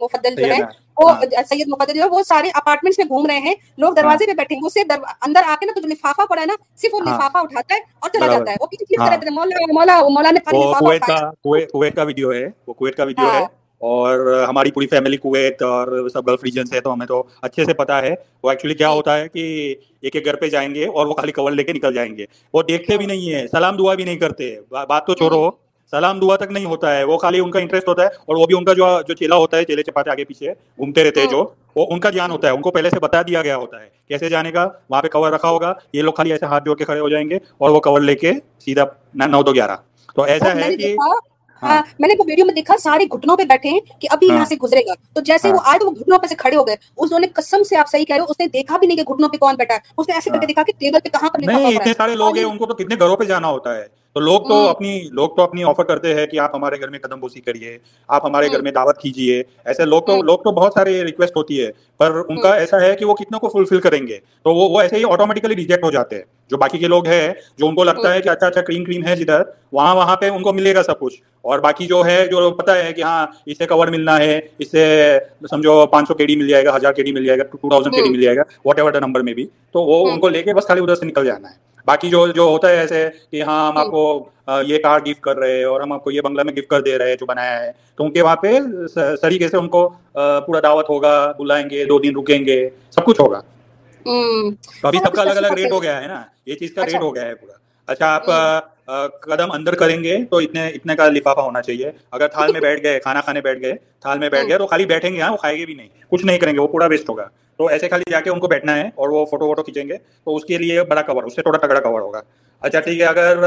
[0.00, 0.58] مفدل جو ہے
[0.98, 3.96] وہ ہاں۔ سید مقدر جو ہے وہ سارے اپارٹمنٹس میں گھوم رہے ہیں۔ لوگ ہاں۔
[3.96, 4.80] دروازے پہ بیٹھے ہیں۔ اسے
[5.20, 7.74] اندر آ کے نا تو جو لفافہ پڑا ہے نا صرف وہ ہاں۔ لفافہ اٹھاتا
[7.74, 11.30] ہے اور چلا جاتا ہے۔ وہ پیچھے مولا مولا مولا نے کویت کا
[11.72, 13.44] کویت کا ویڈیو ہے۔ وہ کویت کا ویڈیو ہے۔
[13.80, 17.72] اور ہماری پوری فیملی کویت اور سب گلف ریجن سے تو ہمیں تو اچھے سے
[17.74, 21.06] پتا ہے۔ وہ ایکچولی کیا ہوتا ہے کہ ایک ایک گھر پہ جائیں گے اور
[21.06, 23.94] وہ خالی کور لے کے نکل جائیں گے۔ وہ دیکھتے بھی نہیں ہیں سلام دعا
[23.94, 25.50] بھی نہیں کرتے۔ بات تو چھوڑو۔
[25.92, 28.46] سلام دعا تک نہیں ہوتا ہے۔ وہ خالی ان کا انٹرسٹ ہوتا ہے اور وہ
[28.46, 31.28] بھی ان کا جو جو چیلا ہوتا ہے چیلے چپاتے آگے پیچھے گھومتے رہتے ہیں
[31.28, 31.44] جو
[31.76, 33.88] وہ ان کا جان ہوتا ہے۔ ان کو پہلے سے بتا دیا گیا ہوتا ہے۔
[34.08, 36.84] کیسے جانے کا؟ وہاں پہ کور رکھا ہوگا۔ یہ لوگ خالی ایسے ہاتھ جوڑ کے
[36.84, 38.32] کھڑے ہو جائیں گے اور وہ کور لے کے
[38.64, 38.84] سیدھا
[39.26, 39.76] نو دو گیارہ۔
[40.16, 41.14] تو ایسا ہاں، ہے کہ میں نے ہاں۔
[41.62, 41.82] ہاں،
[42.26, 45.20] ویڈیو میں دیکھا سارے گھٹنوں پہ بیٹھے ہیں کہ ابھی یہاں سے گزرے گا۔ تو
[45.20, 47.76] جیسے وہ آئے تو وہ گھٹنوں پہ سے کھڑے ہو گئے۔ اس نے قسم سے
[47.76, 49.74] آپ صحیح کہہ رہے ہو اس نے دیکھا بھی نہیں کہ گھٹنوں پہ کون بیٹھا
[49.74, 52.14] ہے۔ اس نے ایسے کر کے دیکھا کہ ٹیبل پہ کہاں پر نہیں اتنے سارے
[52.14, 53.86] لوگ ہیں ان کو تو کتنے گھروں پہ جانا ہوتا ہے؟
[54.20, 57.20] لوگ تو اپنی لوگ تو اپنی آفر کرتے ہیں کہ آپ ہمارے گھر میں قدم
[57.20, 61.04] بوسی کریے آپ ہمارے گھر میں دعوت کیجیے۔ ایسے لوگ تو لوگ تو بہت سارے
[61.04, 64.18] ریکویسٹ ہوتی ہے پر ان کا ایسا ہے کہ وہ کتنے کو فلفل کریں گے۔
[64.42, 67.32] تو وہ وہ ایسے ہی آٹومیٹکلی ریجیکٹ ہو جاتے ہیں۔ جو باقی کے لوگ ہیں
[67.58, 69.42] جو ان کو لگتا ہے کہ اچھا اچھا کریم کریم ہے جدھر
[69.72, 72.84] وہاں وہاں پہ ان کو ملے گا سب کچھ۔ اور باقی جو ہے جو پتا
[72.84, 75.18] ہے کہ ہاں اس سے کور ملنا ہے اس سے
[75.50, 77.68] سمجھو پانچ سو کے ڈی مل جائے گا ہزار کے ڈی مل جائے گا ٹو
[77.68, 80.28] تھاؤزینڈ کے ڈی مل جائے گا واٹ ایور نمبر میں بھی تو وہ ان کو
[80.28, 83.08] لے کے بس خالی ادھر سے نکل جانا ہے۔ باقی جو جو ہوتا ہے ایسے
[83.30, 84.28] کہ ہاں ہم آپ کو
[84.66, 86.80] یہ کار گفٹ کر رہے ہیں اور ہم آپ کو یہ بنگلہ میں گفٹ کر
[86.80, 88.58] دے رہے ہیں جو بنایا ہے تو ان کے وہاں پہ
[89.22, 89.88] طریقے سے ان کو
[90.46, 93.40] پورا دعوت ہوگا بلائیں گے دو دن رکیں گے سب کچھ ہوگا۔
[94.82, 97.04] ابھی سب کا الگ الگ ریٹ ہو گیا ہے نا یہ چیز کا ریٹ اچھا۔
[97.04, 97.52] ہو گیا ہے پورا۔
[97.86, 98.26] اچھا آپ
[99.22, 102.82] قدم اندر کریں گے تو اتنے اتنے کا لفافہ ہونا چاہیے۔ اگر تھال میں بیٹھ
[102.82, 105.36] گئے کھانا کھانے بیٹھ گئے تھال میں بیٹھ گئے تو خالی بیٹھیں گے ہاں وہ
[105.36, 107.26] کھائے گے بھی نہیں۔ کچھ نہیں کریں گے وہ پورا ویسٹ ہوگا۔
[107.58, 109.96] تو ایسے خالی جا کے ان کو بیٹھنا ہے اور وہ فوٹو ووٹو کھینچیں گے
[110.24, 112.20] تو اس کے لیے بڑا کور اس سے تھوڑا تگڑا کور ہوگا۔
[112.62, 113.38] اچھا ٹھیک ہے اگر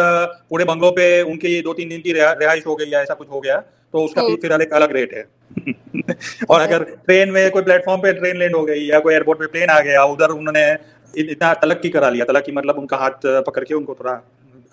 [0.49, 3.29] پورے بنگلوں پہ ان کی دو تین دن کی رہائش ہو گئی یا ایسا کچھ
[3.29, 3.59] ہو گیا
[3.93, 5.23] تو اس کا پھر ایک الگ ریٹ ہے۔
[6.47, 9.39] اور اگر ٹرین میں کوئی پلیٹ فارم پہ ٹرین لینڈ ہو گئی یا کوئی ایئرپورٹ
[9.39, 10.65] پہ پلین آ گیا ادھر انہوں نے
[11.13, 14.19] اتنا تلقی کرا لیا تلقی مطلب ان کا ہاتھ پکڑ کے ان کو تھوڑا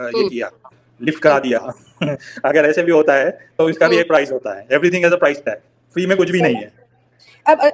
[0.00, 0.48] یہ کیا
[1.00, 1.58] لفٹ کرا دیا۔
[2.42, 5.12] اگر ایسے بھی ہوتا ہے تو اس کا بھی ایک پرائز ہوتا ہے۔ Everything is
[5.12, 5.58] a price tag
[5.94, 6.66] free میں کچھ بھی نہیں ہے۔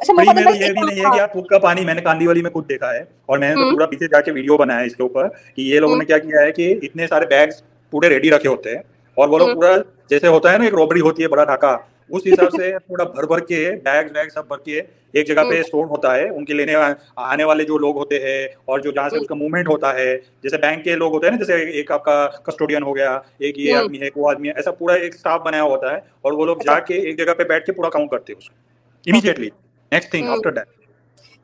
[0.06, 2.42] فری میں یہ بھی نہیں ہے کہ آپ خود کا پانی میں نے کاندی والی
[2.42, 4.96] میں خود دیکھا ہے اور میں نے پورا پیچھے جا کے ویڈیو بنایا ہے اس
[4.96, 8.30] کے اوپر کہ یہ لوگوں نے کیا کیا ہے کہ اتنے سارے بیگس پورے ریڈی
[8.30, 8.82] رکھے ہوتے ہیں
[9.16, 9.76] اور وہ لوگ پورا
[10.10, 11.76] جیسے ہوتا ہے نا ایک روبری ہوتی ہے بڑا ڈھاکہ۔
[12.11, 14.80] اس حساب سے پورا بھر بھر کے بیگ ویگ سب بھر کے
[15.12, 16.74] ایک جگہ پہ اسٹور ہوتا ہے ان کے لینے
[17.16, 20.16] آنے والے جو لوگ ہوتے ہیں اور جو جہاں سے اس کا موومنٹ ہوتا ہے
[20.42, 23.59] جیسے بینک کے لوگ ہوتے ہیں نا جیسے ایک آپ کا کسٹوڈین ہو گیا ایک
[23.59, 26.46] یہ آدمی ہے وہ آدمی ہے ایسا پورا ایک اسٹاف بنایا ہوتا ہے اور وہ
[26.46, 28.55] لوگ جا کے ایک جگہ پہ بیٹھ کے پورا کاؤنٹ کرتے ہیں اس کو
[29.07, 29.48] immediately
[29.92, 30.84] next thing after that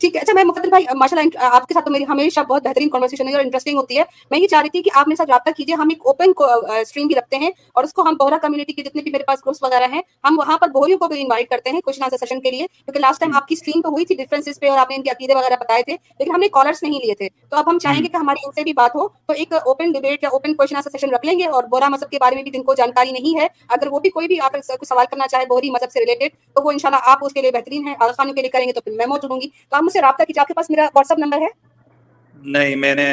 [0.01, 2.63] ٹھیک ہے اچھا میں مقدر بھائی ماشاء اللہ آپ کے ساتھ تو میری ہمیشہ بہت
[2.65, 5.17] بہترین کنورسیشن ہے اور انٹرسٹنگ ہوتی ہے۔ میں یہ چاہ رہی تھی کہ آپ میرے
[5.17, 6.33] ساتھ رابطہ کیجیے ہم ایک اوپن
[6.81, 9.39] اسٹریم بھی رکھتے ہیں اور اس کو ہم بہرا کمیونٹی کے جتنے بھی میرے پاس
[9.39, 12.41] گروپس وغیرہ ہیں ہم وہاں پر بہریوں کو بھی انوائٹ کرتے ہیں کوشچن آنسر سیشن
[12.41, 14.91] کے لیے۔ کیونکہ لاسٹ ٹائم آپ کی اسٹریم تو ہوئی تھی ڈفرینسز پہ اور آپ
[14.91, 17.57] نے ان کے عقیدے وغیرہ بتائے تھے لیکن ہم نے کالرس نہیں لیے تھے۔ تو
[17.57, 20.23] اب ہم چاہیں گے کہ ہماری ان سے بھی بات ہو تو ایک اوپن ڈبیٹ
[20.23, 22.51] یا اوپن کوشچن آنسر سیشن رکھ لیں گے اور بورا مذہب کے بارے میں بھی
[22.51, 24.57] جن کو جانکاری نہیں ہے اگر وہ بھی کوئی بھی آپ
[24.89, 27.89] سوال کرنا چاہے بوری مذہب سے ریلیٹڈ تو وہ انشاءاللہ آپ اس کے لیے بہترین
[27.89, 29.83] ہے آغا خانوں کے لیے کریں گے تو پھر میں موجود ہوں گی۔ تو آپ
[29.91, 31.70] مجھ سے رابطہ کیجیے آپ کے پاس میرا واٹس ایپ نمبر ہے۔
[32.41, 33.07] نہیں میں نے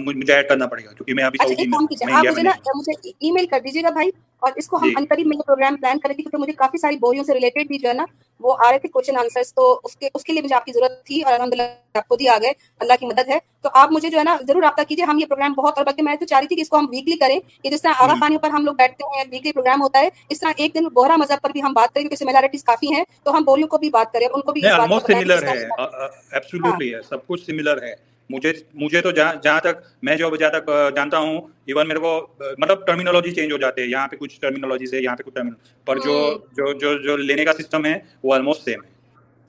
[0.00, 2.50] مجھے ایڈ کرنا پڑے گا کیونکہ میں ابھی اچھا ایک کام کیجیے آپ مجھے نا
[2.76, 4.10] مجھے ای میل کر دیجیے گا بھائی
[4.42, 6.78] اور اس کو ہم ان قریب میں یہ پروگرام پلان کریں گے کیونکہ مجھے کافی
[6.78, 8.04] ساری بوریوں سے ریلیٹڈ بھی جو ہے نا
[8.40, 10.72] وہ آ رہے تھے کوشچن آنسرس تو اس کے اس کے لیے مجھے آپ کی
[10.72, 11.62] ضرورت تھی اور الحمد للہ
[11.94, 14.36] آپ خود ہی آ گئے اللہ کی مدد ہے۔ تو آپ مجھے جو ہے نا
[14.48, 16.60] ضرور رابطہ کیجیے ہم یہ پروگرام بہت اور بلکہ میں تو چاہ رہی تھی کہ
[16.60, 19.24] اس کو ہم ویکلی کریں کہ جس طرح آگا خانیوں پر ہم لوگ بیٹھتے ہیں
[19.30, 22.02] ویکلی پروگرام ہوتا ہے اس طرح ایک دن بہرا مذہب پر بھی ہم بات کریں
[22.02, 24.94] کیونکہ سملیرٹیز کافی ہیں تو ہم بوریوں کو بھی بات کریں ان کو بھی سب
[24.96, 25.66] کچھ سملر ہے۔
[28.30, 32.12] مجھے مجھے تو جہاں تک میں جو جہاں تک جانتا ہوں ایون میرے کو
[32.58, 35.38] مطلب ٹرمینالوجی چینج ہو جاتے ہیں یہاں پہ کچھ ٹرمینالوجی سے یہاں پہ کچھ
[35.86, 36.16] پر جو
[36.52, 38.88] جو جو لینے کا سسٹم ہے وہ آلموسٹ سیم ہے۔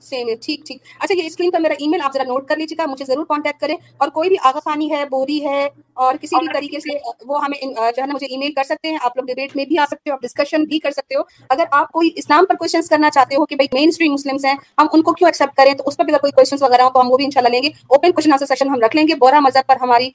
[0.02, 2.56] سیم ہے ٹھیک ٹھیک۔ اچھا یہ اسکرین پر میرا ای میل آپ ذرا نوٹ کر
[2.56, 6.14] لیجیے گا مجھے ضرور کانٹیکٹ کریں۔ اور کوئی بھی آغا خانی ہے بوری ہے اور
[6.14, 6.96] کسی بھی طریقے سے
[7.26, 9.64] وہ ہمیں جو ہے نا مجھے ای میل کر سکتے ہیں۔ آپ لوگ ڈبیٹ میں
[9.64, 12.54] بھی آ سکتے ہو آپ ڈسکشن بھی کر سکتے ہو۔ اگر آپ کوئی اسلام پر
[12.54, 15.56] کوشچنس کرنا چاہتے ہو کہ بھائی مین اسٹریم مسلمس ہیں ہم ان کو کیوں ایکسیپٹ
[15.56, 17.48] کریں؟ تو اس پر بھی اگر کوئی کوشچنس وغیرہ ہو تو ہم وہ بھی انشاءاللہ
[17.48, 20.10] لیں گے۔ اوپن کوشچن آنسر سیشن ہم رکھ لیں گے۔ بورا مذہب پر ہماری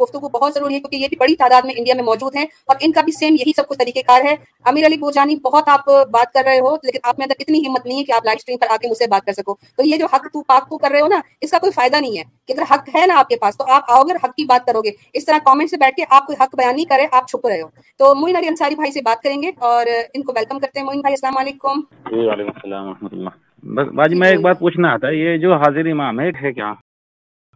[0.00, 2.76] گفتگو بہت ضروری ہے کیونکہ یہ بھی بڑی تعداد میں انڈیا میں موجود ہیں۔ اور
[2.80, 5.88] ان کا بھی سیم یہی سب کچھ طریقہ کار ہے۔ امیر علی بوجانی بہت آپ
[6.10, 8.36] بات کر رہے ہو لیکن آپ میں اندر اتنی ہمت نہیں ہے کہ آپ لائف
[8.38, 10.70] اسٹریم پر آ کے مجھ سے بات کر سکو۔ تو یہ جو حق تو پاک
[10.70, 13.06] تو کر رہے ہو نا اس کا کوئی فائدہ نہیں ہے کہ اگر حق ہے
[13.06, 15.38] نا آپ کے پاس۔ تو آپ آؤ گے حق کی بات کرو گے۔ اس طرح
[15.44, 18.14] کامنٹ سے بیٹھ کے آپ کوئی حق بیان نہیں کرے آپ چھپ رہے ہو۔ تو
[18.14, 21.00] موین علی انصاری بھائی سے بات کریں گے اور ان کو ویلکم کرتے ہیں۔ موین
[21.00, 23.28] بھائی السلام علیکم۔ جی وعلیکم السلام ورحمۃ اللہ۔
[23.62, 26.72] بس باجی میں ایک بات پوچھنا آتا ہے یہ جو حاضر امام ہے ہے کیا؟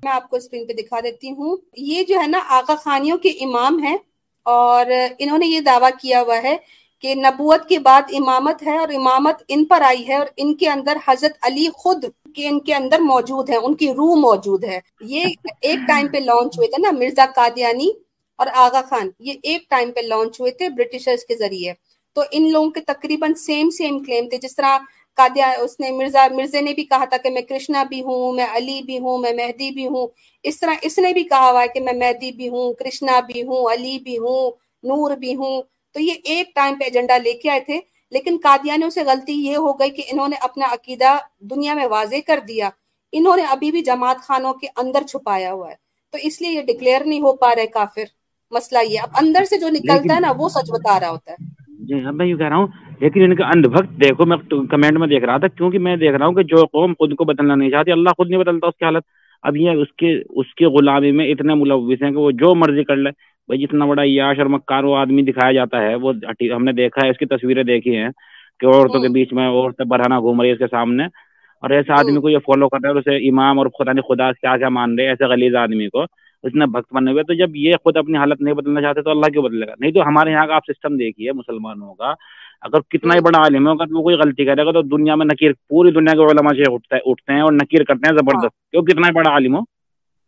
[0.04, 3.28] میں آپ کو اسکرین پہ دکھا دیتی ہوں۔ یہ جو ہے نا آقا خانیوں کے
[3.28, 3.96] امام ہیں
[4.42, 4.86] اور
[5.18, 6.56] انہوں نے یہ دعویٰ کیا ہوا ہے
[7.00, 10.68] کہ نبوت کے بعد امامت ہے اور امامت ان پر آئی ہے اور ان کے
[10.68, 14.80] اندر حضرت علی خود کے ان کے اندر موجود ہیں، ان کی روح موجود ہے۔
[15.00, 15.24] یہ
[15.60, 17.90] ایک ٹائم پہ لانچ ہوئے تھے نا مرزا قادیانی
[18.38, 21.72] اور آغا خان، یہ ایک ٹائم پہ لانچ ہوئے تھے برٹشرز کے ذریعے۔
[22.14, 24.78] تو ان لوگوں کے تقریباً سیم سیم کلیم تھے۔ جس طرح
[25.16, 28.46] قادیا، اس نے مرزا، مرزے نے بھی کہا تھا کہ میں کرشنا بھی ہوں، میں
[28.52, 30.06] علی بھی ہوں، میں مہدی بھی ہوں۔
[30.42, 33.42] اس طرح اس نے بھی کہا ہوا ہے کہ میں مہدی بھی ہوں، کرشنا بھی
[33.42, 34.50] ہوں، علی بھی ہوں،
[34.82, 35.62] نور بھی ہوں۔
[35.94, 37.80] تو یہ ایک ٹائم پہ ایجنڈا لے کے آئے تھے
[38.10, 42.16] لیکن قادیانیوں سے غلطی یہ ہو گئی کہ انہوں نے اپنا عقیدہ دنیا میں واضح
[42.26, 42.70] کر دیا۔
[43.12, 45.74] انہوں نے ابھی بھی جماعت خانوں کے اندر چھپایا ہوا ہے۔
[46.12, 48.04] تو اس لیے یہ ڈکلیئر نہیں ہو پا رہے کافر۔
[48.50, 51.44] مسئلہ یہ اب اندر سے جو نکلتا ہے نا وہ سچ بتا رہا ہوتا ہے۔
[51.68, 52.66] جی ہاں میں یہ کہہ رہا ہوں
[53.00, 56.16] لیکن ان کا اندھ بھکت دیکھو میں کمنٹ میں دیکھ رہا تھا کیونکہ میں دیکھ
[56.16, 58.76] رہا ہوں کہ جو قوم خود کو بدلنا نہیں چاہتی اللہ خود نہیں بدلتا اس
[58.78, 59.02] کی حالت۔
[59.42, 62.84] اب یہ اس کے اس کی غلامی میں اتنے ملوث ہیں کہ وہ جو مرضی
[62.84, 63.10] کر لے۔
[63.50, 66.12] بھائی جتنا بڑا یاش اور مکار وہ آدمی دکھایا جاتا ہے وہ
[66.56, 68.08] ہم نے دیکھا ہے اس کی تصویریں دیکھی ہیں
[68.60, 71.04] کہ عورتوں کے بیچ میں عورتیں برہنہ گھوم رہی ہے اس کے سامنے
[71.62, 74.00] اور ایسے آدمی کو یہ فالو کر رہے ہیں اور اسے امام اور خدا نے
[74.00, 76.02] خدا کیا کیا مان رہے ایسے غلیظ آدمی کو۔
[76.44, 79.26] اتنے بھکت بنے ہوئے۔ تو جب یہ خود اپنی حالت نہیں بدلنا چاہتے تو اللہ
[79.26, 82.14] کیوں بدلے گا؟ نہیں تو ہمارے یہاں کا آپ سسٹم دیکھیے مسلمانوں کا۔
[82.62, 85.26] اگر کتنا ہی بڑا عالم ہوگا تو وہ کوئی غلطی کرے گا تو دنیا میں
[85.26, 86.62] نکیر پوری دنیا کے علماء سے
[87.04, 89.60] اٹھتے ہیں اور نکیر کرتے ہیں زبردست۔ کیوں؟ کتنا ہی بڑا عالم ہو۔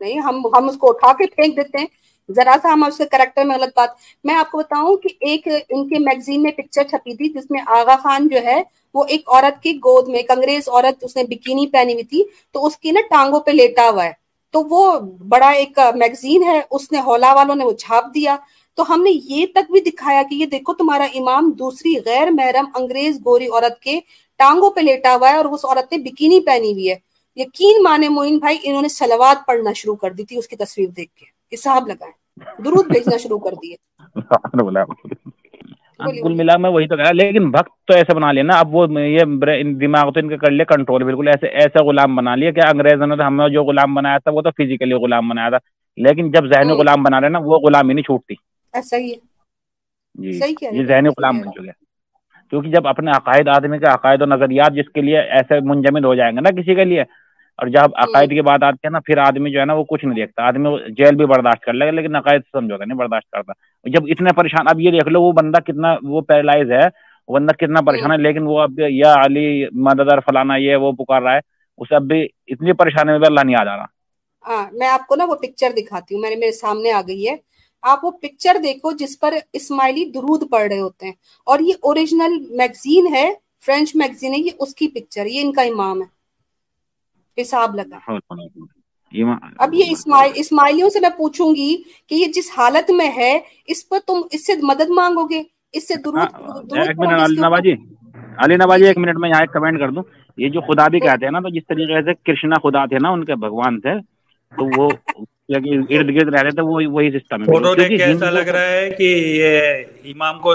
[0.00, 3.04] نہیں ہم ہم اس کو اٹھا کے پھینک دیتے ہیں۔ ذرا سا ہم اس کے
[3.04, 3.88] کریکٹر میں غلط بات
[4.24, 7.60] میں آپ کو بتاؤں کہ ایک ان کے میگزین میں پکچر چھپی تھی جس میں
[7.66, 8.62] آغا خان جو ہے
[8.94, 12.24] وہ ایک عورت کی گود میں ایک انگریز عورت اس نے بکینی پہنی ہوئی تھی،
[12.52, 14.10] تو اس کی نا ٹانگوں پہ لیٹا ہوا ہے۔
[14.50, 14.98] تو وہ
[15.28, 18.36] بڑا ایک میگزین ہے، اس نے ہولا والوں نے وہ چھاپ دیا۔
[18.74, 22.64] تو ہم نے یہ تک بھی دکھایا کہ یہ دیکھو تمہارا امام دوسری غیر محرم
[22.74, 24.00] انگریز گوری عورت کے
[24.36, 26.96] ٹانگوں پہ لیٹا ہوا ہے اور اس عورت نے بکینی پہنی ہوئی ہے۔
[27.36, 30.88] یقین مانے موین بھائی، انہوں نے سلوات پڑھنا شروع کر دی تھی اس کی تصویر
[30.88, 32.12] دیکھ کے۔ حساب لگائیں
[32.64, 33.76] درود بھیجنا شروع کر دیے۔
[36.22, 39.00] کل ملا میں وہی تو کہا لیکن بھکت تو ایسے بنا لیا نا اب وہ
[39.00, 39.24] یہ
[39.80, 43.06] دماغ تو ان کا کر لیا کنٹرول بالکل ایسے ایسا غلام بنا لیا کہ انگریزوں
[43.06, 45.58] نے ہمیں جو غلام بنایا تھا وہ تو فزیکلی غلام بنایا تھا۔
[45.98, 48.34] لیکن جب ذہنی غلام بنا رہے نا وہ غلام ہی نہیں چھوٹتی۔
[48.72, 49.14] ایسا ہی
[50.14, 50.30] جی
[50.72, 51.70] یہ ذہنی غلام بن چکے۔
[52.52, 56.14] کیونکہ جب اپنے عقائد آدمی کے عقائد و نظریات جس کے لیے ایسے منجمد ہو
[56.14, 57.04] جائیں گے نا کسی کے لیے
[57.58, 60.04] اور جب عقائد کی بات آتی ہے نا پھر آدمی جو ہے نا وہ کچھ
[60.04, 63.30] نہیں دیکھتا۔ آدمی جیل بھی برداشت کر لے گا لیکن عقائد سمجھو گا نہیں برداشت
[63.30, 63.52] کرتا۔
[63.84, 66.86] جب اتنے پریشان اب یہ دیکھ لو وہ بندہ کتنا وہ پیرالائز ہے
[67.28, 71.22] وہ بندہ کتنا پریشان ہے لیکن وہ اب یا علی مددر فلانا یہ وہ پکار
[71.22, 71.40] رہا ہے
[71.78, 73.86] اسے اب بھی اتنی پریشانی میں اللہ نہیں آ جا رہا۔
[74.48, 77.28] ہاں میں آپ کو نا وہ پکچر دکھاتی ہوں میں نے میرے سامنے آ گئی
[77.28, 77.36] ہے۔
[77.82, 81.12] آپ وہ پکچر دیکھو جس پر اسماعیلی درود پڑھ رہے ہوتے ہیں۔
[81.46, 83.32] اور یہ اوریجنل میگزین ہے
[83.66, 86.21] فرینچ میگزین ہے یہ اس کی پکچر یہ ان کا امام ہے۔
[87.38, 87.98] حساب لگا۔
[89.58, 89.84] اب یہ
[90.34, 91.76] اسماعیلیوں سے میں پوچھوں گی
[92.06, 93.32] کہ یہ جس حالت میں ہے
[93.66, 96.34] اس پر تم اس سے مدد مانگو گے؟ اس سے درود
[97.18, 97.72] علی نوازی
[98.38, 100.02] علی نوازی ایک منٹ میں یہاں ایک کمنٹ کر دوں۔
[100.38, 103.08] یہ جو خدا بھی کہتے ہیں نا تو جس طریقے سے کرشنا خدا تھے نا
[103.08, 103.94] ان کے بھگوان تھے
[104.52, 104.88] تو وہ
[105.48, 109.04] ارد گرد رہتے تھے وہی سسٹم فوٹو دیکھ کے ایسا لگ رہا ہے کہ
[109.36, 110.54] یہ امام کو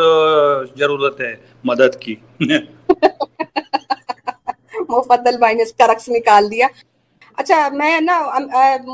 [0.78, 2.16] ضرورت ہے مدد کی۔
[4.90, 6.68] مفدل بھائی نے اس کا رقص نکال دیا۔
[7.36, 8.20] اچھا میں نا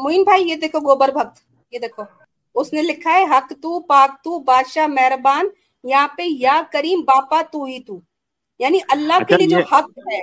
[0.03, 1.39] معین بھائی یہ دیکھو گوبر بھکت۔
[1.71, 2.03] یہ دیکھو
[2.55, 5.47] اس نے لکھا ہے حق تو پاک تو بادشاہ مہربان
[5.83, 7.99] یہاں پہ یا کریم باپا تو ہی تو۔
[8.59, 10.19] یعنی اللہ کے لیے جو حق ہے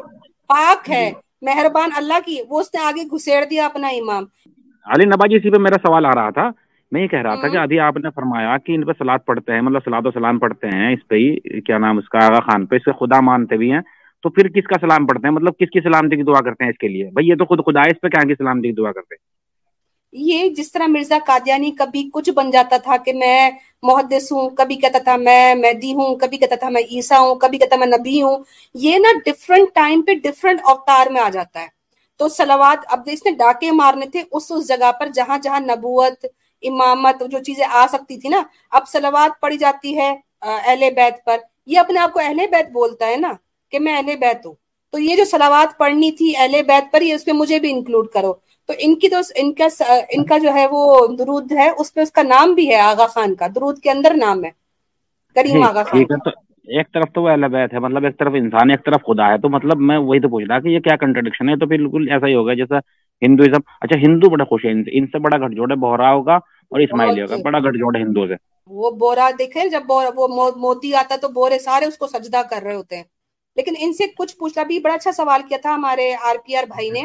[0.46, 1.12] پاک ہے
[1.42, 4.24] مہربان اللہ کی وہ اس نے آگے گھسیڑ دیا اپنا امام۔
[4.84, 6.50] علی نباجی اسی پہ میرا سوال آ رہا تھا۔
[6.92, 9.52] میں یہ کہہ رہا تھا کہ ابھی آپ نے فرمایا کہ ان پہ سلاد پڑھتے
[9.52, 12.40] ہیں مطلب سلاد و سلام پڑھتے ہیں اس پہ ہی کیا نام اس کا آغا
[12.40, 13.80] خان پہ اس سے خدا مانتے بھی ہیں۔
[14.22, 16.70] تو پھر کس کا سلام پڑھتے ہیں؟ مطلب کس کی سلامتی کی دعا کرتے ہیں
[16.70, 18.92] اس کے لیے؟ بھائی یہ تو خود خدا اس پہ کیا کی سلامتی کی دعا
[18.92, 19.30] کرتے ہیں؟
[20.12, 23.50] یہ جس طرح مرزا قادیانی کبھی کچھ بن جاتا تھا کہ میں
[23.82, 27.58] محدث ہوں، کبھی کہتا تھا میں مہدی ہوں، کبھی کہتا تھا میں عیسیٰ ہوں، کبھی
[27.58, 28.36] کہتا میں نبی ہوں،
[28.74, 31.66] یہ نا ڈفرنٹ ٹائم پہ ڈفرنٹ اوتار میں آ جاتا ہے۔
[32.16, 36.26] تو سلوات اب اس نے ڈاکے مارنے تھے اس اس جگہ پر جہاں جہاں نبوت،
[36.62, 41.38] امامت جو چیزیں آ سکتی تھی نا، اب سلوات پڑی جاتی ہے اہل بیت پر۔
[41.66, 43.32] یہ اپنے آپ کو اہل بیت بولتا ہے نا۔
[43.72, 44.54] کہ میں اہل بیت ہوں۔
[44.92, 48.08] تو یہ جو سلوات پڑھنی تھی اہل بیت پر یہ اس میں مجھے بھی انکلوڈ
[48.08, 48.32] کرو۔
[48.68, 49.66] تو ان کی تو ان کا
[50.10, 50.82] ان کا جو ہے وہ
[51.18, 54.14] درود ہے اس پہ اس کا نام بھی ہے آغا خان کا۔ درود کے اندر
[54.16, 54.50] نام ہے۔
[55.36, 56.02] کریم آغا خان
[56.68, 59.38] ایک طرف تو وہ اہل بیت ہے۔ مطلب ایک طرف انسان ایک طرف خدا ہے۔
[59.38, 62.10] تو مطلب میں وہی تو پوچھ رہا کہ یہ کیا کنٹرڈکشن ہے؟ تو پھر بالکل
[62.10, 62.78] ایسا ہی ہوگا جیسا
[63.22, 66.34] ہندوازم اچھا ہندو بڑا خوش ہے ان سے بڑا گھٹ جوڑ ہے بہرا ہوگا
[66.72, 68.34] اور اسماعیلی ہوگا بڑا گھٹ جوڑ ہے ہندو سے۔
[68.70, 72.74] وہ بورا دیکھے جب وہ موتی آتا تو بورے سارے اس کو سجدہ کر رہے
[72.74, 73.04] ہوتے ہیں۔
[73.60, 76.64] لیکن ان سے کچھ پوچھنا بھی بڑا اچھا سوال کیا تھا ہمارے آر پی آر
[76.64, 77.00] بھائی نے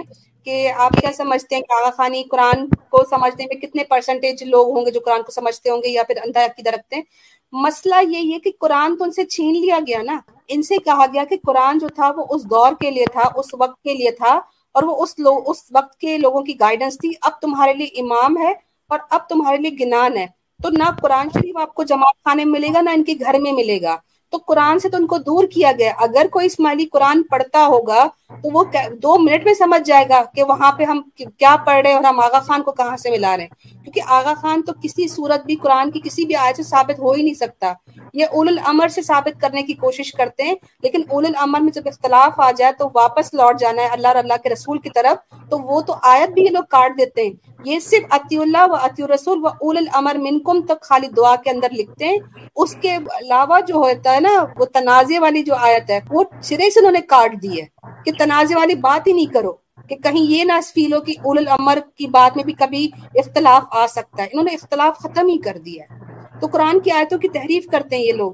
[0.46, 4.78] کہ آپ کیا سمجھتے ہیں کہ آغا خانی قرآن کو سمجھنے میں کتنے پرسنٹیج لوگ
[4.78, 7.04] ہوں گے جو قرآن کو سمجھتے ہوں گے یا پھر اندھا عقیدہ رکھتے ہیں؟
[7.52, 11.06] مسئلہ یہی ہے کہ قرآن تو ان سے چھین لیا گیا نا۔ ان سے کہا
[11.14, 14.12] گیا کہ قرآن جو تھا وہ اس دور کے لیے تھا، اس وقت کے لیے
[14.12, 14.40] تھا
[14.74, 18.38] اور وہ اس لو، اس وقت کے لوگوں کی گائیڈنس تھی۔ اب تمہارے لیے امام
[18.38, 18.54] ہے
[18.90, 20.28] اور اب تمہارے لیے گنان ہے۔
[20.64, 23.40] تو نہ قرآن شریف آپ کو جماعت خانے میں ملے گا، نہ ان کے گھر
[23.40, 23.98] میں ملے گا۔
[24.36, 28.08] تو قرآن سے تو ان کو دور کیا گیا۔ اگر کوئی اسماعیلی قرآن پڑھتا ہوگا
[28.30, 28.64] تو وہ
[29.04, 32.04] دو منٹ میں سمجھ جائے گا کہ وہاں پہ ہم کیا پڑھ رہے ہیں اور
[32.04, 35.46] ہم آغا خان کو کہاں سے ملا رہے ہیں۔ کیونکہ آغا خان تو کسی صورت
[35.46, 37.74] بھی قرآن کی کسی بھی آیت سے ثابت ہو ہی نہیں سکتا۔
[38.14, 41.82] یہ اول الامر سے ثابت کرنے کی کوشش کرتے ہیں، لیکن اول الامر میں جب
[41.86, 45.50] اختلاف آ جائے تو واپس لوٹ جانا ہے اللہ اور اللہ کے رسول کی طرف۔
[45.50, 47.34] تو وہ تو آیت بھی یہ لوگ کاٹ دیتے ہیں۔
[47.64, 51.50] یہ صرف عطی اللہ و عطی رسول و اول الامر منکم تک خالی دعا کے
[51.50, 52.18] اندر لکھتے ہیں۔
[52.56, 56.70] اس کے علاوہ جو ہوتا ہے نا، وہ تنازع والی جو آیت ہے، وہ سرے
[56.70, 57.66] سے انہوں نے کاٹ دی ہے
[58.06, 59.52] کہ تنازع والی بات ہی نہیں کرو،
[59.90, 63.64] کہ کہیں یہ نہ فیل ہو کہ اول الامر کی بات میں بھی کبھی اختلاف
[63.72, 67.18] آ سکتا ہے۔ انہوں نے اختلاف ختم ہی کر دیا ہے۔ تو قرآن کی آیتوں
[67.20, 68.34] کی تحریف کرتے ہیں یہ لوگ۔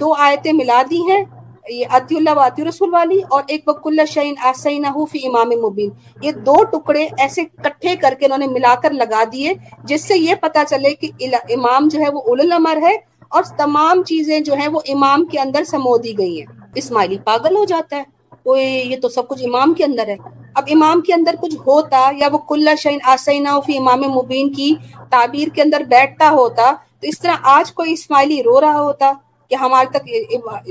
[0.00, 1.22] دو آیتیں ملا دی ہیں،
[1.68, 5.90] یہ عطی اللہ و رسول والی اور ایک وک اللہ شعین آسین فی امام مبین۔
[6.22, 9.52] یہ دو ٹکڑے ایسے کٹھے کر کے انہوں نے ملا کر لگا دیے،
[9.84, 11.10] جس سے یہ پتا چلے کہ
[11.50, 12.96] امام جو ہے وہ اول الامر ہے
[13.30, 17.56] اور تمام چیزیں جو ہیں وہ امام کے اندر سمو دی گئی ہیں۔ اسماعیلی پاگل
[17.56, 18.02] ہو جاتا ہے۔
[18.42, 20.16] کوئی یہ تو سب کچھ امام کے اندر ہے۔
[20.54, 24.74] اب امام کے اندر کچھ ہوتا یا وہ کل شعین آسینہ فی امام مبین کی
[25.10, 29.12] تعبیر کے اندر بیٹھتا ہوتا، تو اس طرح آج کوئی اسماعیلی رو رہا ہوتا
[29.48, 30.08] کہ ہمارے تک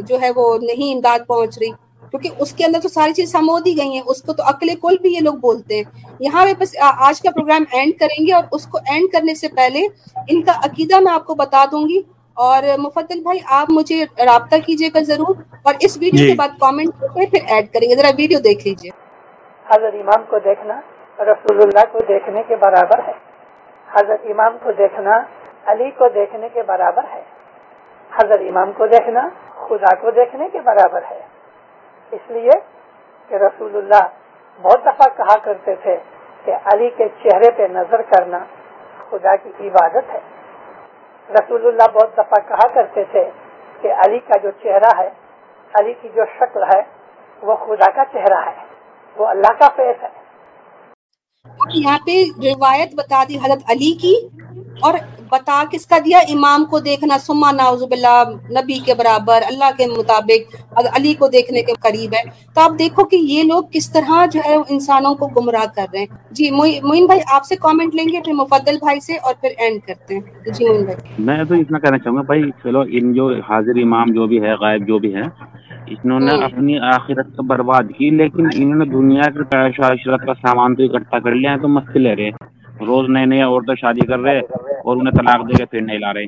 [0.07, 1.72] جو ہے وہ نہیں امداد پہنچ رہی۔
[2.12, 4.68] کیونکہ اس کے اندر تو ساری چیز سمو دی گئی ہیں۔ اس کو تو عقل
[4.82, 5.84] کل بھی یہ لوگ بولتے ہیں۔
[6.20, 9.47] یہاں پہ بس آج کا پروگرام اینڈ کریں گے اور اس کو اینڈ کرنے سے
[9.47, 9.88] پہلے
[10.28, 12.01] ان کا عقیدہ میں آپ کو بتا دوں گی۔
[12.40, 16.32] اور مفدل بھائی آپ مجھے رابطہ کیجیے گا ضرور اور اس ویڈیو جی.
[16.32, 18.92] کے بعد کامنٹ پھر ایڈ کریں گے۔ ذرا ویڈیو دیکھ لیجیے۔
[19.68, 20.82] حضرت امام کو دیکھنا
[21.20, 23.14] رسول اللہ کو دیکھنے کے برابر ہے۔
[23.92, 25.22] حضرت امام کو دیکھنا
[25.66, 27.22] علی کو دیکھنے کے برابر ہے۔
[28.14, 29.30] حضرت امام کو دیکھنا
[29.68, 31.20] خدا کو دیکھنے کے برابر ہے۔
[32.12, 32.60] اس لیے
[33.28, 34.08] کہ رسول اللہ
[34.62, 35.98] بہت دفعہ کہا کرتے تھے
[36.46, 38.40] کہ علی کے چہرے پہ نظر کرنا
[39.10, 40.20] خدا کی عبادت ہے۔
[41.30, 43.30] رسول اللہ بہت دفعہ کہا کرتے تھے
[43.82, 45.09] کہ علی کا جو چہرہ ہے،
[45.80, 46.82] علی کی جو شکل ہے،
[47.41, 48.65] وہ خدا کا چہرہ ہے۔
[49.17, 50.19] وہ اللہ کا فیس ہے۔
[51.75, 54.27] یہاں پہ روایت بتا دی حضرت علی کی
[54.82, 54.93] اور
[55.30, 59.88] بتا کس کا دیا؟ امام کو دیکھنا سما ناؤز باللہ نبی کے برابر اللہ کے
[59.88, 60.55] مطابق
[60.95, 62.21] علی کو دیکھنے کے قریب ہے۔
[62.53, 65.99] تو آپ دیکھو کہ یہ لوگ کس طرح جو ہے انسانوں کو گمراہ کر رہے
[65.99, 69.49] ہیں۔ جی موین بھائی آپ سے کامنٹ لیں گے پھر مفدل بھائی سے اور پھر
[69.57, 73.13] اینڈ کرتے ہیں۔ جی موین بھائی۔ میں تو اتنا کہنا چاہوں گا بھائی چلو ان
[73.13, 75.21] جو حاضر امام جو بھی ہے غائب جو بھی ہے
[75.88, 80.75] انہوں نے اپنی آخرت برباد کی لیکن انہوں نے دنیا کے پیش عشرت کا سامان
[80.75, 82.30] تو اکٹھا کر لیا ہے تو مستی لے رہے۔
[82.88, 84.39] روز نئے نئے عورتیں شادی کر رہے
[84.86, 86.25] اور انہیں طلاق دے کے پھر نہیں لا رہے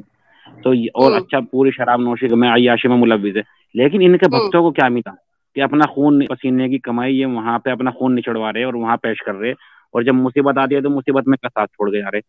[0.64, 3.42] تو اور اچھا پوری شراب نوشی میں عیاشی میں ملوث ہے۔
[3.74, 5.12] لیکن ان کے بچوں کو کیا ملا
[5.56, 8.98] کہ اپنا خون پسینے کی کمائی یہ وہاں پہ اپنا خون نچڑوا رہے اور وہاں
[8.98, 9.52] پیش کر رہے
[9.92, 12.20] اور جب مصیبت آتی ہے تو مصیبت میں کا ساتھ چھوڑ کے جا رہے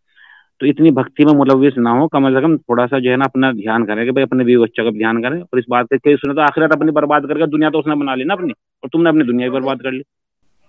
[0.60, 3.24] تو اتنی بھکتی میں ملوث نہ ہو کم از کم تھوڑا سا جو ہے نا
[3.24, 6.08] اپنا دھیان کرے کہ بھائی اپنے بیوی بچہ کا دھیان کرے اور اس بات کہ
[6.08, 8.34] اس نے تو آخرت اپنی برباد کر کے دنیا تو اس نے بنا لی نا
[8.34, 10.02] اپنی۔ اور تم نے اپنی دنیا بھی برباد کر لی۔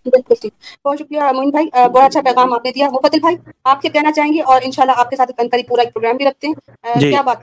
[0.05, 0.47] بالکل
[0.85, 4.11] بہت شکریہ موین بھائی بہت اچھا پیغام آپ نے دیا۔ مفدل بھائی آپ کیا کہنا
[4.11, 7.09] چاہیں گے اور انشاءاللہ آپ کے ساتھ قریب پورا ایک پروگرام بھی رکھتے ہیں۔ جی۔
[7.09, 7.37] کیا بات؟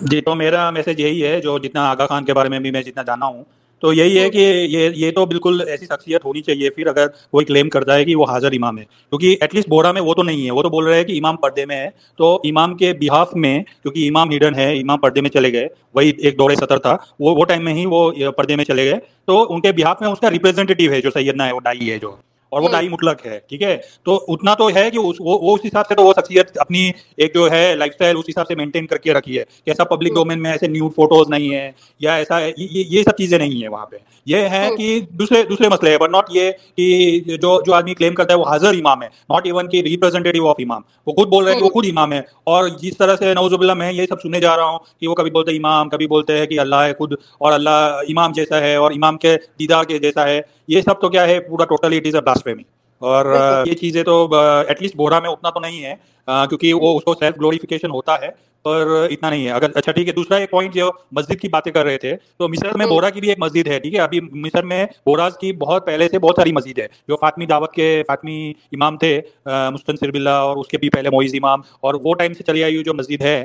[0.00, 2.82] جی۔ تو میرا میسج یہی ہے جو جتنا آگا خان کے بارے میں بھی میں
[2.82, 3.42] جتنا جانا ہوں
[3.80, 7.46] تو یہی ہے کہ یہ یہ تو بالکل ایسی شخصیت ہونی چاہیے پھر اگر کوئی
[7.46, 10.22] کلیم کرتا ہے کہ وہ حاضر امام ہے۔ کیونکہ ایٹ لیسٹ بورا میں وہ تو
[10.22, 12.92] نہیں ہے وہ تو بول رہے ہیں کہ امام پردے میں ہے۔ تو امام کے
[12.92, 16.78] بحاف میں کیونکہ امام ہڈن ہے امام پردے میں چلے گئے۔ وہی ایک دور سطر
[16.78, 20.00] تھا۔ وہ وہ ٹائم میں ہی وہ پردے میں چلے گئے۔ تو ان کے بحاف
[20.00, 22.12] میں اس کا ریپرزینٹیو ہے جو سیدنا ہے وہ ڈائی ہے جو۔
[22.56, 25.86] اور وہ ڈائی مطلق ہے ٹھیک ہے؟ تو اتنا تو ہے کہ وہ اس حساب
[25.88, 28.96] سے تو وہ شخصیت اپنی ایک جو ہے لائف اسٹائل اس حساب سے مینٹین کر
[28.96, 32.38] کے رکھی ہے کہ ایسا پبلک ڈومین میں ایسے نیو فوٹوز نہیں ہے یا ایسا
[32.56, 33.96] یہ سب چیزیں نہیں ہیں وہاں پہ۔
[34.26, 38.14] یہ ہے کہ دوسرے دوسرے مسئلے ہے بٹ ناٹ یہ کہ جو جو آدمی کلیم
[38.14, 41.44] کرتا ہے وہ حاضر امام ہے ناٹ ایون کی ریپرزینٹیو آف امام۔ وہ خود بول
[41.44, 44.06] رہے ہیں کہ وہ خود امام ہے۔ اور جس طرح سے نوز اللہ میں یہ
[44.06, 46.60] سب سننے جا رہا ہوں کہ وہ کبھی بولتے ہیں امام کبھی بولتے ہیں کہ
[46.60, 50.40] اللہ ہے خود اور اللہ امام جیسا ہے اور امام کے دیدار کے جیسا ہے۔
[50.68, 52.62] یہ سب تو کیا ہے پورا totally it is a blasphemy
[53.02, 53.26] اور
[53.66, 54.34] یہ چیزیں تو
[54.68, 55.94] ایٹ لیسٹ بورا میں اتنا تو نہیں ہے
[56.26, 58.28] کیونکہ وہ اس کو سیلف گلوریفیکیشن ہوتا ہے
[58.64, 61.72] پر اتنا نہیں ہے۔ اگر اچھا ٹھیک ہے دوسرا ایک پوائنٹ جو مسجد کی باتیں
[61.72, 64.20] کر رہے تھے تو مصر میں بورا کی بھی ایک مسجد ہے ٹھیک ہے ابھی
[64.20, 68.02] مصر میں بوراز کی بہت پہلے سے بہت ساری مسجد ہے جو فاطمی دعوت کے
[68.06, 72.34] فاطمی امام تھے مستنصر بلّہ اور اس کے بھی پہلے معیز امام اور وہ ٹائم
[72.34, 73.44] سے چلی آئی جو مسجد ہے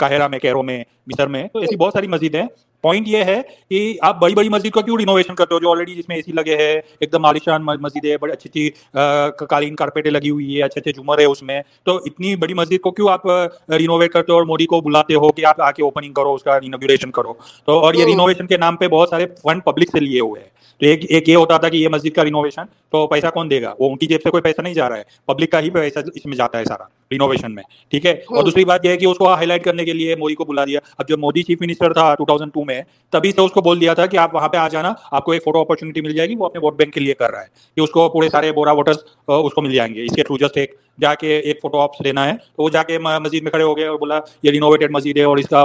[0.00, 2.46] قاہرہ میں کیرو میں مصر میں تو ایسی بہت ساری مسجد ہیں۔
[2.84, 5.94] پوائنٹ یہ ہے کہ آپ بڑی بڑی مسجد کو کیوں رینوویشن کرتے ہو جو آلریڈی
[5.94, 9.76] جس میں اے سی لگے ہیں ایک دم عالیشان مسجد ہے بڑی اچھی اچھی قالین
[9.76, 12.90] کارپیٹیں لگی ہوئی ہے اچھے اچھے جمر ہے اس میں۔ تو اتنی بڑی مسجد کو
[12.90, 13.26] کیوں آپ
[13.70, 16.42] رینوویٹ کرتے ہو اور مودی کو بلاتے ہو کہ آپ آ کے اوپننگ کرو اس
[16.42, 17.32] کا رینوویشن کرو؟
[17.66, 20.48] تو اور یہ رینوویشن کے نام پہ بہت سارے فنڈ پبلک سے لیے ہوئے ہیں۔
[20.80, 23.62] تو ایک ایک یہ ہوتا تھا کہ یہ مسجد کا رینوویشن تو پیسہ کون دے
[23.62, 25.70] گا؟ وہ ان کی جیب سے کوئی پیسہ نہیں جا رہا ہے۔ پبلک کا ہی
[25.70, 28.96] پیسہ اس میں جاتا ہے سارا رینوویشن میں ٹھیک ہے؟ اور دوسری بات یہ ہے
[28.96, 31.42] کہ اس کو ہائی لائٹ کرنے کے لیے مودی کو بلا دیا۔ اب جب مودی
[31.42, 34.06] چیف منسٹر تھا ٹو تھاؤزینڈ ٹو میں میں تبھی سے اس کو بول دیا تھا
[34.06, 36.46] کہ آپ وہاں پہ آ جانا، آپ کو ایک فوٹو اپرچونیٹی مل جائے گی، وہ
[36.46, 38.96] اپنے ووٹ بینک کے لیے کر رہا ہے۔ کہ اس کو پورے سارے بورا ووٹرس
[39.28, 42.00] اس کو مل جائیں گے۔ اس کے تھرو جسٹ ایک جا کے ایک فوٹو آپس
[42.00, 44.90] لینا ہے تو وہ جا کے مسجد میں کھڑے ہو گئے اور بولا یہ رینوویٹڈ
[44.90, 45.60] مسجد ہے اور اس کا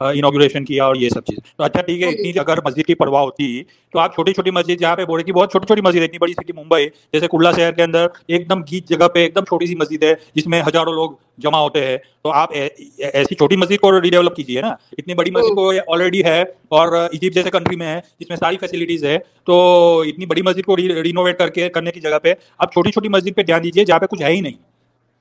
[0.00, 3.22] انوگریشن کیا اور یہ سب چیز تو اچھا ٹھیک ہے اتنی اگر مسجد کی پرواہ
[3.22, 3.62] ہوتی
[3.94, 6.32] تو آپ چھوٹی چھوٹی مسجد جہاں پہ بورے کی بہت چھوٹی چھوٹی مسجد اتنی بڑی
[6.32, 9.66] سٹی ممبئی جیسے کرلا شہر کے اندر ایک دم گیت جگہ پہ ایک دم چھوٹی
[9.66, 13.76] سی مسجد ہے جس میں ہزاروں لوگ جمع ہوتے ہیں تو آپ ایسی چھوٹی مسجد
[13.76, 16.40] کو ری ڈیولپ کیجیے نا اتنی بڑی مسجد کو آلریڈی ہے
[16.70, 19.58] اور ایجپٹ جیسے کنٹری میں ہے جس میں ساری فیسلٹیز ہے تو
[20.02, 23.36] اتنی بڑی مسجد کو رینوویٹ کر کے کرنے کی جگہ پہ آپ چھوٹی چھوٹی مسجد
[23.36, 24.66] پہ دھیان دیجیے جہاں پہ کچھ ہے ہی نہیں۔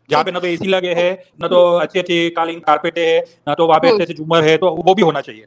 [0.09, 3.19] جہاں پہ نہ تو اے سی لگے ہے نہ تو اچھے اچھے قالین کارپیٹ ہے
[3.47, 5.45] نہ تو وہاں پہ اچھے اچھے جمر ہے تو وہ بھی ہونا چاہیے۔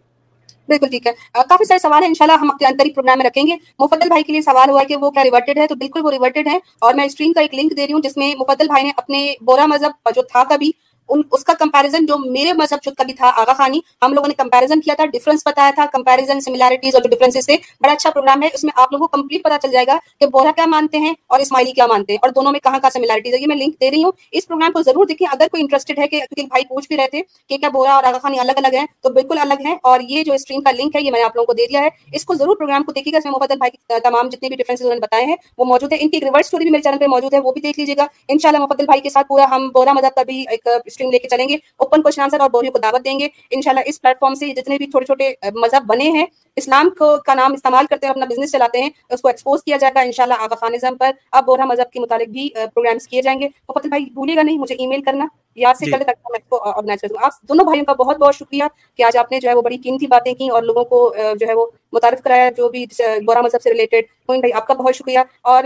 [0.69, 3.53] بالکل ٹھیک ہے۔ کافی سارے سوال ہیں، انشاءاللہ ہم اپنے انتری پروگرام میں رکھیں گے۔
[3.79, 6.11] مفدل بھائی کے لیے سوال ہوا ہے کہ وہ کیا ریورٹڈ ہے؟ تو بالکل وہ
[6.11, 8.85] ریورٹڈ ہے اور میں اسٹریم کا ایک لنک دے رہی ہوں، جس میں مفدل بھائی
[8.85, 10.71] نے اپنے بورا مذہب جو تھا کبھی
[11.09, 14.81] اس کا کمپیرزن جو میرے مذہب کا بھی تھا، آغا خانی، ہم لوگوں نے کمپیرزن
[14.81, 18.49] کیا تھا ڈفرنس بتایا تھا کمپیرزن سملیرٹیز اور جو ڈفرینس تھے بڑا اچھا پروگرام ہے،
[18.55, 21.15] اس میں آپ لوگوں کو کمپلیٹ پتا چل جائے گا کہ بورا کیا مانتے ہیں
[21.27, 23.81] اور اسماعیلی کیا مانتے ہیں۔ اور دونوں میں کہاں کا سملیرٹیز ہے یہ میں لنک
[23.81, 26.65] دے رہی ہوں۔ اس پروگرام کو ضرور دیکھیں۔ اگر کوئی انٹرسٹڈ ہے کہ کیونکہ بھائی
[26.65, 29.39] پوچھ بھی رہے تھے کہ کیا بورا اور آغا خانی الگ الگ ہیں، تو بالکل
[29.39, 31.53] الگ ہیں۔ اور یہ جو اسٹریم کا لنک ہے، یہ میں نے آپ لوگوں کو
[31.53, 34.01] دے دیا ہے۔ اس کو ضرور پروگرام کو دیکھیے گا۔ اس میں محبت بھائی کے
[34.01, 36.63] تمام جتنے بھی ڈفرینس انہوں نے بتایا ہیں، وہ موجود ہے ان کی ریورس اسٹوری
[36.63, 38.81] بھی میرے چینل پہ موجود ہے، وہ بھی دیکھ لیجیے گا۔ ان شاء اللہ محبت
[38.81, 41.55] بھائی کے ساتھ پورا ہم بورا مذہب کا بھی ایک اسٹریم لے کے چلیں گے
[41.76, 43.28] اوپن کوشچن آنسر اور بولیوں کو دعوت دیں گے.
[43.51, 46.26] انشاءاللہ اس پلیٹ فارم سے جتنے بھی چھوٹے چھوٹے مذہب بنے ہیں
[46.57, 49.76] اسلام کو کا نام استعمال کرتے ہیں اپنا بزنس چلاتے ہیں اس کو ایکسپوز کیا
[49.80, 52.49] جائے گا ان شاء اللہ آغا خان نظام پر اب بورہ مذہب کے متعلق بھی
[52.55, 53.46] پروگرامس کیے جائیں گے.
[53.46, 55.26] اور فتح بھائی بھولے گا نہیں مجھے ای میل کرنا.
[55.57, 58.34] یاد سے جی۔ کل تک میں آرگنائز کر دوں آپ دونوں بھائیوں کا بہت بہت
[58.34, 58.64] شکریہ
[58.99, 61.01] کہ آج آپ نے جو ہے وہ بڑی قیمتی باتیں کی اور لوگوں کو
[61.40, 62.84] جو ہے وہ متعارف کرایا جو بھی
[63.26, 65.18] بورہ مذہب سے ریلیٹڈ بھائی آپ کا بہت شکریہ.
[65.42, 65.64] اور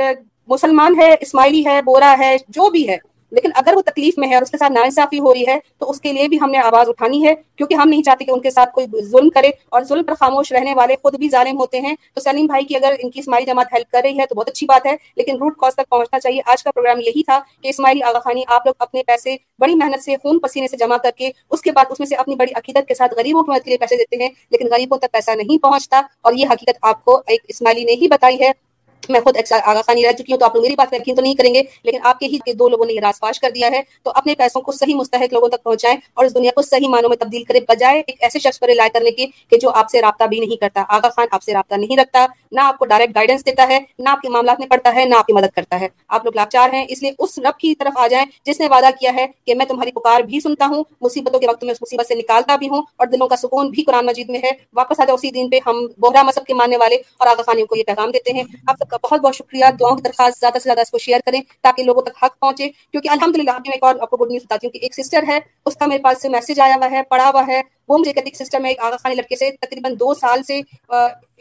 [0.48, 2.96] مسلمان ہے اسماعیلی ہے بورا ہے جو بھی ہے
[3.32, 5.90] لیکن اگر وہ تکلیف میں ہے اور اس کے ساتھ ناانصافی ہو رہی ہے، تو
[5.90, 8.40] اس کے لیے بھی ہم نے آواز اٹھانی ہے، کیونکہ ہم نہیں چاہتے کہ ان
[8.40, 11.80] کے ساتھ کوئی ظلم کرے اور ظلم پر خاموش رہنے والے خود بھی ظالم ہوتے
[11.80, 14.34] ہیں۔ تو سلیم بھائی کی اگر ان کی اسماعیل جماعت ہیلپ کر رہی ہے تو
[14.34, 17.38] بہت اچھی بات ہے، لیکن روٹ کاز تک پہنچنا چاہیے۔ آج کا پروگرام یہی تھا
[17.62, 20.96] کہ اسماعیل آغا خانی آپ لوگ اپنے پیسے، بڑی محنت سے خون پسینے سے جمع
[20.96, 23.50] کر کے اس کے بعد اس میں سے اپنی بڑی عقیدت کے ساتھ غریبوں کی
[23.50, 26.78] مدد کے لیے پیسے دیتے ہیں، لیکن غریبوں تک پیسہ نہیں پہنچتا اور یہ حقیقت
[26.82, 28.50] آپ کو ایک اسماعیلی نے ہی بتائی ہے۔
[29.08, 31.34] میں خود آگا خانی رہ چکی ہوں تو آپ لوگ میری بات یقین تو نہیں
[31.34, 33.80] کریں گے، لیکن آپ کے ہی دو لوگوں نے یہ راز فاش کر دیا ہے۔
[34.02, 37.08] تو اپنے پیسوں کو صحیح مستحق لوگوں تک پہنچائیں اور اس دنیا کو صحیح معنوں
[37.08, 40.00] میں تبدیل کرے، بجائے ایک ایسے شخص پر رلائے کرنے کے کہ جو آپ سے
[40.00, 43.14] رابطہ بھی نہیں کرتا۔ آغا خان آپ سے رابطہ نہیں رکھتا، نہ آپ کو ڈائریکٹ
[43.14, 45.80] گائیڈنس دیتا ہے، نہ آپ کے معاملات میں پڑتا ہے، نہ آپ کی مدد کرتا
[45.80, 48.68] ہے۔ آپ لوگ لاچار ہیں، اس لیے اس رب کی طرف آ جائیں جس نے
[48.70, 51.82] وعدہ کیا ہے کہ میں تمہاری پکار بھی سنتا ہوں، مصیبتوں کے وقت میں اس
[51.82, 55.00] مصیبت سے نکالتا بھی ہوں اور دلوں کا سکون بھی قرآن مجید میں ہے۔ واپس
[55.00, 57.76] آ جاؤ اسی دن پہ ہم بہرا مذہب کے ماننے والے اور آگا خانیوں کو
[57.76, 60.64] یہ پیغام دیتے ہیں۔ آپ سب کا بہت بہت شکریہ۔ دعاؤں کی درخواست زیادہ سے
[60.64, 63.82] زیادہ اس کو شیئر کریں تاکہ لوگوں تک حق پہنچے۔ کیونکہ الحمد للہ میں ایک
[63.82, 66.22] اور آپ کو گڈ نیوز بتاتی ہوں کہ ایک سسٹر ہے، اس کا میرے پاس
[66.22, 68.80] سے میسج آیا ہوا ہے پڑا ہوا ہے۔ وہ مجھے کہتی کہ سسٹر میں ایک
[68.80, 70.60] آغا خانی لڑکے سے تقریباً دو سال سے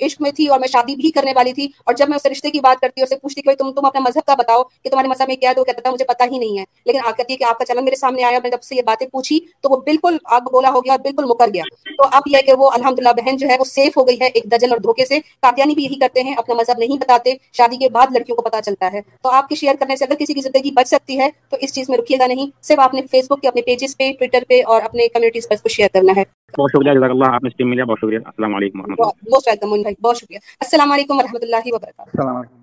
[0.02, 2.52] عشق میں تھی اور میں شادی بھی کرنے والی تھی اور جب میں اس رشتے
[2.52, 5.08] کی بات کرتی ہوں، اسے پوچھتی کہ تم تم اپنا مذہب کا بتاؤ کہ تمہارے
[5.08, 7.38] مذہب میں کیا تو کہتا تھا، مجھے پتا ہی نہیں ہے۔ لیکن آپ کہتی ہے
[7.38, 9.78] کہ آپ کا چلن میرے سامنے آیا، میں جب سے یہ باتیں پوچھی تو وہ
[9.78, 11.64] بالکل آگ بولا ہو گیا اور بالکل مکر گیا۔
[11.98, 14.28] تو اب یہ کہ وہ الحمد للہ بہن جو ہے، وہ سیف ہو گئی ہے
[14.28, 17.78] ایک دجل اور دھوکے سے۔ کاتیانی بھی یہی کرتے ہیں، اپنا مذہب نہیں بتاتے، شادی
[17.78, 20.34] کے بعد لڑکیوں کو پتا چلتا ہے۔ تو آپ کے شیئر کرنے سے اگر کسی
[20.34, 23.02] کی زندگی بچ سکتی ہے، تو اس چیز میں رکیے گا نہیں، صرف آپ نے
[23.12, 25.88] فیس بک کے اپنے پیجز پہ ٹویٹر پہ اور اپنے کمیونٹیز پر اس کو شیئر
[25.94, 26.24] کرنا ہے۔
[26.58, 30.18] بہت شکریہ جزاک اللہ آپ نے اسٹیم ملیا بہت شکریہ السلام علیکم ورحمۃ اللہ۔ بہت
[30.18, 32.61] شکریہ۔ السلام علیکم ورحمۃ اللہ وبرکاتہ۔ السلام علیکم۔